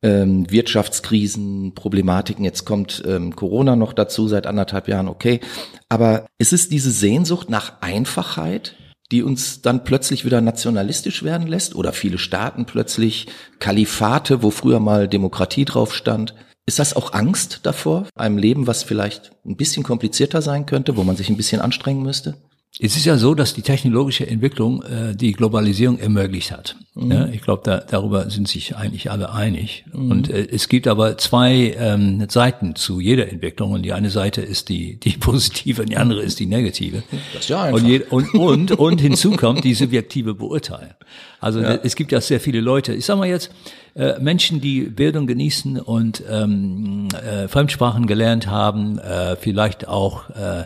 Ähm, 0.02 0.50
Wirtschaftskrisen, 0.50 1.74
Problematiken. 1.74 2.44
Jetzt 2.44 2.66
kommt 2.66 3.02
ähm, 3.06 3.34
Corona 3.34 3.74
noch 3.74 3.94
dazu 3.94 4.28
seit 4.28 4.46
anderthalb 4.46 4.86
Jahren, 4.86 5.08
okay. 5.08 5.40
Aber 5.88 6.26
es 6.38 6.52
ist 6.52 6.70
diese 6.70 6.90
Sehnsucht 6.90 7.48
nach 7.50 7.80
Einfachheit, 7.80 8.76
die 9.10 9.22
uns 9.22 9.62
dann 9.62 9.84
plötzlich 9.84 10.24
wieder 10.24 10.40
nationalistisch 10.40 11.22
werden 11.22 11.46
lässt 11.46 11.74
oder 11.74 11.92
viele 11.92 12.18
Staaten 12.18 12.64
plötzlich 12.66 13.26
Kalifate, 13.58 14.42
wo 14.42 14.50
früher 14.50 14.78
mal 14.78 15.08
Demokratie 15.08 15.64
drauf 15.64 15.94
stand. 15.94 16.34
Ist 16.66 16.78
das 16.78 16.96
auch 16.96 17.12
Angst 17.12 17.60
davor, 17.64 18.06
einem 18.14 18.38
Leben, 18.38 18.66
was 18.66 18.82
vielleicht 18.82 19.32
ein 19.44 19.56
bisschen 19.56 19.82
komplizierter 19.82 20.40
sein 20.40 20.64
könnte, 20.64 20.96
wo 20.96 21.04
man 21.04 21.16
sich 21.16 21.28
ein 21.28 21.36
bisschen 21.36 21.60
anstrengen 21.60 22.02
müsste? 22.02 22.36
Es 22.80 22.96
ist 22.96 23.04
ja 23.04 23.16
so, 23.16 23.36
dass 23.36 23.54
die 23.54 23.62
technologische 23.62 24.26
Entwicklung 24.26 24.82
äh, 24.82 25.14
die 25.14 25.32
Globalisierung 25.32 25.98
ermöglicht 26.00 26.50
hat. 26.50 26.74
Ja, 26.96 27.26
ich 27.26 27.40
glaube, 27.40 27.62
da, 27.64 27.78
darüber 27.78 28.30
sind 28.30 28.48
sich 28.48 28.74
eigentlich 28.76 29.12
alle 29.12 29.32
einig. 29.32 29.84
Und 29.92 30.28
äh, 30.28 30.48
es 30.50 30.68
gibt 30.68 30.88
aber 30.88 31.16
zwei 31.16 31.76
ähm, 31.78 32.26
Seiten 32.28 32.74
zu 32.74 32.98
jeder 32.98 33.30
Entwicklung. 33.30 33.72
Und 33.72 33.82
die 33.82 33.92
eine 33.92 34.10
Seite 34.10 34.42
ist 34.42 34.68
die, 34.70 34.98
die 34.98 35.10
positive 35.20 35.82
und 35.82 35.90
die 35.90 35.96
andere 35.96 36.22
ist 36.22 36.40
die 36.40 36.46
negative. 36.46 37.04
Das 37.32 37.44
ist 37.44 37.48
ja 37.48 37.62
einfach. 37.62 37.80
Und, 37.80 37.86
je, 37.86 38.00
und, 38.10 38.34
und, 38.34 38.72
und 38.72 39.00
hinzu 39.00 39.32
kommt 39.32 39.62
die 39.62 39.74
subjektive 39.74 40.34
Beurteilung. 40.34 40.94
Also 41.40 41.60
es 41.60 41.94
gibt 41.94 42.10
ja 42.10 42.20
sehr 42.20 42.40
viele 42.40 42.60
Leute, 42.60 42.94
ich 42.94 43.04
sag 43.04 43.18
mal 43.18 43.28
jetzt, 43.28 43.50
äh, 43.94 44.18
Menschen, 44.18 44.60
die 44.60 44.82
Bildung 44.82 45.26
genießen 45.26 45.78
und 45.80 46.22
ähm, 46.28 47.08
äh, 47.12 47.48
Fremdsprachen 47.48 48.06
gelernt 48.06 48.46
haben, 48.48 48.98
äh, 48.98 49.36
vielleicht 49.36 49.86
auch 49.86 50.30
äh, 50.30 50.64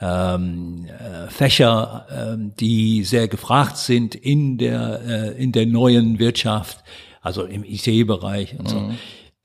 ähm, 0.00 0.86
äh, 0.86 1.28
Fächer, 1.28 2.06
ähm, 2.10 2.52
die 2.58 3.04
sehr 3.04 3.28
gefragt 3.28 3.76
sind 3.76 4.14
in 4.14 4.56
der 4.56 5.00
äh, 5.06 5.42
in 5.42 5.52
der 5.52 5.66
neuen 5.66 6.18
Wirtschaft, 6.18 6.82
also 7.20 7.44
im 7.44 7.64
IT-Bereich 7.64 8.58
und 8.58 8.68
so. 8.68 8.90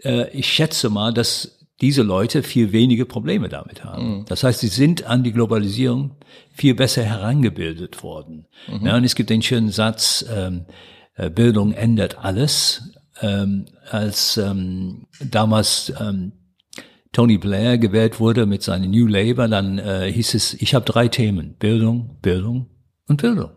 Äh, 0.04 0.30
ich 0.32 0.48
schätze 0.48 0.90
mal, 0.90 1.14
dass 1.14 1.60
diese 1.82 2.04
Leute 2.04 2.42
viel 2.42 2.72
weniger 2.72 3.04
Probleme 3.04 3.50
damit 3.50 3.84
haben. 3.84 4.20
Das 4.30 4.46
heißt, 4.46 4.62
sie 4.62 4.70
sind 4.70 5.04
an 5.04 5.24
die 5.26 5.34
Globalisierung 5.34 6.12
viel 6.54 6.74
besser 6.74 7.04
herangebildet 7.04 8.02
worden. 8.02 8.46
Ja, 8.86 8.96
und 8.96 9.04
es 9.04 9.14
gibt 9.14 9.30
den 9.30 9.42
schönen 9.42 9.72
Satz, 9.72 10.26
ähm, 10.34 10.66
äh, 11.16 11.30
Bildung 11.30 11.74
ändert 11.74 12.18
alles. 12.24 12.94
Ähm, 13.22 13.66
als 13.90 14.38
ähm, 14.38 15.08
damals 15.20 15.94
ähm, 16.00 16.34
Tony 17.14 17.38
Blair 17.38 17.78
gewählt 17.78 18.20
wurde 18.20 18.46
mit 18.46 18.62
seinem 18.62 18.92
New 18.92 19.08
Labour, 19.08 19.48
dann 19.48 19.80
äh, 19.80 20.12
hieß 20.12 20.34
es, 20.34 20.54
ich 20.56 20.76
habe 20.76 20.86
drei 20.86 21.08
Themen, 21.08 21.56
Bildung, 21.58 22.18
Bildung 22.22 22.70
und 23.08 23.22
Bildung. 23.22 23.52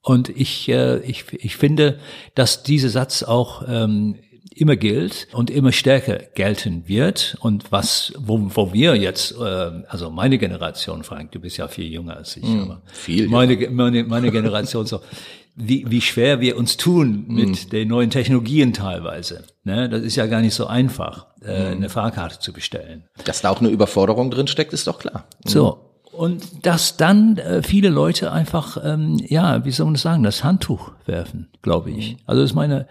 Und 0.00 0.30
ich, 0.30 0.68
äh, 0.68 0.98
ich, 1.00 1.24
ich 1.32 1.56
finde, 1.56 1.98
dass 2.34 2.62
dieser 2.62 2.88
Satz 2.88 3.22
auch 3.22 3.64
ähm, 3.68 4.16
immer 4.54 4.76
gilt 4.76 5.28
und 5.32 5.50
immer 5.50 5.72
stärker 5.72 6.18
gelten 6.34 6.88
wird. 6.88 7.36
Und 7.40 7.72
was, 7.72 8.12
wo, 8.18 8.38
wo 8.54 8.72
wir 8.72 8.96
jetzt, 8.96 9.32
äh, 9.32 9.82
also 9.88 10.10
meine 10.10 10.38
Generation, 10.38 11.04
Frank, 11.04 11.32
du 11.32 11.40
bist 11.40 11.56
ja 11.56 11.68
viel 11.68 11.92
jünger 11.92 12.16
als 12.16 12.36
ich, 12.36 12.44
aber 12.44 12.82
viel 12.86 13.28
meine, 13.28 13.56
meine, 13.70 14.04
meine 14.04 14.30
Generation 14.30 14.86
so, 14.86 15.00
wie, 15.56 15.84
wie 15.88 16.00
schwer 16.00 16.40
wir 16.40 16.56
uns 16.56 16.76
tun 16.76 17.26
mit 17.28 17.72
den 17.72 17.88
neuen 17.88 18.10
Technologien 18.10 18.72
teilweise. 18.72 19.44
Ne? 19.62 19.88
Das 19.88 20.02
ist 20.02 20.16
ja 20.16 20.26
gar 20.26 20.40
nicht 20.40 20.54
so 20.54 20.66
einfach, 20.66 21.26
äh, 21.42 21.72
eine 21.72 21.88
Fahrkarte 21.88 22.40
zu 22.40 22.52
bestellen. 22.52 23.04
Dass 23.24 23.42
da 23.42 23.50
auch 23.50 23.60
eine 23.60 23.68
Überforderung 23.68 24.30
drin 24.30 24.46
steckt, 24.46 24.72
ist 24.72 24.86
doch 24.86 24.98
klar. 24.98 25.24
So. 25.44 25.78
Und 26.12 26.64
dass 26.64 26.96
dann 26.96 27.38
äh, 27.38 27.62
viele 27.62 27.88
Leute 27.88 28.30
einfach, 28.30 28.78
ähm, 28.84 29.20
ja, 29.26 29.64
wie 29.64 29.72
soll 29.72 29.86
man 29.86 29.94
das 29.94 30.02
sagen, 30.02 30.22
das 30.22 30.44
Handtuch 30.44 30.92
werfen, 31.06 31.48
glaube 31.62 31.90
ich. 31.90 32.16
Also 32.26 32.42
das 32.42 32.50
ist 32.50 32.54
meine, 32.54 32.86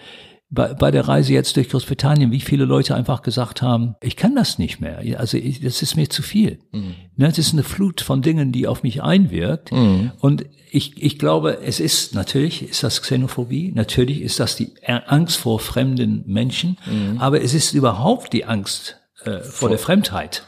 bei, 0.54 0.74
bei 0.76 0.92
der 0.92 1.08
Reise 1.08 1.34
jetzt 1.34 1.56
durch 1.58 1.70
Großbritannien, 1.70 2.32
wie 2.32 2.40
viele 2.40 2.66
Leute 2.66 2.94
einfach 2.96 3.24
gesagt 3.24 3.62
haben, 3.62 3.96
ich 4.02 4.16
kann 4.16 4.36
das 4.36 4.60
nicht 4.60 4.80
mehr. 4.80 5.04
Ja, 5.04 5.18
Also 5.18 5.38
ich, 5.38 5.62
das 5.62 5.82
ist 5.82 5.96
mir 5.96 6.10
zu 6.10 6.22
viel. 6.22 6.60
Ne, 6.72 7.28
das 7.28 7.38
ist 7.40 7.54
eine 7.54 7.64
Flut 7.64 8.02
von 8.02 8.22
Dingen, 8.22 8.52
die 8.52 8.68
auf 8.68 8.84
mich 8.84 9.02
einwirkt. 9.02 9.72
Und 10.20 10.46
ich, 10.72 11.02
ich 11.02 11.18
glaube, 11.20 11.60
es 11.64 11.80
ist 11.80 12.14
natürlich, 12.16 12.68
ist 12.70 12.84
das 12.84 13.02
Xenophobie, 13.02 13.72
natürlich 13.74 14.22
ist 14.22 14.40
das 14.40 14.56
die 14.56 14.72
Angst 14.86 15.38
vor 15.38 15.60
fremden 15.60 16.24
Menschen, 16.28 16.78
aber 17.20 17.42
es 17.42 17.54
ist 17.54 17.74
überhaupt 17.74 18.34
die 18.34 18.46
Angst 18.46 18.98
äh, 19.24 19.40
vor 19.40 19.70
der 19.70 19.78
Fremdheit. 19.80 20.44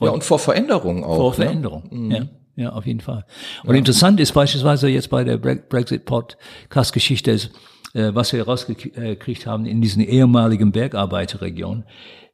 Ja, 0.00 0.10
und 0.10 0.24
vor 0.24 0.38
Veränderungen 0.38 1.04
auch. 1.04 1.16
Vor 1.16 1.30
ne? 1.30 1.36
Veränderung. 1.36 2.10
Ja, 2.10 2.26
ja, 2.56 2.72
auf 2.72 2.86
jeden 2.86 3.00
Fall. 3.00 3.26
Und 3.64 3.74
interessant 3.74 4.18
ist 4.20 4.32
beispielsweise 4.32 4.88
jetzt 4.88 5.10
bei 5.10 5.24
der 5.24 5.38
Bre- 5.40 5.62
Brexit-Podcast-Geschichte, 5.68 7.30
ist, 7.32 7.50
äh, 7.94 8.14
was 8.14 8.32
wir 8.32 8.44
rausgekriegt 8.44 9.46
haben 9.46 9.66
in 9.66 9.80
diesen 9.80 10.02
ehemaligen 10.02 10.72
Bergarbeiterregionen, 10.72 11.84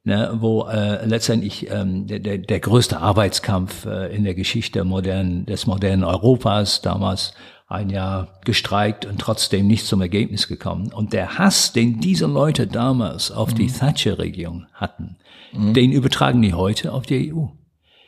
ne, 0.03 0.35
wo 0.39 0.67
äh, 0.67 1.05
letztendlich 1.05 1.69
ähm, 1.69 2.07
der, 2.07 2.19
der, 2.19 2.37
der 2.37 2.59
größte 2.59 2.97
Arbeitskampf 2.99 3.85
äh, 3.85 4.15
in 4.15 4.23
der 4.23 4.35
Geschichte 4.35 4.83
modernen, 4.83 5.45
des 5.45 5.67
modernen 5.67 6.03
Europas 6.03 6.81
damals 6.81 7.33
ein 7.67 7.89
Jahr 7.89 8.39
gestreikt 8.45 9.05
und 9.05 9.19
trotzdem 9.19 9.67
nicht 9.67 9.85
zum 9.85 10.01
Ergebnis 10.01 10.47
gekommen. 10.47 10.93
Und 10.93 11.11
der 11.11 11.37
Hass, 11.37 11.73
den 11.73 11.99
diese 11.99 12.25
Leute 12.25 12.65
damals 12.65 13.29
auf 13.29 13.53
die 13.53 13.67
Thatcher-Regierung 13.67 14.67
hatten, 14.73 15.17
den 15.53 15.91
übertragen 15.91 16.41
die 16.41 16.53
heute 16.53 16.93
auf 16.93 17.05
die 17.05 17.33
EU. 17.33 17.47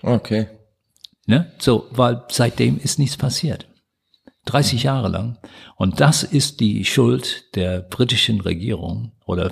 Okay. 0.02 0.47
Ne? 1.26 1.52
So, 1.60 1.88
weil 1.91 2.24
seitdem 2.30 2.78
ist 2.78 3.00
nichts 3.00 3.18
passiert. 3.18 3.68
30 4.46 4.84
Jahre 4.84 5.10
lang. 5.10 5.38
Und 5.76 6.00
das 6.00 6.24
ist 6.24 6.60
die 6.60 6.86
Schuld 6.86 7.56
der 7.56 7.82
britischen 7.82 8.42
Regierung 8.42 9.12
oder 9.26 9.52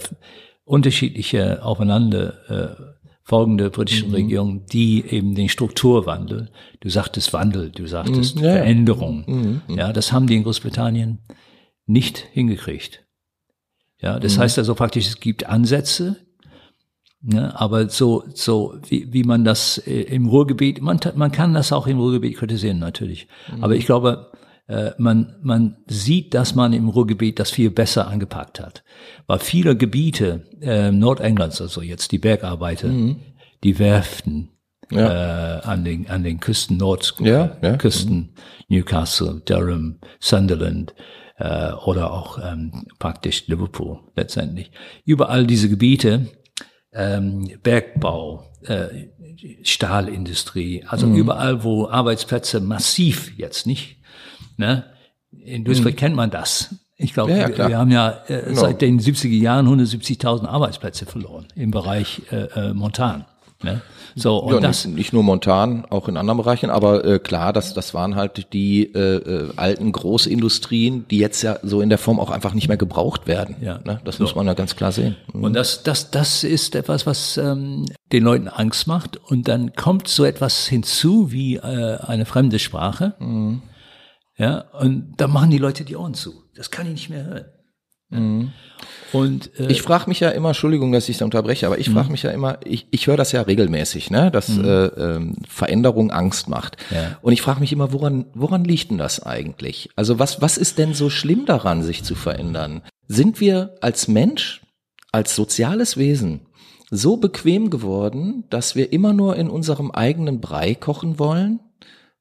unterschiedliche 0.63 1.63
aufeinander 1.63 2.49
äh, 2.49 2.83
folgende 3.23 3.69
britischen 3.69 4.11
Regierungen, 4.11 4.65
die 4.67 5.05
eben 5.05 5.35
den 5.35 5.49
Strukturwandel, 5.49 6.49
du 6.79 6.89
sagtest 6.89 7.33
Wandel, 7.33 7.71
du 7.71 7.85
sagtest 7.85 8.37
ja. 8.37 8.53
Veränderung, 8.53 9.61
ja, 9.67 9.91
das 9.91 10.13
haben 10.13 10.27
die 10.27 10.35
in 10.37 10.43
Großbritannien 10.43 11.19
nicht 11.85 12.19
hingekriegt. 12.19 13.03
Ja, 13.99 14.19
das 14.19 14.37
heißt 14.37 14.57
also 14.57 14.75
praktisch, 14.75 15.07
es 15.07 15.19
gibt 15.19 15.45
Ansätze, 15.45 16.15
Ne, 17.19 17.59
aber 17.59 17.89
so, 17.89 18.23
so 18.35 18.75
wie, 18.87 19.11
wie 19.11 19.23
man 19.23 19.43
das 19.43 19.79
äh, 19.79 20.01
im 20.03 20.27
Ruhrgebiet, 20.27 20.81
man, 20.81 20.99
man 21.15 21.31
kann 21.31 21.55
das 21.55 21.71
auch 21.71 21.87
im 21.87 21.99
Ruhrgebiet 21.99 22.37
kritisieren 22.37 22.77
natürlich. 22.77 23.27
Aber 23.59 23.75
ich 23.75 23.87
glaube, 23.87 24.31
äh, 24.67 24.91
man, 24.97 25.35
man 25.41 25.77
sieht, 25.87 26.33
dass 26.33 26.55
man 26.55 26.73
im 26.73 26.89
Ruhrgebiet 26.89 27.39
das 27.39 27.51
viel 27.51 27.69
besser 27.71 28.07
angepackt 28.07 28.59
hat. 28.59 28.83
Weil 29.27 29.39
viele 29.39 29.75
Gebiete 29.75 30.43
äh, 30.61 30.91
Nordenglands, 30.91 31.61
also 31.61 31.81
jetzt 31.81 32.11
die 32.11 32.17
Bergarbeiter, 32.19 32.89
die 33.63 33.79
Werften 33.79 34.49
äh, 34.91 34.99
an, 35.01 35.83
den, 35.83 36.09
an 36.09 36.23
den 36.23 36.39
Küsten, 36.39 36.77
Ja, 36.79 36.85
ja. 36.85 37.57
Nordküsten, 37.61 38.33
Newcastle, 38.69 39.41
Durham, 39.45 39.99
Sunderland 40.19 40.93
äh, 41.37 41.71
oder 41.73 42.11
auch 42.11 42.39
ähm, 42.43 42.85
praktisch 42.99 43.47
Liverpool 43.47 43.99
letztendlich. 44.15 44.71
Überall 45.05 45.45
diese 45.45 45.69
Gebiete 45.69 46.27
ähm, 46.93 47.49
Bergbau, 47.63 48.43
äh, 48.63 48.87
Stahlindustrie, 49.63 50.83
also 50.87 51.05
Mhm. 51.07 51.15
überall, 51.15 51.63
wo 51.63 51.87
Arbeitsplätze 51.87 52.59
massiv 52.59 53.37
jetzt 53.37 53.67
nicht. 53.67 53.96
Ne? 54.57 54.83
In 55.31 55.63
Duisburg 55.63 55.95
kennt 55.95 56.15
man 56.15 56.29
das. 56.29 56.75
Ich 56.97 57.13
glaube, 57.13 57.31
Mhm. 57.31 57.37
Ja, 57.37 57.49
ja, 57.49 57.69
wir, 57.69 57.77
haben 57.77 57.91
ja 57.91 58.09
äh, 58.27 58.53
seit 58.53 58.81
den 58.81 58.99
70er 58.99 59.27
Jahren 59.29 59.67
170.000 59.67 60.47
Arbeitsplätze 60.47 61.05
verloren 61.05 61.47
im 61.55 61.71
Bereich 61.71 62.23
äh, 62.31 62.69
äh, 62.69 62.73
Montan. 62.73 63.25
Ne? 63.63 63.81
So, 64.15 64.37
und 64.37 64.53
Ja, 64.53 64.59
das, 64.59 64.85
nicht, 64.85 64.97
nicht 64.97 65.13
nur 65.13 65.23
montan, 65.23 65.85
auch 65.89 66.07
in 66.07 66.17
anderen 66.17 66.37
Bereichen, 66.37 66.69
aber 66.71 67.05
äh, 67.05 67.19
klar, 67.19 67.53
das, 67.53 67.73
das 67.73 67.93
waren 67.93 68.15
halt 68.15 68.51
die 68.53 68.83
äh, 68.93 69.17
äh, 69.17 69.49
alten 69.55 69.91
Großindustrien, 69.91 71.07
die 71.07 71.19
jetzt 71.19 71.43
ja 71.43 71.57
so 71.61 71.81
in 71.81 71.89
der 71.89 71.97
Form 71.97 72.19
auch 72.19 72.31
einfach 72.31 72.53
nicht 72.53 72.67
mehr 72.67 72.77
gebraucht 72.77 73.27
werden. 73.27 73.55
Ja. 73.61 73.79
Ne? 73.83 73.99
Das 74.05 74.19
muss 74.19 74.35
man 74.35 74.47
ja 74.47 74.53
ganz 74.53 74.75
klar 74.75 74.91
sehen. 74.91 75.15
Und 75.33 75.53
das, 75.53 75.83
das, 75.83 76.11
das 76.11 76.43
ist 76.43 76.75
etwas, 76.75 77.05
was 77.05 77.37
ähm, 77.37 77.85
den 78.11 78.23
Leuten 78.23 78.47
Angst 78.47 78.87
macht. 78.87 79.17
Und 79.17 79.47
dann 79.47 79.73
kommt 79.73 80.07
so 80.07 80.23
etwas 80.23 80.67
hinzu 80.67 81.31
wie 81.31 81.55
äh, 81.57 81.97
eine 81.99 82.25
fremde 82.25 82.59
Sprache. 82.59 83.13
Ja, 84.37 84.65
und 84.79 85.15
da 85.17 85.27
machen 85.27 85.49
die 85.49 85.57
Leute 85.57 85.83
die 85.83 85.95
Ohren 85.95 86.13
zu. 86.13 86.43
Das 86.55 86.71
kann 86.71 86.85
ich 86.87 86.93
nicht 86.93 87.09
mehr 87.09 87.25
hören. 87.25 87.45
Und 89.11 89.59
äh, 89.59 89.67
Ich 89.67 89.81
frage 89.81 90.05
mich 90.07 90.21
ja 90.21 90.29
immer, 90.29 90.49
Entschuldigung, 90.49 90.91
dass 90.91 91.09
ich 91.09 91.17
da 91.17 91.25
unterbreche, 91.25 91.65
aber 91.65 91.77
ich 91.77 91.89
frage 91.89 92.09
mich 92.09 92.23
ja 92.23 92.31
immer, 92.31 92.57
ich, 92.63 92.87
ich 92.91 93.07
höre 93.07 93.17
das 93.17 93.33
ja 93.33 93.41
regelmäßig, 93.41 94.11
ne, 94.11 94.31
dass 94.31 94.57
äh, 94.57 94.61
ähm, 94.61 95.35
Veränderung 95.47 96.11
Angst 96.11 96.47
macht. 96.47 96.77
Ja. 96.89 97.17
Und 97.21 97.33
ich 97.33 97.41
frage 97.41 97.59
mich 97.59 97.73
immer, 97.73 97.91
woran, 97.91 98.25
woran 98.33 98.63
liegt 98.63 98.91
denn 98.91 98.97
das 98.97 99.21
eigentlich? 99.23 99.89
Also 99.97 100.19
was, 100.19 100.41
was 100.41 100.57
ist 100.57 100.77
denn 100.77 100.93
so 100.93 101.09
schlimm 101.09 101.45
daran, 101.45 101.83
sich 101.83 102.03
zu 102.03 102.15
verändern? 102.15 102.81
Sind 103.07 103.41
wir 103.41 103.75
als 103.81 104.07
Mensch, 104.07 104.61
als 105.11 105.35
soziales 105.35 105.97
Wesen 105.97 106.41
so 106.89 107.17
bequem 107.17 107.69
geworden, 107.69 108.45
dass 108.49 108.75
wir 108.75 108.93
immer 108.93 109.11
nur 109.11 109.35
in 109.35 109.49
unserem 109.49 109.91
eigenen 109.91 110.39
Brei 110.39 110.75
kochen 110.75 111.19
wollen? 111.19 111.59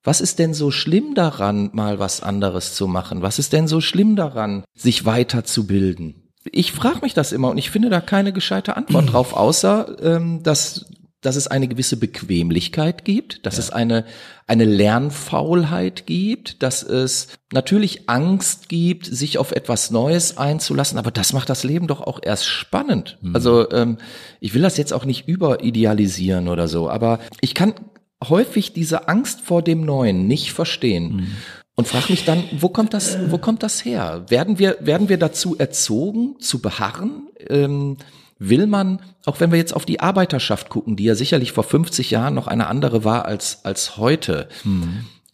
Was 0.06 0.20
ist 0.20 0.38
denn 0.38 0.54
so 0.54 0.70
schlimm 0.70 1.16
daran, 1.16 1.70
mal 1.72 1.98
was 1.98 2.22
anderes 2.22 2.74
zu 2.74 2.86
machen? 2.86 3.22
Was 3.22 3.40
ist 3.40 3.52
denn 3.52 3.66
so 3.66 3.80
schlimm 3.80 4.14
daran, 4.14 4.62
sich 4.72 5.04
weiterzubilden? 5.04 6.30
Ich 6.52 6.70
frage 6.70 7.00
mich 7.02 7.12
das 7.12 7.32
immer 7.32 7.50
und 7.50 7.58
ich 7.58 7.72
finde 7.72 7.90
da 7.90 8.00
keine 8.00 8.32
gescheite 8.32 8.76
Antwort 8.76 9.12
drauf, 9.12 9.32
außer 9.32 9.96
ähm, 10.00 10.44
dass, 10.44 10.86
dass 11.22 11.34
es 11.34 11.48
eine 11.48 11.66
gewisse 11.66 11.96
Bequemlichkeit 11.96 13.04
gibt, 13.04 13.44
dass 13.46 13.58
es 13.58 13.70
eine, 13.70 14.04
eine 14.46 14.64
Lernfaulheit 14.64 16.06
gibt, 16.06 16.62
dass 16.62 16.84
es 16.84 17.26
natürlich 17.52 18.08
Angst 18.08 18.68
gibt, 18.68 19.06
sich 19.06 19.38
auf 19.38 19.50
etwas 19.50 19.90
Neues 19.90 20.38
einzulassen, 20.38 21.00
aber 21.00 21.10
das 21.10 21.32
macht 21.32 21.50
das 21.50 21.64
Leben 21.64 21.88
doch 21.88 22.00
auch 22.00 22.20
erst 22.22 22.46
spannend. 22.46 23.18
Also 23.34 23.68
ähm, 23.72 23.98
ich 24.38 24.54
will 24.54 24.62
das 24.62 24.76
jetzt 24.76 24.92
auch 24.92 25.04
nicht 25.04 25.26
überidealisieren 25.26 26.46
oder 26.46 26.68
so, 26.68 26.88
aber 26.88 27.18
ich 27.40 27.54
kann 27.54 27.74
häufig 28.22 28.72
diese 28.72 29.08
Angst 29.08 29.40
vor 29.40 29.62
dem 29.62 29.84
Neuen 29.84 30.26
nicht 30.26 30.52
verstehen. 30.52 31.36
Und 31.74 31.86
frage 31.86 32.10
mich 32.10 32.24
dann, 32.24 32.44
wo 32.58 32.70
kommt 32.70 32.94
das, 32.94 33.18
wo 33.30 33.36
kommt 33.36 33.62
das 33.62 33.84
her? 33.84 34.24
Werden 34.28 34.58
wir, 34.58 34.78
werden 34.80 35.10
wir 35.10 35.18
dazu 35.18 35.58
erzogen, 35.58 36.36
zu 36.40 36.60
beharren? 36.60 37.28
Ähm, 37.48 37.98
will 38.38 38.66
man, 38.66 39.00
auch 39.26 39.40
wenn 39.40 39.50
wir 39.50 39.58
jetzt 39.58 39.74
auf 39.74 39.84
die 39.84 40.00
Arbeiterschaft 40.00 40.70
gucken, 40.70 40.96
die 40.96 41.04
ja 41.04 41.14
sicherlich 41.14 41.52
vor 41.52 41.64
50 41.64 42.10
Jahren 42.10 42.34
noch 42.34 42.46
eine 42.46 42.66
andere 42.66 43.04
war 43.04 43.26
als, 43.26 43.64
als 43.64 43.98
heute. 43.98 44.48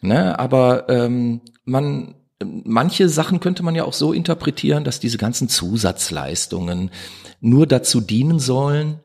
Ne, 0.01 0.37
aber 0.37 0.89
ähm, 0.89 1.39
man, 1.63 2.15
manche 2.43 3.07
Sachen 3.07 3.39
könnte 3.39 3.63
man 3.63 3.75
ja 3.75 3.85
auch 3.85 3.93
so 3.93 4.11
interpretieren, 4.11 4.83
dass 4.83 4.99
diese 4.99 5.17
ganzen 5.17 5.47
Zusatzleistungen 5.47 6.91
nur 7.39 7.67
dazu 7.67 8.01
dienen 8.01 8.39
sollen, 8.39 8.99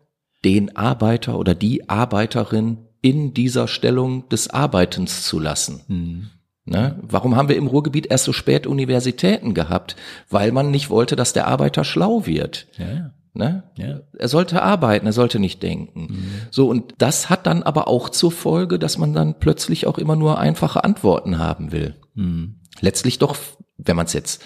den 0.45 0.77
Arbeiter 0.77 1.39
oder 1.39 1.55
die 1.55 1.89
Arbeiterin 1.89 2.88
in 3.01 3.35
dieser 3.35 3.69
Stellung 3.69 4.29
des 4.29 4.49
Arbeitens 4.51 5.25
zu 5.25 5.39
lassen. 5.39 6.31
Ne? 6.65 6.99
Warum 7.03 7.37
haben 7.37 7.49
wir 7.49 7.57
im 7.57 7.67
Ruhrgebiet 7.67 8.07
erst 8.07 8.25
so 8.25 8.33
spät 8.33 8.67
Universitäten 8.67 9.55
gehabt? 9.55 9.97
Weil 10.29 10.53
man 10.53 10.71
nicht 10.71 10.91
wollte, 10.91 11.17
dass 11.17 11.33
der 11.33 11.47
Arbeiter 11.47 11.85
schlau 11.85 12.27
wird. 12.27 12.67
ja. 12.79 13.13
Ne? 13.35 13.63
Ja. 13.77 14.01
Er 14.19 14.27
sollte 14.27 14.63
arbeiten, 14.63 15.07
er 15.07 15.13
sollte 15.13 15.39
nicht 15.39 15.63
denken. 15.63 16.49
So, 16.51 16.69
und 16.69 16.95
das 16.99 17.31
hat 17.31 17.47
dann 17.47 17.63
aber 17.63 17.87
auch 17.87 18.09
zur 18.09 18.33
Folge, 18.33 18.81
dass 18.81 18.99
man 18.99 19.13
dann 19.13 19.39
plötzlich 19.39 19.87
auch 19.87 19.97
immer 19.99 20.17
nur 20.17 20.39
einfache 20.39 20.83
Antworten 20.83 21.39
haben 21.39 21.71
will. 21.71 21.95
Letztlich 22.81 23.21
doch, 23.21 23.37
wenn 23.77 23.95
man 23.95 24.07
es 24.07 24.13
jetzt 24.13 24.45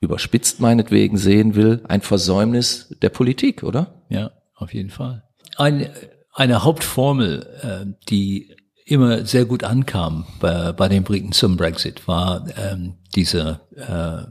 überspitzt 0.00 0.58
meinetwegen 0.60 1.16
sehen 1.18 1.54
will, 1.54 1.82
ein 1.86 2.00
Versäumnis 2.00 2.96
der 3.00 3.10
Politik, 3.10 3.62
oder? 3.62 4.02
Ja, 4.08 4.32
auf 4.56 4.74
jeden 4.74 4.90
Fall. 4.90 5.22
Eine, 5.56 5.90
eine 6.36 6.62
Hauptformel, 6.62 7.46
äh, 7.62 8.04
die 8.08 8.54
immer 8.84 9.24
sehr 9.24 9.46
gut 9.46 9.64
ankam 9.64 10.26
bei, 10.38 10.72
bei 10.72 10.88
den 10.88 11.02
Briten 11.02 11.32
zum 11.32 11.56
Brexit, 11.56 12.06
war 12.06 12.46
ähm, 12.56 12.98
diese, 13.16 13.60
äh, 13.74 14.30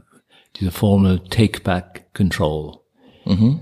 diese 0.58 0.70
Formel 0.70 1.20
Take 1.28 1.60
Back 1.60 2.14
Control. 2.14 2.76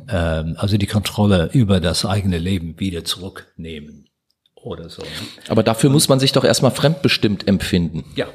Ähm, 0.09 0.57
also 0.59 0.77
die 0.77 0.87
Kontrolle 0.87 1.51
über 1.53 1.81
das 1.81 2.05
eigene 2.05 2.39
Leben 2.39 2.79
wieder 2.79 3.03
zurücknehmen 3.05 4.11
oder 4.55 4.91
so. 4.91 5.03
Aber 5.49 5.63
dafür 5.63 5.89
muss 5.89 6.09
man 6.11 6.21
sich 6.21 6.33
doch 6.33 6.45
erstmal 6.45 6.71
fremdbestimmt 6.71 7.49
empfinden. 7.49 8.05
Ja, 8.15 8.27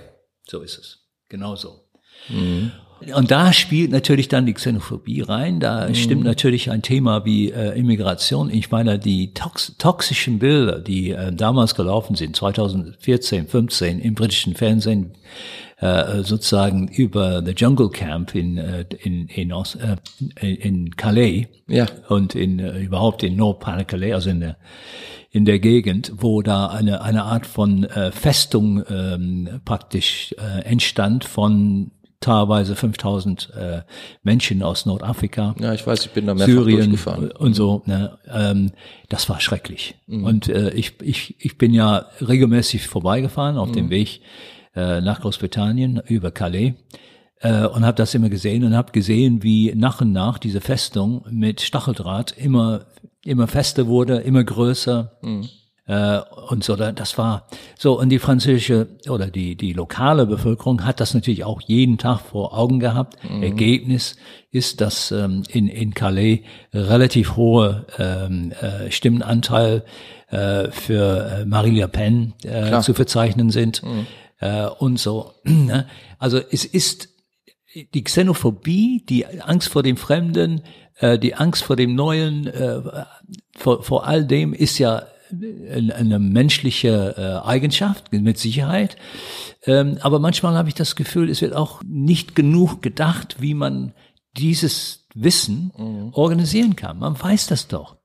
so 0.47 0.62
ist 0.62 0.80
es. 0.80 1.07
Genau 1.30 1.55
so. 1.55 1.88
Und 3.16 3.32
da 3.32 3.54
spielt 3.54 3.91
natürlich 3.91 4.28
dann 4.28 4.45
die 4.45 4.54
Xenophobie 4.54 5.22
rein. 5.22 5.60
Da 5.60 5.93
stimmt 5.93 6.24
natürlich 6.24 6.70
ein 6.70 6.82
Thema 6.82 7.26
wie 7.26 7.52
äh, 7.52 7.78
Immigration. 7.78 8.50
Ich 8.50 8.72
meine, 8.72 9.00
die 9.00 9.34
tox 9.34 9.76
toxischen 9.78 10.39
Bilder, 10.39 10.80
die 10.80 11.12
äh, 11.12 11.32
damals 11.32 11.76
gelaufen 11.76 12.16
sind, 12.16 12.36
2014, 12.36 13.47
15 13.47 14.00
im 14.00 14.16
britischen 14.16 14.56
Fernsehen, 14.56 15.12
äh, 15.80 16.24
sozusagen 16.24 16.88
über 16.89 17.41
the 17.45 17.54
Jungle 17.54 17.89
Camp 17.89 18.36
in 18.36 18.58
äh, 18.58 18.86
in 19.02 19.28
in, 19.28 19.54
Ost, 19.54 19.78
äh, 19.78 19.95
in, 20.41 20.56
in 20.58 20.95
Calais 20.97 21.47
Ja. 21.68 21.86
und 22.10 22.36
in 22.36 22.60
äh, 22.60 22.80
überhaupt 22.80 23.24
in 23.24 23.36
Nord-Pas-de-Calais, 23.38 24.14
also 24.14 24.30
in 24.30 24.41
der 24.41 24.58
in 25.32 25.45
der 25.45 25.60
Gegend, 25.60 26.12
wo 26.18 26.41
da 26.41 26.68
eine 26.68 27.02
eine 27.02 27.24
Art 27.24 27.45
von 27.45 27.86
äh, 27.86 28.12
Festung 28.12 28.84
ähm, 28.89 29.62
praktisch 29.64 30.36
äh, 30.38 30.64
entstand 30.66 31.24
von 31.24 31.91
teilweise 32.20 32.76
5000 32.76 33.51
äh, 33.55 33.82
Menschen 34.24 34.61
aus 34.63 34.86
Nordafrika. 34.86 35.55
Ja, 35.59 35.74
ich 35.74 35.86
weiß, 35.86 36.05
ich 36.05 36.11
bin 36.11 36.28
da 36.28 36.34
mehrfach 36.34 36.51
Syrien 36.51 36.89
durchgefahren. 36.89 37.32
und 37.32 37.53
so. 37.53 37.82
Ne, 37.86 38.17
ähm, 38.32 38.72
das 39.07 39.30
war 39.30 39.39
schrecklich. 39.39 39.95
Und 40.07 40.49
äh, 40.49 40.72
ich, 40.72 41.01
ich, 41.01 41.36
ich 41.39 41.57
bin 41.57 41.74
ja 41.74 42.07
regelmäßig 42.22 42.88
vorbeigefahren 42.88 43.57
auf 43.57 43.72
dem 43.72 43.89
Weg 43.89 44.22
äh, 44.76 45.01
nach 45.01 45.22
Großbritannien 45.22 46.01
über 46.07 46.32
Calais 46.32 46.74
äh, 47.39 47.65
und 47.65 47.86
habe 47.86 47.95
das 47.95 48.13
immer 48.13 48.30
gesehen 48.30 48.63
und 48.65 48.76
habe 48.76 48.91
gesehen, 48.91 49.41
wie 49.43 49.74
nach 49.76 50.01
und 50.01 50.11
nach 50.11 50.38
diese 50.39 50.61
Festung 50.61 51.26
mit 51.30 51.61
Stacheldraht 51.61 52.32
immer 52.38 52.86
immer 53.24 53.47
fester 53.47 53.88
wurde, 53.88 54.17
immer 54.17 54.43
größer. 54.43 55.20
Äh, 55.90 56.22
und 56.50 56.64
so, 56.64 56.76
das 56.76 57.18
war 57.18 57.48
so. 57.76 58.00
Und 58.00 58.10
die 58.10 58.20
französische 58.20 58.88
oder 59.10 59.26
die, 59.26 59.56
die 59.56 59.74
lokale 59.74 60.28
Bevölkerung 60.28 60.86
hat 60.86 61.00
das 61.00 61.16
natürlich 61.16 61.44
auch 61.44 61.62
jeden 61.62 61.98
Tag 61.98 62.20
vor 62.20 62.56
Augen 62.56 62.80
gehabt. 62.80 63.18
Mhm. 63.28 63.42
Ergebnis 63.42 64.16
ist, 64.52 64.82
dass 64.82 65.12
ähm, 65.12 65.42
in, 65.50 65.68
in 65.68 65.96
Calais 65.96 66.44
relativ 66.74 67.36
hohe 67.36 67.88
ähm, 67.98 68.52
äh, 68.52 68.92
Stimmenanteil 68.92 69.84
äh, 70.30 70.70
für 70.70 71.40
äh, 71.40 71.46
Marie 71.46 71.80
Le 71.80 71.88
Pen 71.88 72.36
äh, 72.44 72.80
zu 72.82 72.94
verzeichnen 72.94 73.50
sind. 73.50 73.82
Mhm. 73.82 74.06
Äh, 74.40 74.68
und 74.68 75.00
so. 75.00 75.34
Ne? 75.44 75.88
Also 76.20 76.40
es 76.52 76.66
ist 76.66 77.10
die 77.94 78.04
Xenophobie, 78.04 79.04
die 79.10 79.26
Angst 79.26 79.70
vor 79.70 79.82
dem 79.82 79.98
Fremden, 79.98 80.62
äh, 81.00 81.18
die 81.18 81.34
Angst 81.34 81.64
vor 81.64 81.76
dem 81.76 81.96
Neuen, 81.96 82.46
äh, 82.46 82.82
vor, 83.58 83.82
vor 83.82 84.06
all 84.06 84.26
dem 84.26 84.54
ist 84.54 84.78
ja 84.78 85.04
eine 85.32 86.20
menschliche 86.20 87.16
äh, 87.18 87.48
Eigenschaft, 87.48 88.12
mit 88.12 88.38
Sicherheit. 88.38 88.98
Ähm, 89.66 89.98
aber 90.02 90.20
manchmal 90.20 90.56
habe 90.56 90.70
ich 90.70 90.76
das 90.76 90.96
Gefühl, 90.96 91.30
es 91.30 91.42
wird 91.42 91.54
auch 91.54 91.82
nicht 91.86 92.36
genug 92.36 92.82
gedacht, 92.82 93.38
wie 93.40 93.54
man 93.54 93.94
dieses 94.38 95.08
Wissen 95.14 95.72
mhm. 95.78 96.10
organisieren 96.14 96.76
kann. 96.76 97.00
Man 97.00 97.20
weiß 97.20 97.48
das 97.48 97.68
doch. 97.68 97.98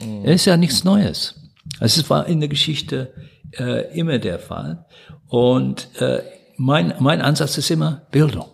Mhm. 0.00 0.24
Es 0.24 0.36
ist 0.36 0.44
ja 0.46 0.56
nichts 0.56 0.84
Neues. 0.84 1.34
Es 1.80 2.08
war 2.10 2.26
in 2.26 2.40
der 2.40 2.48
Geschichte 2.48 3.14
äh, 3.58 3.98
immer 3.98 4.18
der 4.18 4.38
Fall. 4.38 4.86
Und 5.28 5.88
äh, 6.00 6.22
mein, 6.56 6.94
mein 6.98 7.22
Ansatz 7.22 7.58
ist 7.58 7.70
immer 7.70 8.06
Bildung. 8.10 8.46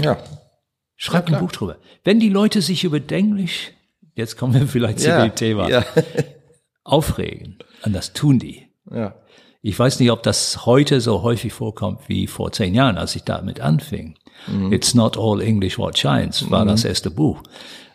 Ja. 0.00 0.18
Schreib 0.96 1.28
ja, 1.30 1.36
ein 1.36 1.40
Buch 1.40 1.52
drüber. 1.52 1.76
Wenn 2.04 2.20
die 2.20 2.28
Leute 2.28 2.62
sich 2.62 2.84
über 2.84 3.00
Englisch, 3.10 3.72
jetzt 4.14 4.36
kommen 4.36 4.54
wir 4.54 4.66
vielleicht 4.66 5.00
ja, 5.00 5.16
zu 5.16 5.28
dem 5.28 5.34
Thema, 5.34 5.68
ja. 5.68 5.84
Aufregen. 6.88 7.58
Und 7.84 7.92
das 7.92 8.12
tun 8.12 8.38
die. 8.38 8.66
Ja. 8.90 9.14
Ich 9.60 9.78
weiß 9.78 10.00
nicht, 10.00 10.10
ob 10.10 10.22
das 10.22 10.66
heute 10.66 11.00
so 11.00 11.22
häufig 11.22 11.52
vorkommt 11.52 12.08
wie 12.08 12.26
vor 12.26 12.52
zehn 12.52 12.74
Jahren, 12.74 12.96
als 12.96 13.16
ich 13.16 13.24
damit 13.24 13.60
anfing. 13.60 14.16
Mhm. 14.46 14.72
It's 14.72 14.94
not 14.94 15.18
all 15.18 15.40
English 15.40 15.78
what 15.78 15.98
shines 15.98 16.50
war 16.50 16.64
mhm. 16.64 16.68
das 16.68 16.84
erste 16.84 17.10
Buch. 17.10 17.42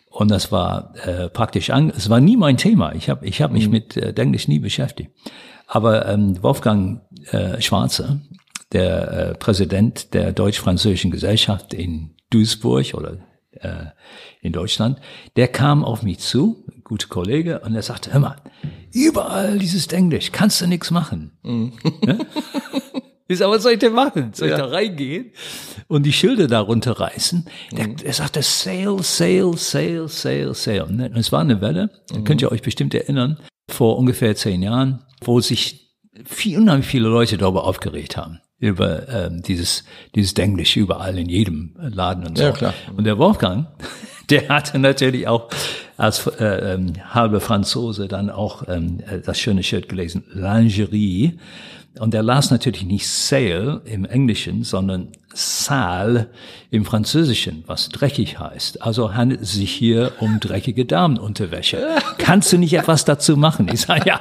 Und 0.09 0.29
das 0.29 0.51
war 0.51 0.93
äh, 1.07 1.29
praktisch, 1.29 1.71
an, 1.71 1.91
es 1.95 2.09
war 2.09 2.19
nie 2.19 2.37
mein 2.37 2.57
Thema. 2.57 2.93
Ich 2.93 3.09
habe 3.09 3.25
ich 3.25 3.41
hab 3.41 3.51
mich 3.51 3.65
mhm. 3.65 3.71
mit 3.71 3.97
äh, 3.97 4.13
Englisch 4.15 4.47
nie 4.47 4.59
beschäftigt. 4.59 5.11
Aber 5.65 6.07
ähm, 6.07 6.41
Wolfgang 6.43 7.01
äh, 7.31 7.59
Schwarze, 7.61 8.21
der 8.73 9.11
äh, 9.11 9.33
Präsident 9.35 10.13
der 10.13 10.33
deutsch-französischen 10.33 11.11
Gesellschaft 11.11 11.73
in 11.73 12.11
Duisburg 12.29 12.93
oder 12.93 13.17
äh, 13.53 13.85
in 14.41 14.51
Deutschland, 14.51 14.99
der 15.35 15.47
kam 15.47 15.83
auf 15.83 16.03
mich 16.03 16.19
zu, 16.19 16.63
gute 16.93 17.07
Kollege, 17.07 17.59
und 17.61 17.73
er 17.73 17.81
sagte, 17.81 18.13
hör 18.13 18.19
mal, 18.19 18.35
überall 18.93 19.57
dieses 19.57 19.87
Englisch, 19.87 20.31
kannst 20.31 20.61
du 20.61 20.67
nichts 20.67 20.91
machen. 20.91 21.31
Mhm. 21.41 21.73
Ja? 22.05 22.17
Ist 23.27 23.41
aber, 23.41 23.55
was 23.55 23.63
soll 23.63 23.71
ich 23.71 23.79
denn 23.79 23.93
machen? 23.93 24.31
Soll 24.33 24.49
ich 24.49 24.51
ja. 24.51 24.59
da 24.59 24.65
reingehen 24.65 25.31
und 25.87 26.03
die 26.03 26.13
Schilder 26.13 26.47
darunter 26.47 26.99
reißen? 26.99 27.45
Der, 27.71 27.87
mhm. 27.87 27.95
er 28.03 28.13
sagte, 28.13 28.43
sail, 28.43 29.01
sail, 29.01 29.57
sail, 29.57 30.07
sail, 30.07 30.53
sail. 30.53 30.83
Und 30.83 30.99
es 31.17 31.31
war 31.31 31.41
eine 31.41 31.61
Welle, 31.61 31.89
da 32.09 32.19
könnt 32.19 32.43
ihr 32.43 32.51
euch 32.51 32.61
bestimmt 32.61 32.93
erinnern, 32.93 33.39
vor 33.71 33.97
ungefähr 33.97 34.35
zehn 34.35 34.61
Jahren, 34.61 35.03
wo 35.23 35.39
sich 35.39 35.97
viel, 36.25 36.59
unheimlich 36.59 36.85
viele 36.85 37.07
Leute 37.07 37.37
darüber 37.39 37.63
aufgeregt 37.63 38.17
haben 38.17 38.39
über 38.59 39.09
ähm, 39.09 39.41
dieses 39.41 39.83
dieses 40.15 40.33
Englisch 40.33 40.77
überall 40.77 41.17
in 41.17 41.27
jedem 41.27 41.73
Laden 41.75 42.27
und 42.27 42.37
so. 42.37 42.43
Ja, 42.43 42.51
klar. 42.51 42.73
Und 42.95 43.03
der 43.05 43.17
Wolfgang, 43.17 43.67
der 44.29 44.47
hatte 44.47 44.77
natürlich 44.79 45.27
auch 45.27 45.49
als 45.97 46.27
äh, 46.27 46.73
ähm, 46.73 46.93
halbe 47.13 47.39
Franzose 47.39 48.07
dann 48.07 48.29
auch 48.29 48.67
ähm, 48.67 48.99
das 49.25 49.39
schöne 49.39 49.63
Shirt 49.63 49.89
gelesen, 49.89 50.23
Lingerie. 50.33 51.37
Und 51.99 52.15
er 52.15 52.23
las 52.23 52.49
natürlich 52.49 52.85
nicht 52.85 53.07
Sale 53.07 53.81
im 53.85 54.05
Englischen, 54.05 54.63
sondern 54.63 55.09
Sal 55.33 56.27
im 56.71 56.85
Französischen, 56.85 57.63
was 57.67 57.89
dreckig 57.89 58.39
heißt. 58.39 58.81
Also 58.81 59.13
handelt 59.13 59.41
es 59.41 59.53
sich 59.53 59.71
hier 59.71 60.11
um 60.19 60.39
dreckige 60.39 60.85
Damenunterwäsche. 60.85 61.97
Kannst 62.17 62.51
du 62.51 62.57
nicht 62.57 62.73
etwas 62.73 63.05
dazu 63.05 63.37
machen? 63.37 63.69
Ich 63.71 63.81
sage, 63.81 64.09
ja. 64.09 64.19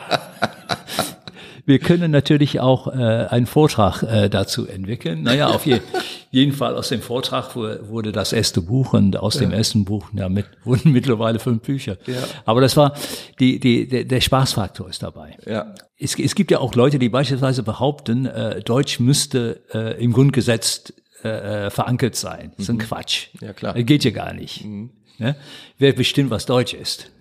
Wir 1.65 1.79
können 1.79 2.11
natürlich 2.11 2.61
auch 2.61 2.89
äh, 2.89 2.91
einen 2.91 3.47
Vortrag 3.47 4.03
äh, 4.03 4.29
dazu 4.29 4.67
entwickeln. 4.67 5.23
Naja, 5.23 5.49
auf 5.49 5.65
je, 5.65 5.81
jeden 6.31 6.53
Fall 6.53 6.75
aus 6.75 6.89
dem 6.89 7.01
Vortrag 7.01 7.55
wurde 7.55 8.11
das 8.11 8.33
erste 8.33 8.61
Buch 8.61 8.95
und 8.95 9.17
aus 9.17 9.35
ja. 9.35 9.43
dem 9.43 9.53
ersten 9.53 9.85
Buch 9.85 10.07
ja, 10.13 10.29
mit, 10.29 10.47
wurden 10.65 10.93
mittlerweile 10.93 11.39
fünf 11.39 11.63
Bücher. 11.63 11.99
Ja. 12.07 12.25
Aber 12.45 12.61
das 12.61 12.77
war, 12.77 12.95
die, 13.39 13.61
die, 13.61 13.87
der, 13.87 14.05
der 14.05 14.21
Spaßfaktor 14.21 14.89
ist 14.89 15.03
dabei. 15.03 15.37
Ja. 15.47 15.75
Es, 15.99 16.19
es 16.19 16.35
gibt 16.35 16.51
ja 16.51 16.59
auch 16.59 16.75
Leute, 16.75 16.99
die 16.99 17.09
beispielsweise 17.09 17.63
behaupten, 17.63 18.27
äh, 18.27 18.61
Deutsch 18.63 18.99
müsste 18.99 19.63
äh, 19.73 20.03
im 20.03 20.13
Grundgesetz 20.13 20.93
äh, 21.23 21.67
äh 21.67 21.71
verankert 21.71 22.17
sein. 22.17 22.53
Das 22.57 22.65
ist 22.65 22.71
ein 22.71 22.77
mhm. 22.77 22.81
Quatsch. 22.81 23.29
Ja, 23.41 23.53
klar. 23.53 23.75
Das 23.75 23.87
geht 23.87 24.03
ja 24.03 24.11
gar 24.11 24.33
nicht. 24.35 24.65
Mhm. 24.65 24.91
Ne? 25.19 25.37
Wer 25.79 25.93
bestimmt, 25.93 26.31
was 26.31 26.47
Deutsch 26.47 26.75
ist? 26.75 27.12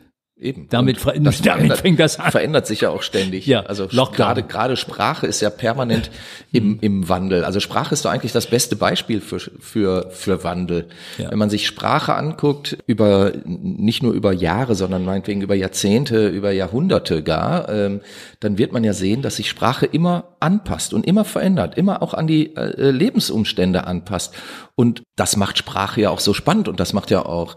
Eben. 0.41 0.67
Damit, 0.69 0.97
das 0.97 1.03
damit 1.13 1.35
verändert, 1.37 1.77
fängt 1.81 1.99
das 1.99 2.19
an. 2.19 2.31
Verändert 2.31 2.65
sich 2.65 2.81
ja 2.81 2.89
auch 2.89 3.03
ständig. 3.03 3.45
Ja, 3.45 3.61
also 3.61 3.87
gerade 3.87 4.41
gerade 4.41 4.75
Sprache 4.75 5.27
ist 5.27 5.39
ja 5.39 5.51
permanent 5.51 6.09
im 6.51 6.79
im 6.81 7.07
Wandel. 7.07 7.45
Also 7.45 7.59
Sprache 7.59 7.93
ist 7.93 8.05
doch 8.05 8.09
eigentlich 8.09 8.31
das 8.31 8.47
beste 8.47 8.75
Beispiel 8.75 9.21
für 9.21 9.39
für 9.39 10.09
für 10.09 10.43
Wandel. 10.43 10.87
Ja. 11.19 11.29
Wenn 11.29 11.37
man 11.37 11.51
sich 11.51 11.67
Sprache 11.67 12.15
anguckt 12.15 12.75
über 12.87 13.33
nicht 13.45 14.01
nur 14.01 14.13
über 14.13 14.33
Jahre, 14.33 14.73
sondern 14.73 15.05
meinetwegen 15.05 15.41
über 15.41 15.53
Jahrzehnte, 15.53 16.29
über 16.29 16.51
Jahrhunderte 16.51 17.21
gar, 17.21 17.69
ähm, 17.69 18.01
dann 18.39 18.57
wird 18.57 18.71
man 18.73 18.83
ja 18.83 18.93
sehen, 18.93 19.21
dass 19.21 19.35
sich 19.35 19.47
Sprache 19.47 19.85
immer 19.85 20.35
anpasst 20.39 20.95
und 20.95 21.05
immer 21.05 21.23
verändert, 21.23 21.77
immer 21.77 22.01
auch 22.01 22.15
an 22.15 22.25
die 22.25 22.55
äh, 22.55 22.89
Lebensumstände 22.89 23.85
anpasst. 23.85 24.33
Und 24.73 25.03
das 25.15 25.37
macht 25.37 25.59
Sprache 25.59 26.01
ja 26.01 26.09
auch 26.09 26.19
so 26.19 26.33
spannend 26.33 26.67
und 26.67 26.79
das 26.79 26.93
macht 26.93 27.11
ja 27.11 27.23
auch 27.23 27.55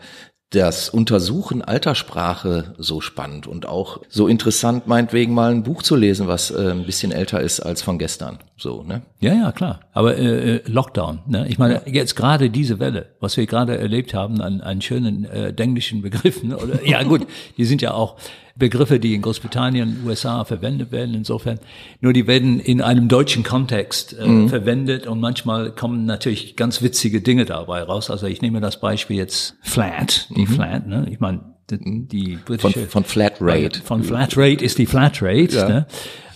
das 0.51 0.88
Untersuchen 0.88 1.62
alter 1.62 1.95
Sprache 1.95 2.74
so 2.78 3.01
spannend 3.01 3.47
und 3.47 3.66
auch 3.66 4.01
so 4.09 4.28
interessant, 4.28 4.86
meinetwegen 4.86 5.34
mal 5.34 5.51
ein 5.51 5.64
Buch 5.64 5.82
zu 5.82 5.97
lesen, 5.97 6.28
was 6.28 6.51
äh, 6.51 6.70
ein 6.70 6.86
bisschen 6.86 7.11
älter 7.11 7.40
ist 7.40 7.61
als 7.61 7.82
von 7.82 7.99
gestern. 7.99 8.38
So, 8.57 8.84
ne? 8.84 9.03
Ja, 9.20 9.34
ja, 9.34 9.53
klar. 9.53 9.80
Aber 9.92 10.16
äh, 10.16 10.57
äh 10.57 10.62
Lockdown, 10.66 11.20
ne? 11.26 11.47
Ich 11.49 11.59
meine, 11.59 11.82
jetzt 11.86 12.14
gerade 12.14 12.51
diese 12.51 12.78
Welle, 12.78 13.07
was 13.20 13.36
wir 13.36 13.47
gerade 13.47 13.76
erlebt 13.76 14.14
haben 14.14 14.40
an, 14.40 14.61
an 14.61 14.80
schönen 14.80 15.24
äh, 15.24 15.53
englischen 15.57 16.03
Begriffen, 16.03 16.55
oder 16.55 16.86
ja 16.86 17.03
gut, 17.03 17.26
die 17.57 17.64
sind 17.64 17.82
ja 17.82 17.92
auch 17.92 18.16
Begriffe, 18.57 19.01
die 19.01 19.15
in 19.15 19.23
Großbritannien, 19.23 20.03
USA 20.07 20.45
verwendet 20.45 20.93
werden, 20.93 21.15
insofern. 21.15 21.59
Nur 22.01 22.13
die 22.13 22.29
werden 22.29 22.61
in 22.61 22.81
einem 22.81 23.09
deutschen 23.09 23.43
Kontext 23.43 24.17
äh, 24.17 24.27
mhm. 24.27 24.49
verwendet 24.49 25.09
und 25.09 25.21
manchmal 25.21 25.73
kommen 25.73 26.07
natürlich 26.07 26.55
ganz 26.55 26.81
witzige 26.81 27.21
Dinge 27.21 27.47
dabei 27.47 27.83
raus. 27.83 28.11
Also 28.11 28.27
ich 28.27 28.43
nehme 28.43 28.61
das 28.61 28.79
Beispiel 28.79 29.17
jetzt 29.17 29.57
Flat, 29.61 30.29
die 30.31 30.43
mhm. 30.43 30.47
Flat, 30.47 30.87
ne? 30.87 31.07
Ich 31.11 31.19
meine, 31.19 31.41
die, 31.71 32.07
die 32.07 32.37
britische 32.45 32.81
von, 32.81 32.89
von 32.89 33.05
Flat 33.05 33.35
Rate. 33.41 33.81
Von 33.83 34.05
Flat 34.05 34.37
Rate 34.37 34.65
ist 34.65 34.79
die 34.79 34.87
Flat 34.87 35.21
Rate. 35.21 35.57
Ja. 35.57 35.69
Ne? 35.69 35.87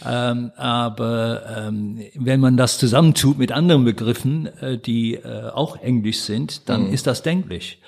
Ähm, 0.06 0.52
aber 0.56 1.42
ähm, 1.56 2.00
wenn 2.14 2.40
man 2.40 2.56
das 2.56 2.78
zusammentut 2.78 3.38
mit 3.38 3.52
anderen 3.52 3.84
Begriffen, 3.84 4.46
äh, 4.60 4.78
die 4.78 5.14
äh, 5.14 5.50
auch 5.50 5.76
Englisch 5.76 6.20
sind, 6.20 6.68
dann 6.68 6.86
mhm. 6.86 6.92
ist 6.92 7.06
das 7.06 7.20
Englisch. 7.22 7.78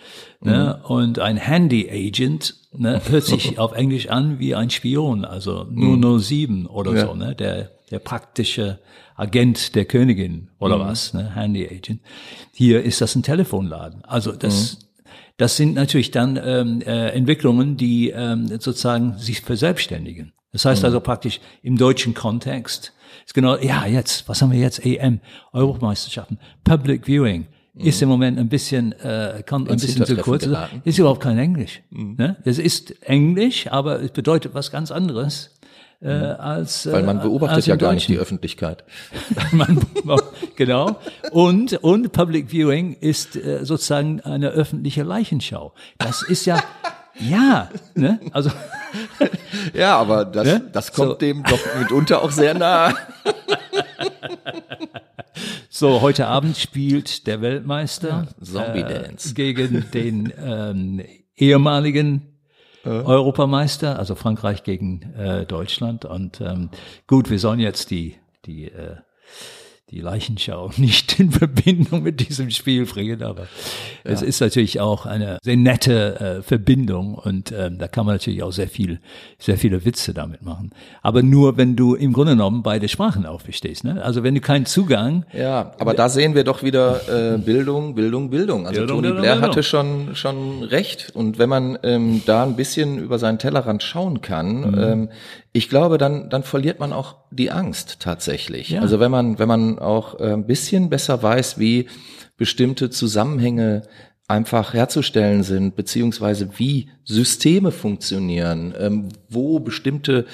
Ne? 0.40 0.78
Mhm. 0.78 0.84
Und 0.90 1.18
ein 1.18 1.36
Handy 1.36 1.88
Agent 1.90 2.56
ne, 2.72 3.00
hört 3.08 3.24
sich 3.24 3.58
auf 3.58 3.72
Englisch 3.72 4.08
an 4.08 4.38
wie 4.38 4.54
ein 4.54 4.70
Spion, 4.70 5.24
also 5.24 5.66
007 5.70 6.60
mhm. 6.60 6.66
oder 6.66 6.94
ja. 6.94 7.06
so, 7.06 7.14
ne? 7.14 7.34
der, 7.34 7.70
der 7.90 7.98
praktische 7.98 8.78
Agent 9.16 9.74
der 9.74 9.84
Königin 9.84 10.48
oder 10.58 10.78
mhm. 10.78 10.80
was, 10.80 11.12
ne? 11.12 11.34
Handy 11.34 11.66
Agent. 11.66 12.00
Hier 12.52 12.82
ist 12.82 13.02
das 13.02 13.14
ein 13.14 13.22
Telefonladen. 13.22 14.02
Also 14.06 14.32
das, 14.32 14.78
mhm. 14.78 15.04
das 15.36 15.56
sind 15.56 15.74
natürlich 15.74 16.10
dann 16.10 16.40
ähm, 16.42 16.80
äh, 16.80 17.10
Entwicklungen, 17.10 17.76
die 17.76 18.10
ähm, 18.10 18.46
sozusagen 18.46 19.18
sich 19.18 19.42
verselbstständigen. 19.42 20.32
Das 20.52 20.64
heißt 20.64 20.82
mhm. 20.82 20.86
also 20.86 21.00
praktisch 21.00 21.40
im 21.62 21.76
deutschen 21.76 22.14
Kontext 22.14 22.92
ist 23.24 23.34
genau, 23.34 23.56
ja, 23.56 23.86
jetzt, 23.86 24.28
was 24.28 24.42
haben 24.42 24.52
wir 24.52 24.58
jetzt? 24.58 24.84
EM, 24.84 25.20
Europameisterschaften, 25.52 26.38
Public 26.64 27.06
Viewing, 27.06 27.46
ist 27.74 28.02
im 28.02 28.08
Moment 28.08 28.38
ein 28.38 28.48
bisschen, 28.48 28.92
äh, 28.92 29.42
kommt 29.48 29.70
ein 29.70 29.78
bisschen 29.78 30.04
zu 30.04 30.16
kurz. 30.16 30.44
Geraten. 30.44 30.82
Ist 30.84 30.98
überhaupt 30.98 31.20
kein 31.20 31.38
Englisch. 31.38 31.82
Mhm. 31.90 32.16
Ne? 32.18 32.36
Es 32.44 32.58
ist 32.58 33.02
Englisch, 33.02 33.68
aber 33.68 34.02
es 34.02 34.10
bedeutet 34.10 34.54
was 34.54 34.70
ganz 34.70 34.90
anderes. 34.90 35.56
Äh, 36.02 36.18
mhm. 36.18 36.40
als, 36.40 36.86
äh, 36.86 36.92
Weil 36.92 37.02
man 37.02 37.20
beobachtet 37.20 37.66
ja 37.66 37.76
gar 37.76 37.92
nicht 37.92 38.08
die 38.08 38.18
Öffentlichkeit. 38.18 38.84
man, 39.52 39.78
genau. 40.56 40.96
Und, 41.30 41.74
und 41.82 42.12
Public 42.12 42.50
Viewing 42.50 42.94
ist 42.94 43.36
äh, 43.36 43.64
sozusagen 43.64 44.20
eine 44.22 44.48
öffentliche 44.48 45.02
Leichenschau. 45.02 45.74
Das 45.98 46.22
ist 46.22 46.46
ja, 46.46 46.62
ja, 47.18 47.68
ne? 47.94 48.18
Also. 48.32 48.50
ja, 49.74 49.96
aber 49.96 50.24
das, 50.24 50.44
ne? 50.44 50.70
das 50.72 50.92
kommt 50.92 51.12
so. 51.12 51.14
dem 51.16 51.42
doch 51.44 51.58
mitunter 51.78 52.22
auch 52.22 52.30
sehr 52.30 52.54
nah. 52.54 52.94
So, 55.72 56.02
heute 56.02 56.26
Abend 56.26 56.58
spielt 56.58 57.26
der 57.26 57.40
Weltmeister 57.40 58.26
ja, 58.28 58.44
Zombie 58.44 58.82
Dance 58.82 59.30
äh, 59.30 59.34
gegen 59.34 59.90
den 59.92 60.32
ähm, 60.36 61.02
ehemaligen 61.36 62.30
Europameister, 62.84 63.98
also 63.98 64.14
Frankreich 64.14 64.62
gegen 64.62 65.14
äh, 65.14 65.46
Deutschland. 65.46 66.04
Und 66.04 66.40
ähm, 66.40 66.70
gut, 67.06 67.30
wir 67.30 67.38
sollen 67.38 67.60
jetzt 67.60 67.90
die, 67.90 68.16
die 68.46 68.66
äh, 68.66 68.96
die 69.90 70.00
Leichenschau 70.00 70.70
nicht 70.76 71.18
in 71.18 71.30
Verbindung 71.30 72.02
mit 72.02 72.20
diesem 72.28 72.50
Spiel 72.50 72.86
bringen, 72.86 73.22
aber 73.22 73.42
ja. 73.42 73.46
es 74.04 74.22
ist 74.22 74.40
natürlich 74.40 74.80
auch 74.80 75.06
eine 75.06 75.38
sehr 75.42 75.56
nette 75.56 76.20
äh, 76.20 76.42
Verbindung 76.42 77.14
und 77.14 77.52
ähm, 77.52 77.78
da 77.78 77.88
kann 77.88 78.06
man 78.06 78.14
natürlich 78.14 78.42
auch 78.42 78.52
sehr 78.52 78.68
viel, 78.68 79.00
sehr 79.38 79.56
viele 79.56 79.84
Witze 79.84 80.14
damit 80.14 80.42
machen. 80.42 80.70
Aber 81.02 81.22
nur, 81.22 81.56
wenn 81.56 81.76
du 81.76 81.94
im 81.94 82.12
Grunde 82.12 82.32
genommen 82.32 82.62
beide 82.62 82.88
Sprachen 82.88 83.26
auch 83.26 83.40
verstehst. 83.40 83.84
Ne? 83.84 84.02
Also 84.02 84.22
wenn 84.22 84.34
du 84.34 84.40
keinen 84.40 84.66
Zugang. 84.66 85.24
Ja, 85.32 85.72
aber 85.78 85.94
da 85.94 86.08
sehen 86.08 86.34
wir 86.34 86.44
doch 86.44 86.62
wieder 86.62 87.34
äh, 87.34 87.38
Bildung, 87.38 87.94
Bildung, 87.94 88.30
Bildung. 88.30 88.66
Also 88.66 88.80
Bildung, 88.80 88.96
Tony 88.96 89.08
Bildung, 89.08 89.22
Blair 89.22 89.40
hatte 89.40 89.62
schon 89.62 90.14
schon 90.14 90.62
recht 90.62 91.10
und 91.14 91.38
wenn 91.38 91.48
man 91.48 91.78
ähm, 91.82 92.22
da 92.26 92.44
ein 92.44 92.56
bisschen 92.56 92.98
über 92.98 93.18
seinen 93.18 93.38
Tellerrand 93.38 93.82
schauen 93.82 94.20
kann, 94.20 94.70
mhm. 94.70 94.78
ähm, 94.78 95.08
ich 95.52 95.68
glaube, 95.68 95.98
dann, 95.98 96.30
dann 96.30 96.42
verliert 96.42 96.78
man 96.78 96.92
auch 96.92 97.16
die 97.30 97.50
Angst 97.50 97.98
tatsächlich. 98.00 98.70
Ja. 98.70 98.82
Also 98.82 99.00
wenn 99.00 99.10
man, 99.10 99.38
wenn 99.38 99.48
man 99.48 99.78
auch 99.78 100.18
äh, 100.20 100.32
ein 100.32 100.46
bisschen 100.46 100.90
besser 100.90 101.22
weiß, 101.22 101.58
wie 101.58 101.88
bestimmte 102.36 102.90
Zusammenhänge 102.90 103.82
einfach 104.28 104.74
herzustellen 104.74 105.42
sind, 105.42 105.74
beziehungsweise 105.74 106.50
wie 106.58 106.88
Systeme 107.04 107.72
funktionieren, 107.72 108.74
ähm, 108.78 109.08
wo 109.28 109.58
bestimmte 109.58 110.26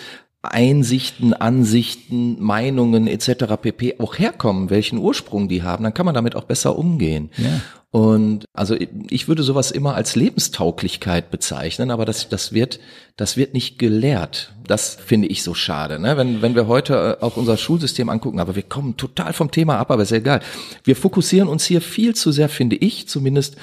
Einsichten, 0.42 1.32
Ansichten, 1.32 2.40
Meinungen 2.40 3.06
etc. 3.06 3.56
pp. 3.60 3.96
auch 3.98 4.18
herkommen, 4.18 4.70
welchen 4.70 4.98
Ursprung 4.98 5.48
die 5.48 5.62
haben, 5.62 5.82
dann 5.82 5.94
kann 5.94 6.06
man 6.06 6.14
damit 6.14 6.36
auch 6.36 6.44
besser 6.44 6.78
umgehen. 6.78 7.30
Ja. 7.38 7.60
Und 7.96 8.44
also 8.52 8.76
ich 9.08 9.26
würde 9.26 9.42
sowas 9.42 9.70
immer 9.70 9.94
als 9.94 10.16
Lebenstauglichkeit 10.16 11.30
bezeichnen, 11.30 11.90
aber 11.90 12.04
das, 12.04 12.28
das 12.28 12.52
wird, 12.52 12.78
das 13.16 13.38
wird 13.38 13.54
nicht 13.54 13.78
gelehrt. 13.78 14.52
Das 14.66 14.96
finde 14.96 15.28
ich 15.28 15.42
so 15.42 15.54
schade. 15.54 15.98
Ne? 15.98 16.18
Wenn, 16.18 16.42
wenn 16.42 16.54
wir 16.54 16.66
heute 16.66 17.16
äh, 17.18 17.24
auch 17.24 17.38
unser 17.38 17.56
Schulsystem 17.56 18.10
angucken, 18.10 18.38
aber 18.38 18.54
wir 18.54 18.64
kommen 18.64 18.98
total 18.98 19.32
vom 19.32 19.50
Thema 19.50 19.78
ab, 19.78 19.90
aber 19.90 20.02
ist 20.02 20.12
egal. 20.12 20.42
Wir 20.84 20.94
fokussieren 20.94 21.48
uns 21.48 21.64
hier 21.64 21.80
viel 21.80 22.14
zu 22.14 22.32
sehr, 22.32 22.50
finde 22.50 22.76
ich, 22.76 23.08
zumindest 23.08 23.56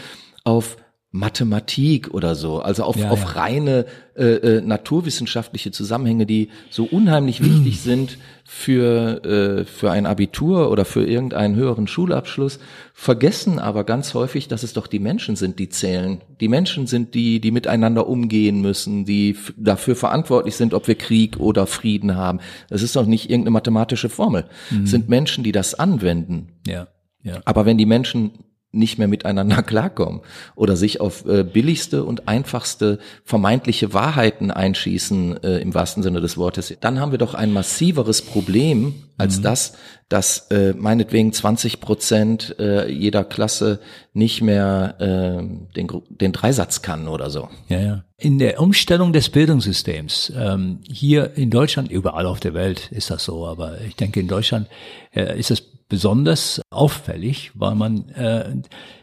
auf 0.44 0.78
Mathematik 1.16 2.11
oder 2.11 2.34
so, 2.34 2.59
also 2.59 2.84
auf, 2.84 2.95
ja, 2.95 3.11
auf 3.11 3.22
ja. 3.22 3.28
reine 3.28 3.86
äh, 4.16 4.24
äh, 4.24 4.61
naturwissenschaftliche 4.61 5.70
Zusammenhänge, 5.70 6.26
die 6.26 6.49
so 6.72 6.86
unheimlich 6.86 7.43
wichtig 7.43 7.82
sind 7.84 8.18
für, 8.43 9.24
äh, 9.24 9.66
für 9.66 9.91
ein 9.91 10.07
Abitur 10.07 10.72
oder 10.72 10.86
für 10.86 11.05
irgendeinen 11.05 11.55
höheren 11.55 11.86
Schulabschluss, 11.86 12.57
vergessen 12.95 13.59
aber 13.59 13.84
ganz 13.84 14.16
häufig, 14.16 14.47
dass 14.47 14.64
es 14.64 14.74
doch 14.74 14.88
die 14.88 14.97
Menschen 14.97 15.36
sind, 15.36 15.59
die 15.59 15.70
zählen. 15.70 16.22
Die 16.39 16.47
Menschen 16.47 16.88
sind 16.88 17.14
die, 17.14 17.39
die 17.39 17.51
miteinander 17.51 18.07
umgehen 18.07 18.61
müssen, 18.61 19.05
die 19.05 19.38
dafür 19.55 19.95
verantwortlich 19.95 20.55
sind, 20.55 20.74
ob 20.74 20.88
wir 20.88 20.95
Krieg 20.95 21.39
oder 21.39 21.68
Frieden 21.68 22.16
haben. 22.16 22.39
Es 22.72 22.82
ist 22.82 22.95
doch 22.95 23.05
nicht 23.05 23.30
irgendeine 23.30 23.51
mathematische 23.51 24.09
Formel. 24.09 24.45
Mhm. 24.72 24.86
Es 24.86 24.89
sind 24.89 25.09
Menschen, 25.09 25.43
die 25.43 25.51
das 25.51 25.76
anwenden. 25.76 26.53
Ja. 26.66 26.88
Ja. 27.22 27.39
Aber 27.45 27.68
wenn 27.68 27.78
die 27.78 27.86
Menschen 27.86 28.32
nicht 28.74 28.97
mehr 28.97 29.07
miteinander 29.07 29.63
klarkommen 29.63 30.21
oder 30.55 30.76
sich 30.76 30.99
auf 30.99 31.26
äh, 31.26 31.43
billigste 31.43 32.03
und 32.03 32.28
einfachste 32.28 32.99
vermeintliche 33.24 33.93
Wahrheiten 33.93 34.51
einschießen, 34.51 35.43
äh, 35.43 35.57
im 35.59 35.74
wahrsten 35.74 36.03
Sinne 36.03 36.19
des 36.19 36.38
Wortes, 36.38 36.76
dann 36.82 36.99
haben 36.99 37.11
wir 37.11 37.19
doch 37.19 37.34
ein 37.34 37.51
massiveres 37.51 38.21
Problem 38.21 38.95
als 39.17 39.38
mhm. 39.38 39.43
das, 39.43 39.74
dass 40.09 40.51
äh, 40.51 40.74
meinetwegen 40.74 41.32
20 41.32 41.80
Prozent 41.80 42.55
äh, 42.59 42.89
jeder 42.89 43.24
Klasse 43.24 43.80
nicht 44.13 44.41
mehr 44.41 44.95
äh, 44.99 45.76
den, 45.76 45.88
den 46.09 46.34
Dreisatz 46.34 46.82
kann 46.82 47.07
oder 47.07 47.30
so. 47.30 47.49
Ja, 47.67 47.80
ja. 47.80 48.03
In 48.17 48.39
der 48.39 48.59
Umstellung 48.59 49.11
des 49.13 49.30
Bildungssystems, 49.30 50.34
ähm, 50.36 50.80
hier 50.89 51.36
in 51.36 51.49
Deutschland, 51.49 51.91
überall 51.91 52.26
auf 52.26 52.39
der 52.39 52.53
Welt 52.53 52.91
ist 52.91 53.09
das 53.09 53.24
so, 53.26 53.45
aber 53.45 53.82
ich 53.82 53.95
denke 53.95 54.19
in 54.19 54.28
Deutschland 54.28 54.67
äh, 55.13 55.38
ist 55.38 55.51
es 55.51 55.61
besonders 55.90 56.62
auffällig, 56.70 57.52
weil 57.54 57.76
man, 57.76 58.10
äh, 58.10 58.56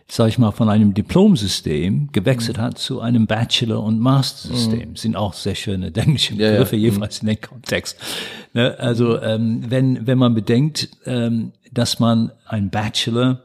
sag 0.09 0.29
ich 0.29 0.39
mal, 0.39 0.51
von 0.51 0.69
einem 0.69 0.95
Diplomsystem 0.95 2.11
gewechselt 2.13 2.57
mhm. 2.59 2.63
hat 2.63 2.79
zu 2.79 3.01
einem 3.01 3.27
Bachelor- 3.27 3.83
und 3.83 4.01
Master-System. 4.01 4.91
Mhm. 4.91 4.97
Sind 4.97 5.17
auch 5.17 5.35
sehr 5.35 5.55
schöne 5.55 5.95
englische 5.95 6.35
Begriffe, 6.35 6.77
ja, 6.77 6.89
ja. 6.89 6.93
jeweils 6.93 7.21
in 7.21 7.29
den 7.29 7.41
Kontext. 7.41 7.97
Ne? 8.55 8.77
Also 8.79 9.21
ähm, 9.21 9.65
wenn, 9.69 10.07
wenn 10.07 10.19
man 10.19 10.35
bedenkt, 10.35 10.89
ähm, 11.07 11.53
dass 11.73 12.01
man 12.01 12.33
ein 12.47 12.71
Bachelor 12.71 13.43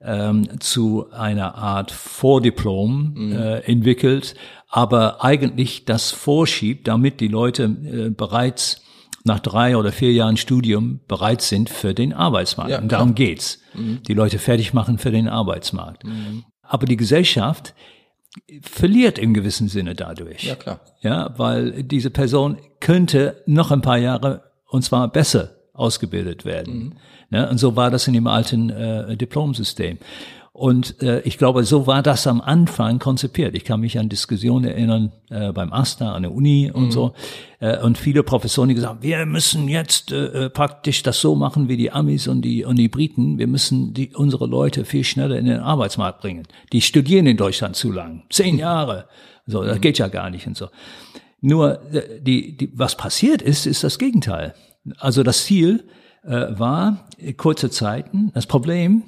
ähm, 0.00 0.60
zu 0.60 1.10
einer 1.10 1.56
Art 1.56 1.90
Vordiplom 1.90 3.14
mhm. 3.14 3.32
äh, 3.32 3.58
entwickelt, 3.60 4.34
aber 4.70 5.24
eigentlich 5.24 5.84
das 5.84 6.10
vorschiebt, 6.10 6.88
damit 6.88 7.20
die 7.20 7.28
Leute 7.28 7.64
äh, 7.64 8.10
bereits 8.10 8.82
nach 9.24 9.40
drei 9.40 9.76
oder 9.76 9.92
vier 9.92 10.12
Jahren 10.12 10.36
Studium 10.36 11.00
bereit 11.08 11.42
sind 11.42 11.70
für 11.70 11.94
den 11.94 12.12
Arbeitsmarkt. 12.12 12.70
Ja, 12.70 12.80
und 12.80 12.92
darum 12.92 13.14
geht's. 13.14 13.60
Mhm. 13.74 14.02
Die 14.06 14.14
Leute 14.14 14.38
fertig 14.38 14.72
machen 14.74 14.98
für 14.98 15.10
den 15.10 15.28
Arbeitsmarkt. 15.28 16.04
Mhm. 16.04 16.44
Aber 16.62 16.86
die 16.86 16.96
Gesellschaft 16.96 17.74
verliert 18.62 19.18
im 19.18 19.34
gewissen 19.34 19.68
Sinne 19.68 19.94
dadurch. 19.94 20.44
Ja, 20.44 20.54
klar. 20.54 20.80
Ja, 21.00 21.34
weil 21.36 21.82
diese 21.82 22.10
Person 22.10 22.58
könnte 22.80 23.42
noch 23.46 23.70
ein 23.70 23.82
paar 23.82 23.98
Jahre 23.98 24.44
und 24.68 24.82
zwar 24.82 25.08
besser 25.08 25.56
ausgebildet 25.72 26.44
werden. 26.44 26.74
Mhm. 26.74 26.92
Ja, 27.30 27.48
und 27.50 27.58
so 27.58 27.76
war 27.76 27.90
das 27.90 28.06
in 28.08 28.14
dem 28.14 28.26
alten 28.26 28.70
äh, 28.70 29.16
Diplomsystem. 29.16 29.98
Und 30.58 31.00
äh, 31.04 31.20
ich 31.20 31.38
glaube, 31.38 31.62
so 31.62 31.86
war 31.86 32.02
das 32.02 32.26
am 32.26 32.40
Anfang 32.40 32.98
konzipiert. 32.98 33.54
Ich 33.54 33.64
kann 33.64 33.78
mich 33.78 33.96
an 33.96 34.08
Diskussionen 34.08 34.64
erinnern 34.64 35.12
äh, 35.30 35.52
beim 35.52 35.72
AStA 35.72 36.12
an 36.12 36.22
der 36.22 36.32
Uni 36.32 36.68
und 36.74 36.86
mhm. 36.86 36.90
so. 36.90 37.12
Äh, 37.60 37.78
und 37.78 37.96
viele 37.96 38.24
Professoren, 38.24 38.68
die 38.68 38.74
gesagt 38.74 38.96
haben, 38.96 39.02
wir 39.04 39.24
müssen 39.24 39.68
jetzt 39.68 40.10
äh, 40.10 40.46
äh, 40.46 40.50
praktisch 40.50 41.04
das 41.04 41.20
so 41.20 41.36
machen 41.36 41.68
wie 41.68 41.76
die 41.76 41.92
Amis 41.92 42.26
und 42.26 42.42
die, 42.42 42.64
und 42.64 42.74
die 42.74 42.88
Briten. 42.88 43.38
Wir 43.38 43.46
müssen 43.46 43.94
die, 43.94 44.16
unsere 44.16 44.48
Leute 44.48 44.84
viel 44.84 45.04
schneller 45.04 45.38
in 45.38 45.46
den 45.46 45.60
Arbeitsmarkt 45.60 46.22
bringen. 46.22 46.48
Die 46.72 46.80
studieren 46.80 47.28
in 47.28 47.36
Deutschland 47.36 47.76
zu 47.76 47.92
lang. 47.92 48.24
Zehn 48.28 48.54
mhm. 48.54 48.60
Jahre. 48.60 49.04
So, 49.46 49.62
das 49.62 49.76
mhm. 49.76 49.80
geht 49.80 49.98
ja 49.98 50.08
gar 50.08 50.28
nicht 50.28 50.48
und 50.48 50.56
so. 50.56 50.70
Nur, 51.40 51.80
äh, 51.94 52.20
die, 52.20 52.56
die, 52.56 52.72
was 52.74 52.96
passiert 52.96 53.42
ist, 53.42 53.64
ist 53.64 53.84
das 53.84 53.96
Gegenteil. 53.96 54.54
Also 54.98 55.22
das 55.22 55.44
Ziel 55.44 55.84
äh, 56.24 56.46
war 56.58 57.08
kurze 57.36 57.70
Zeiten. 57.70 58.32
Das 58.34 58.46
Problem 58.46 59.04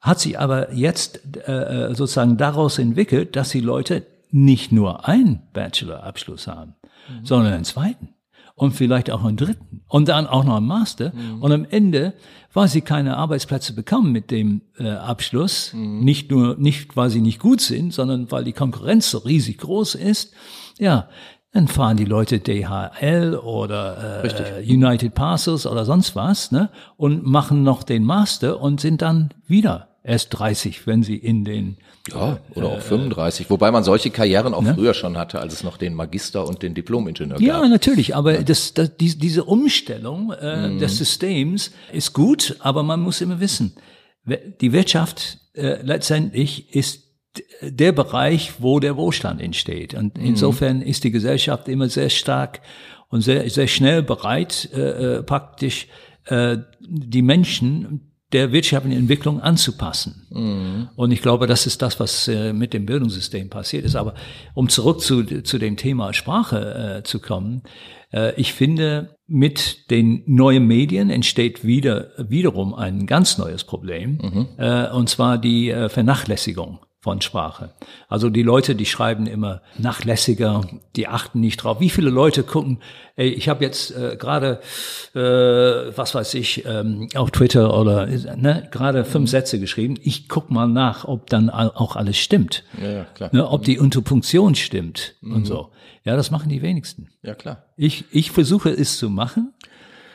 hat 0.00 0.20
sich 0.20 0.38
aber 0.38 0.72
jetzt 0.72 1.20
äh, 1.46 1.90
äh, 1.90 1.94
sozusagen 1.94 2.36
daraus 2.36 2.78
entwickelt, 2.78 3.36
dass 3.36 3.50
die 3.50 3.60
Leute 3.60 4.06
nicht 4.30 4.72
nur 4.72 5.06
einen 5.06 5.42
Bachelor-Abschluss 5.52 6.46
haben, 6.46 6.74
mhm. 7.08 7.26
sondern 7.26 7.52
einen 7.52 7.64
zweiten 7.64 8.14
und 8.54 8.72
vielleicht 8.72 9.10
auch 9.10 9.24
einen 9.24 9.36
dritten 9.36 9.82
und 9.88 10.08
dann 10.08 10.26
auch 10.26 10.44
noch 10.44 10.56
einen 10.56 10.66
Master. 10.66 11.12
Mhm. 11.14 11.42
Und 11.42 11.52
am 11.52 11.66
Ende, 11.68 12.14
weil 12.52 12.68
sie 12.68 12.80
keine 12.80 13.16
Arbeitsplätze 13.16 13.74
bekommen 13.74 14.12
mit 14.12 14.30
dem 14.30 14.62
äh, 14.78 14.88
Abschluss, 14.88 15.72
mhm. 15.74 16.00
nicht 16.00 16.30
nur 16.30 16.56
nicht, 16.56 16.96
weil 16.96 17.10
sie 17.10 17.20
nicht 17.20 17.38
gut 17.38 17.60
sind, 17.60 17.92
sondern 17.92 18.30
weil 18.30 18.44
die 18.44 18.52
Konkurrenz 18.52 19.10
so 19.10 19.18
riesig 19.18 19.58
groß 19.58 19.96
ist, 19.96 20.32
ja, 20.78 21.08
dann 21.52 21.68
fahren 21.68 21.96
die 21.96 22.04
Leute 22.04 22.38
DHL 22.38 23.34
oder 23.34 24.24
äh, 24.24 24.62
United 24.62 25.14
Parcels 25.14 25.66
oder 25.66 25.84
sonst 25.84 26.14
was, 26.14 26.52
ne, 26.52 26.70
und 26.96 27.26
machen 27.26 27.64
noch 27.64 27.82
den 27.82 28.04
Master 28.04 28.60
und 28.60 28.80
sind 28.80 29.02
dann 29.02 29.30
wieder 29.46 29.89
erst 30.02 30.38
30, 30.38 30.86
wenn 30.86 31.02
sie 31.02 31.16
in 31.16 31.44
den 31.44 31.76
ja, 32.10 32.38
oder 32.54 32.68
auch 32.70 32.80
35, 32.80 33.50
wobei 33.50 33.70
man 33.70 33.84
solche 33.84 34.10
Karrieren 34.10 34.54
auch 34.54 34.62
ne? 34.62 34.74
früher 34.74 34.94
schon 34.94 35.18
hatte, 35.18 35.40
als 35.40 35.52
es 35.52 35.62
noch 35.62 35.76
den 35.76 35.94
Magister 35.94 36.46
und 36.46 36.62
den 36.62 36.74
Diplom-Ingenieur 36.74 37.38
gab. 37.38 37.46
Ja, 37.46 37.68
natürlich, 37.68 38.16
aber 38.16 38.34
ja. 38.34 38.42
Das, 38.42 38.72
das, 38.72 38.96
die, 38.96 39.18
diese 39.18 39.44
Umstellung 39.44 40.32
äh, 40.32 40.68
mhm. 40.68 40.78
des 40.78 40.96
Systems 40.96 41.72
ist 41.92 42.14
gut, 42.14 42.56
aber 42.60 42.82
man 42.82 43.00
muss 43.00 43.20
immer 43.20 43.40
wissen, 43.40 43.74
die 44.60 44.72
Wirtschaft 44.72 45.38
äh, 45.54 45.82
letztendlich 45.82 46.74
ist 46.74 47.10
der 47.60 47.92
Bereich, 47.92 48.54
wo 48.58 48.80
der 48.80 48.96
Wohlstand 48.96 49.40
entsteht. 49.40 49.94
Und 49.94 50.18
mhm. 50.18 50.24
insofern 50.24 50.82
ist 50.82 51.04
die 51.04 51.10
Gesellschaft 51.10 51.68
immer 51.68 51.88
sehr 51.88 52.10
stark 52.10 52.60
und 53.08 53.20
sehr, 53.20 53.48
sehr 53.50 53.68
schnell 53.68 54.02
bereit, 54.02 54.68
äh, 54.72 55.18
äh 55.18 55.22
praktisch 55.22 55.86
äh, 56.26 56.58
die 56.80 57.22
Menschen 57.22 58.09
der 58.32 58.52
wirtschaftlichen 58.52 58.98
Entwicklung 58.98 59.40
anzupassen. 59.40 60.26
Mhm. 60.30 60.88
Und 60.96 61.10
ich 61.10 61.22
glaube, 61.22 61.46
das 61.46 61.66
ist 61.66 61.82
das, 61.82 61.98
was 61.98 62.28
äh, 62.28 62.52
mit 62.52 62.72
dem 62.72 62.86
Bildungssystem 62.86 63.50
passiert 63.50 63.84
ist. 63.84 63.96
Aber 63.96 64.14
um 64.54 64.68
zurück 64.68 65.00
zu, 65.00 65.24
zu 65.42 65.58
dem 65.58 65.76
Thema 65.76 66.12
Sprache 66.12 66.98
äh, 66.98 67.02
zu 67.02 67.18
kommen, 67.18 67.62
äh, 68.12 68.34
ich 68.40 68.52
finde, 68.52 69.16
mit 69.26 69.90
den 69.90 70.22
neuen 70.26 70.66
Medien 70.66 71.10
entsteht 71.10 71.64
wieder 71.64 72.10
wiederum 72.18 72.74
ein 72.74 73.06
ganz 73.06 73.38
neues 73.38 73.64
Problem, 73.64 74.18
mhm. 74.22 74.46
äh, 74.58 74.90
und 74.90 75.08
zwar 75.08 75.38
die 75.38 75.70
äh, 75.70 75.88
Vernachlässigung 75.88 76.80
von 77.00 77.22
Sprache. 77.22 77.70
Also 78.08 78.28
die 78.28 78.42
Leute, 78.42 78.74
die 78.74 78.84
schreiben 78.84 79.26
immer 79.26 79.62
nachlässiger, 79.78 80.62
die 80.96 81.08
achten 81.08 81.40
nicht 81.40 81.56
drauf. 81.56 81.80
Wie 81.80 81.88
viele 81.88 82.10
Leute 82.10 82.42
gucken, 82.42 82.82
ey, 83.16 83.28
ich 83.30 83.48
habe 83.48 83.64
jetzt 83.64 83.90
äh, 83.96 84.16
gerade, 84.16 84.60
äh, 85.14 85.96
was 85.96 86.14
weiß 86.14 86.34
ich, 86.34 86.66
ähm, 86.66 87.08
auf 87.14 87.30
Twitter 87.30 87.78
oder 87.78 88.06
ne, 88.06 88.68
gerade 88.70 89.06
fünf 89.06 89.30
Sätze 89.30 89.58
geschrieben. 89.58 89.96
Ich 90.02 90.28
guck 90.28 90.50
mal 90.50 90.66
nach, 90.66 91.06
ob 91.06 91.30
dann 91.30 91.48
auch 91.48 91.96
alles 91.96 92.18
stimmt. 92.18 92.64
Ja, 92.80 92.90
ja 92.90 93.04
klar. 93.04 93.30
Ne, 93.32 93.48
ob 93.48 93.64
die 93.64 93.78
Unterpunktion 93.78 94.54
stimmt 94.54 95.14
mhm. 95.22 95.36
und 95.36 95.46
so. 95.46 95.70
Ja, 96.04 96.16
das 96.16 96.30
machen 96.30 96.50
die 96.50 96.60
wenigsten. 96.60 97.08
Ja, 97.22 97.34
klar. 97.34 97.64
Ich, 97.76 98.04
ich 98.10 98.30
versuche 98.30 98.70
es 98.70 98.98
zu 98.98 99.08
machen. 99.08 99.54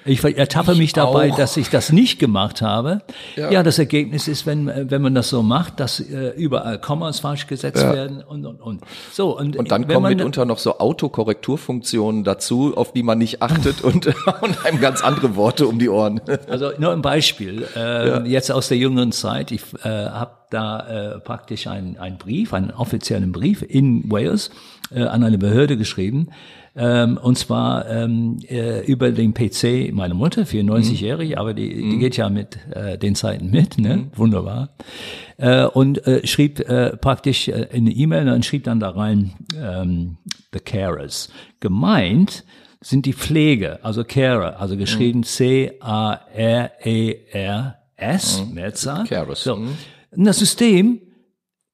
Ich 0.05 0.23
ertappe 0.23 0.73
ich 0.73 0.77
mich 0.77 0.93
dabei, 0.93 1.31
auch. 1.31 1.35
dass 1.35 1.57
ich 1.57 1.69
das 1.69 1.91
nicht 1.91 2.19
gemacht 2.19 2.61
habe. 2.61 3.01
Ja. 3.35 3.49
ja. 3.49 3.63
das 3.63 3.79
Ergebnis 3.79 4.27
ist, 4.27 4.45
wenn, 4.45 4.71
wenn 4.89 5.01
man 5.01 5.15
das 5.15 5.29
so 5.29 5.41
macht, 5.41 5.79
dass 5.79 5.99
äh, 5.99 6.29
überall 6.37 6.79
Kommas 6.79 7.19
falsch 7.19 7.47
gesetzt 7.47 7.81
ja. 7.81 7.91
werden 7.93 8.23
und, 8.23 8.45
und, 8.45 8.61
und. 8.61 8.81
So, 9.11 9.35
und, 9.37 9.57
und 9.57 9.71
dann 9.71 9.87
kommen 9.87 10.15
mitunter 10.15 10.45
noch 10.45 10.59
so 10.59 10.77
Autokorrekturfunktionen 10.77 12.23
dazu, 12.23 12.77
auf 12.77 12.93
die 12.93 13.01
man 13.01 13.17
nicht 13.17 13.41
achtet 13.41 13.83
und, 13.83 14.05
und 14.41 14.65
einem 14.65 14.79
ganz 14.79 15.03
andere 15.03 15.35
Worte 15.35 15.67
um 15.67 15.79
die 15.79 15.89
Ohren. 15.89 16.21
Also 16.47 16.71
nur 16.77 16.91
ein 16.91 17.01
Beispiel, 17.01 17.67
äh, 17.75 18.07
ja. 18.07 18.23
jetzt 18.23 18.51
aus 18.51 18.67
der 18.67 18.77
jüngeren 18.77 19.11
Zeit. 19.11 19.51
Ich 19.51 19.63
äh, 19.83 19.89
habe 19.89 20.31
da 20.51 21.15
äh, 21.15 21.19
praktisch 21.19 21.65
einen, 21.67 21.97
einen 21.97 22.17
Brief, 22.17 22.53
einen 22.53 22.71
offiziellen 22.71 23.31
Brief 23.31 23.63
in 23.67 24.09
Wales 24.11 24.51
äh, 24.91 25.01
an 25.01 25.23
eine 25.23 25.37
Behörde 25.37 25.77
geschrieben, 25.77 26.29
ähm, 26.77 27.17
und 27.21 27.37
zwar 27.37 27.89
ähm, 27.89 28.39
äh, 28.49 28.85
über 28.85 29.11
den 29.11 29.33
PC 29.33 29.93
meiner 29.93 30.13
Mutter, 30.13 30.41
94-jährig, 30.43 31.29
mhm. 31.31 31.37
aber 31.37 31.53
die, 31.53 31.73
die 31.73 31.83
mhm. 31.83 31.99
geht 31.99 32.17
ja 32.17 32.29
mit 32.29 32.57
äh, 32.71 32.97
den 32.97 33.15
Zeiten 33.15 33.49
mit, 33.49 33.77
ne? 33.77 33.95
Mhm. 33.97 34.11
Wunderbar. 34.15 34.75
Äh, 35.37 35.65
und 35.65 36.05
äh, 36.05 36.27
schrieb 36.27 36.59
äh, 36.59 36.97
praktisch 36.97 37.47
äh, 37.47 37.67
in 37.71 37.85
eine 37.85 37.91
E-Mail 37.91 38.27
und 38.29 38.45
schrieb 38.45 38.65
dann 38.65 38.81
da 38.81 38.89
rein 38.89 39.35
ähm, 39.57 40.17
The 40.51 40.59
Carers. 40.59 41.29
Gemeint 41.61 42.43
sind 42.81 43.05
die 43.05 43.13
Pflege, 43.13 43.79
also 43.83 44.03
Carer, 44.03 44.59
also 44.59 44.75
geschrieben 44.75 45.19
mhm. 45.19 45.23
C-A-R-E-R-S, 45.23 45.81
mhm. 48.45 48.53
Mehrzahl. 48.53 49.05
Carers. 49.05 49.43
So. 49.43 49.55
Und 49.55 49.77
das 50.25 50.39
System 50.39 50.99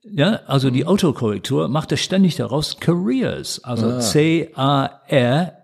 ja, 0.04 0.40
also 0.48 0.70
die 0.72 0.86
Autokorrektur 0.86 1.68
macht 1.68 1.92
es 1.92 2.00
ständig 2.02 2.36
daraus 2.36 2.80
Careers, 2.80 3.64
also 3.64 3.88
ah. 3.88 4.00
C-A-R-E-E-R-S, 4.00 5.60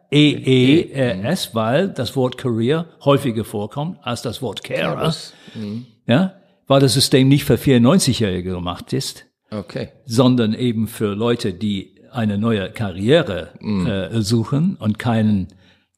weil 1.55 1.89
das 1.89 2.15
Wort 2.15 2.38
Career 2.38 2.85
häufiger 3.03 3.43
vorkommt 3.43 3.97
als 4.03 4.21
das 4.21 4.41
Wort 4.41 4.63
Carer. 4.63 5.13
Mhm. 5.55 5.88
Ja, 6.05 6.33
weil 6.67 6.81
das 6.81 6.93
System 6.93 7.27
nicht 7.29 7.45
für 7.45 7.55
94-Jährige 7.55 8.51
gemacht 8.51 8.93
ist, 8.93 9.25
okay. 9.51 9.89
sondern 10.05 10.53
eben 10.53 10.88
für 10.88 11.15
Leute, 11.15 11.53
die 11.53 11.95
eine 12.11 12.38
neue 12.38 12.69
Karriere 12.71 13.49
mhm. 13.59 13.88
äh, 13.88 14.21
suchen 14.21 14.77
und 14.79 14.99
keinen 14.99 15.47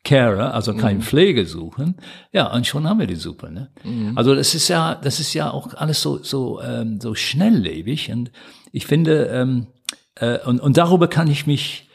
Carer, 0.04 0.54
also 0.54 0.74
kein 0.76 0.98
mhm. 0.98 1.02
Pflege 1.02 1.46
suchen, 1.46 1.98
ja, 2.32 2.52
und 2.54 2.66
schon 2.66 2.88
haben 2.88 3.00
wir 3.00 3.08
die 3.08 3.16
Suppe. 3.16 3.52
Ne? 3.52 3.70
Mhm. 3.84 4.18
Also 4.18 4.34
das 4.34 4.56
ist 4.56 4.68
ja, 4.70 4.96
das 4.96 5.20
ist 5.20 5.34
ja 5.34 5.52
auch 5.52 5.74
alles 5.74 6.02
so 6.02 6.24
so 6.24 6.62
ähm, 6.62 7.00
so 7.02 7.16
schnelllebig 7.16 8.12
und 8.12 8.32
ich 8.72 8.86
finde 8.86 9.26
ähm, 9.26 9.68
äh, 10.16 10.40
und 10.40 10.62
und 10.62 10.78
darüber 10.78 11.08
kann 11.08 11.28
ich 11.28 11.48
mich 11.48 11.90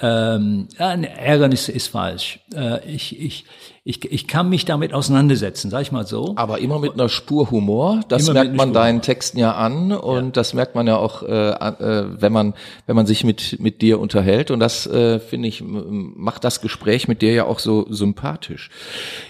ähm, 0.00 0.68
ja, 0.78 0.92
Ärgernis 0.92 1.68
ist 1.68 1.88
falsch. 1.88 2.40
Äh, 2.54 2.86
ich, 2.86 3.18
ich, 3.18 3.44
ich, 3.88 4.04
ich 4.10 4.26
kann 4.26 4.48
mich 4.48 4.64
damit 4.64 4.92
auseinandersetzen, 4.92 5.70
sag 5.70 5.80
ich 5.82 5.92
mal 5.92 6.04
so. 6.04 6.32
Aber 6.34 6.58
immer 6.58 6.80
mit 6.80 6.94
einer 6.94 7.08
Spur 7.08 7.52
Humor. 7.52 8.00
Das 8.08 8.26
immer 8.26 8.42
merkt 8.42 8.56
man 8.56 8.72
deinen 8.72 9.00
Texten 9.00 9.38
ja 9.38 9.52
an 9.52 9.92
und 9.92 10.24
ja. 10.24 10.30
das 10.32 10.54
merkt 10.54 10.74
man 10.74 10.88
ja 10.88 10.96
auch, 10.96 11.22
äh, 11.22 11.50
äh, 11.50 12.06
wenn 12.20 12.32
man 12.32 12.54
wenn 12.86 12.96
man 12.96 13.06
sich 13.06 13.22
mit 13.22 13.60
mit 13.60 13.82
dir 13.82 14.00
unterhält 14.00 14.50
und 14.50 14.58
das 14.58 14.88
äh, 14.88 15.20
finde 15.20 15.46
ich 15.46 15.62
macht 15.64 16.42
das 16.42 16.60
Gespräch 16.60 17.06
mit 17.06 17.22
dir 17.22 17.32
ja 17.32 17.44
auch 17.44 17.60
so 17.60 17.86
sympathisch. 17.88 18.70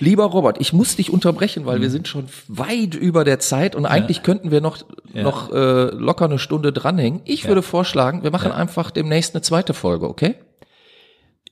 Lieber 0.01 0.25
Robert, 0.25 0.59
ich 0.59 0.73
muss 0.73 0.97
dich 0.97 1.13
unterbrechen, 1.13 1.67
weil 1.67 1.77
mhm. 1.77 1.83
wir 1.83 1.91
sind 1.91 2.09
schon 2.09 2.25
weit 2.49 2.95
über 2.95 3.25
der 3.25 3.39
Zeit 3.41 3.77
und 3.77 3.85
eigentlich 3.85 4.19
ja. 4.19 4.23
könnten 4.23 4.51
wir 4.51 4.63
noch 4.63 4.79
ja. 5.13 5.23
noch 5.23 5.53
äh, 5.53 5.91
locker 5.91 6.25
eine 6.25 6.39
Stunde 6.39 6.73
dranhängen. 6.73 7.21
Ich 7.27 7.47
würde 7.47 7.61
vorschlagen, 7.61 8.23
wir 8.23 8.31
machen 8.31 8.53
einfach 8.53 8.91
demnächst 8.91 9.35
eine 9.35 9.43
zweite 9.43 9.75
Folge, 9.75 10.09
okay? 10.09 10.37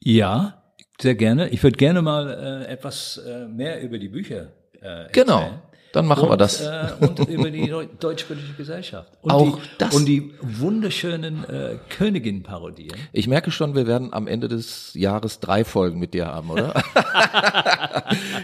Ja, 0.00 0.63
sehr 1.01 1.14
gerne. 1.14 1.49
Ich 1.49 1.62
würde 1.62 1.76
gerne 1.76 2.03
mal 2.03 2.64
äh, 2.66 2.72
etwas 2.72 3.18
äh, 3.18 3.47
mehr 3.47 3.82
über 3.82 3.99
die 3.99 4.09
Bücher 4.09 4.49
äh, 4.80 5.09
genau. 5.12 5.40
erzählen. 5.40 5.51
Genau. 5.51 5.62
Dann 5.95 6.07
machen 6.07 6.24
und, 6.24 6.30
wir 6.30 6.36
das. 6.36 6.61
Äh, 6.61 6.88
und 6.99 7.20
über 7.28 7.53
die 7.53 7.72
Deutsch-Britische 8.01 8.55
Gesellschaft. 8.57 9.12
Und 9.22 9.30
Auch 9.30 9.59
die, 9.59 9.62
das. 9.78 9.95
Und 9.95 10.07
die 10.07 10.34
wunderschönen 10.42 11.45
äh, 11.49 11.76
Königin-Parodien. 11.88 12.97
Ich 13.12 13.28
merke 13.28 13.53
schon, 13.53 13.76
wir 13.76 13.86
werden 13.86 14.12
am 14.12 14.26
Ende 14.26 14.49
des 14.49 14.92
Jahres 14.95 15.38
drei 15.38 15.64
Folgen 15.64 16.01
mit 16.01 16.12
dir 16.12 16.26
haben, 16.26 16.51
oder? 16.51 16.74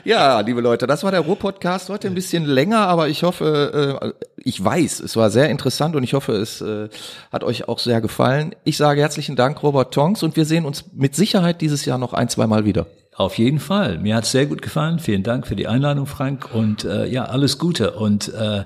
ja, 0.04 0.38
liebe 0.42 0.60
Leute, 0.60 0.86
das 0.86 1.02
war 1.02 1.10
der 1.10 1.22
Ruhr-Podcast. 1.22 1.88
Heute 1.88 2.06
ein 2.06 2.14
bisschen 2.14 2.44
länger, 2.44 2.86
aber 2.86 3.08
ich 3.08 3.24
hoffe, 3.24 4.14
äh, 4.16 4.24
ich 4.36 4.64
weiß, 4.64 5.00
es 5.00 5.16
war 5.16 5.30
sehr 5.30 5.50
interessant 5.50 5.96
und 5.96 6.04
ich 6.04 6.14
hoffe, 6.14 6.34
es 6.34 6.60
äh, 6.60 6.88
hat 7.32 7.42
euch 7.42 7.66
auch 7.66 7.80
sehr 7.80 8.00
gefallen. 8.00 8.54
Ich 8.62 8.76
sage 8.76 9.00
herzlichen 9.00 9.34
Dank, 9.34 9.60
Robert 9.64 9.92
Tonks, 9.92 10.22
und 10.22 10.36
wir 10.36 10.44
sehen 10.44 10.66
uns 10.66 10.84
mit 10.92 11.16
Sicherheit 11.16 11.60
dieses 11.60 11.84
Jahr 11.84 11.98
noch 11.98 12.12
ein, 12.12 12.28
zwei 12.28 12.46
Mal 12.46 12.64
wieder. 12.64 12.86
Auf 13.20 13.36
jeden 13.36 13.58
Fall. 13.58 13.98
Mir 13.98 14.16
hat's 14.16 14.30
sehr 14.30 14.46
gut 14.46 14.62
gefallen. 14.62 14.98
Vielen 14.98 15.22
Dank 15.22 15.46
für 15.46 15.54
die 15.54 15.66
Einladung, 15.66 16.06
Frank. 16.06 16.54
Und 16.54 16.84
äh, 16.84 17.04
ja, 17.04 17.26
alles 17.26 17.58
Gute 17.58 17.90
und 17.90 18.32
äh, 18.32 18.64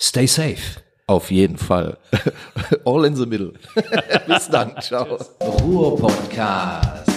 stay 0.00 0.26
safe. 0.26 0.80
Auf 1.06 1.30
jeden 1.30 1.56
Fall. 1.56 1.98
All 2.84 3.04
in 3.04 3.14
the 3.14 3.26
middle. 3.26 3.52
Bis 4.26 4.48
dann. 4.48 4.72
Ciao. 4.80 5.18
Ruhr 5.40 5.96
Podcast. 5.96 7.11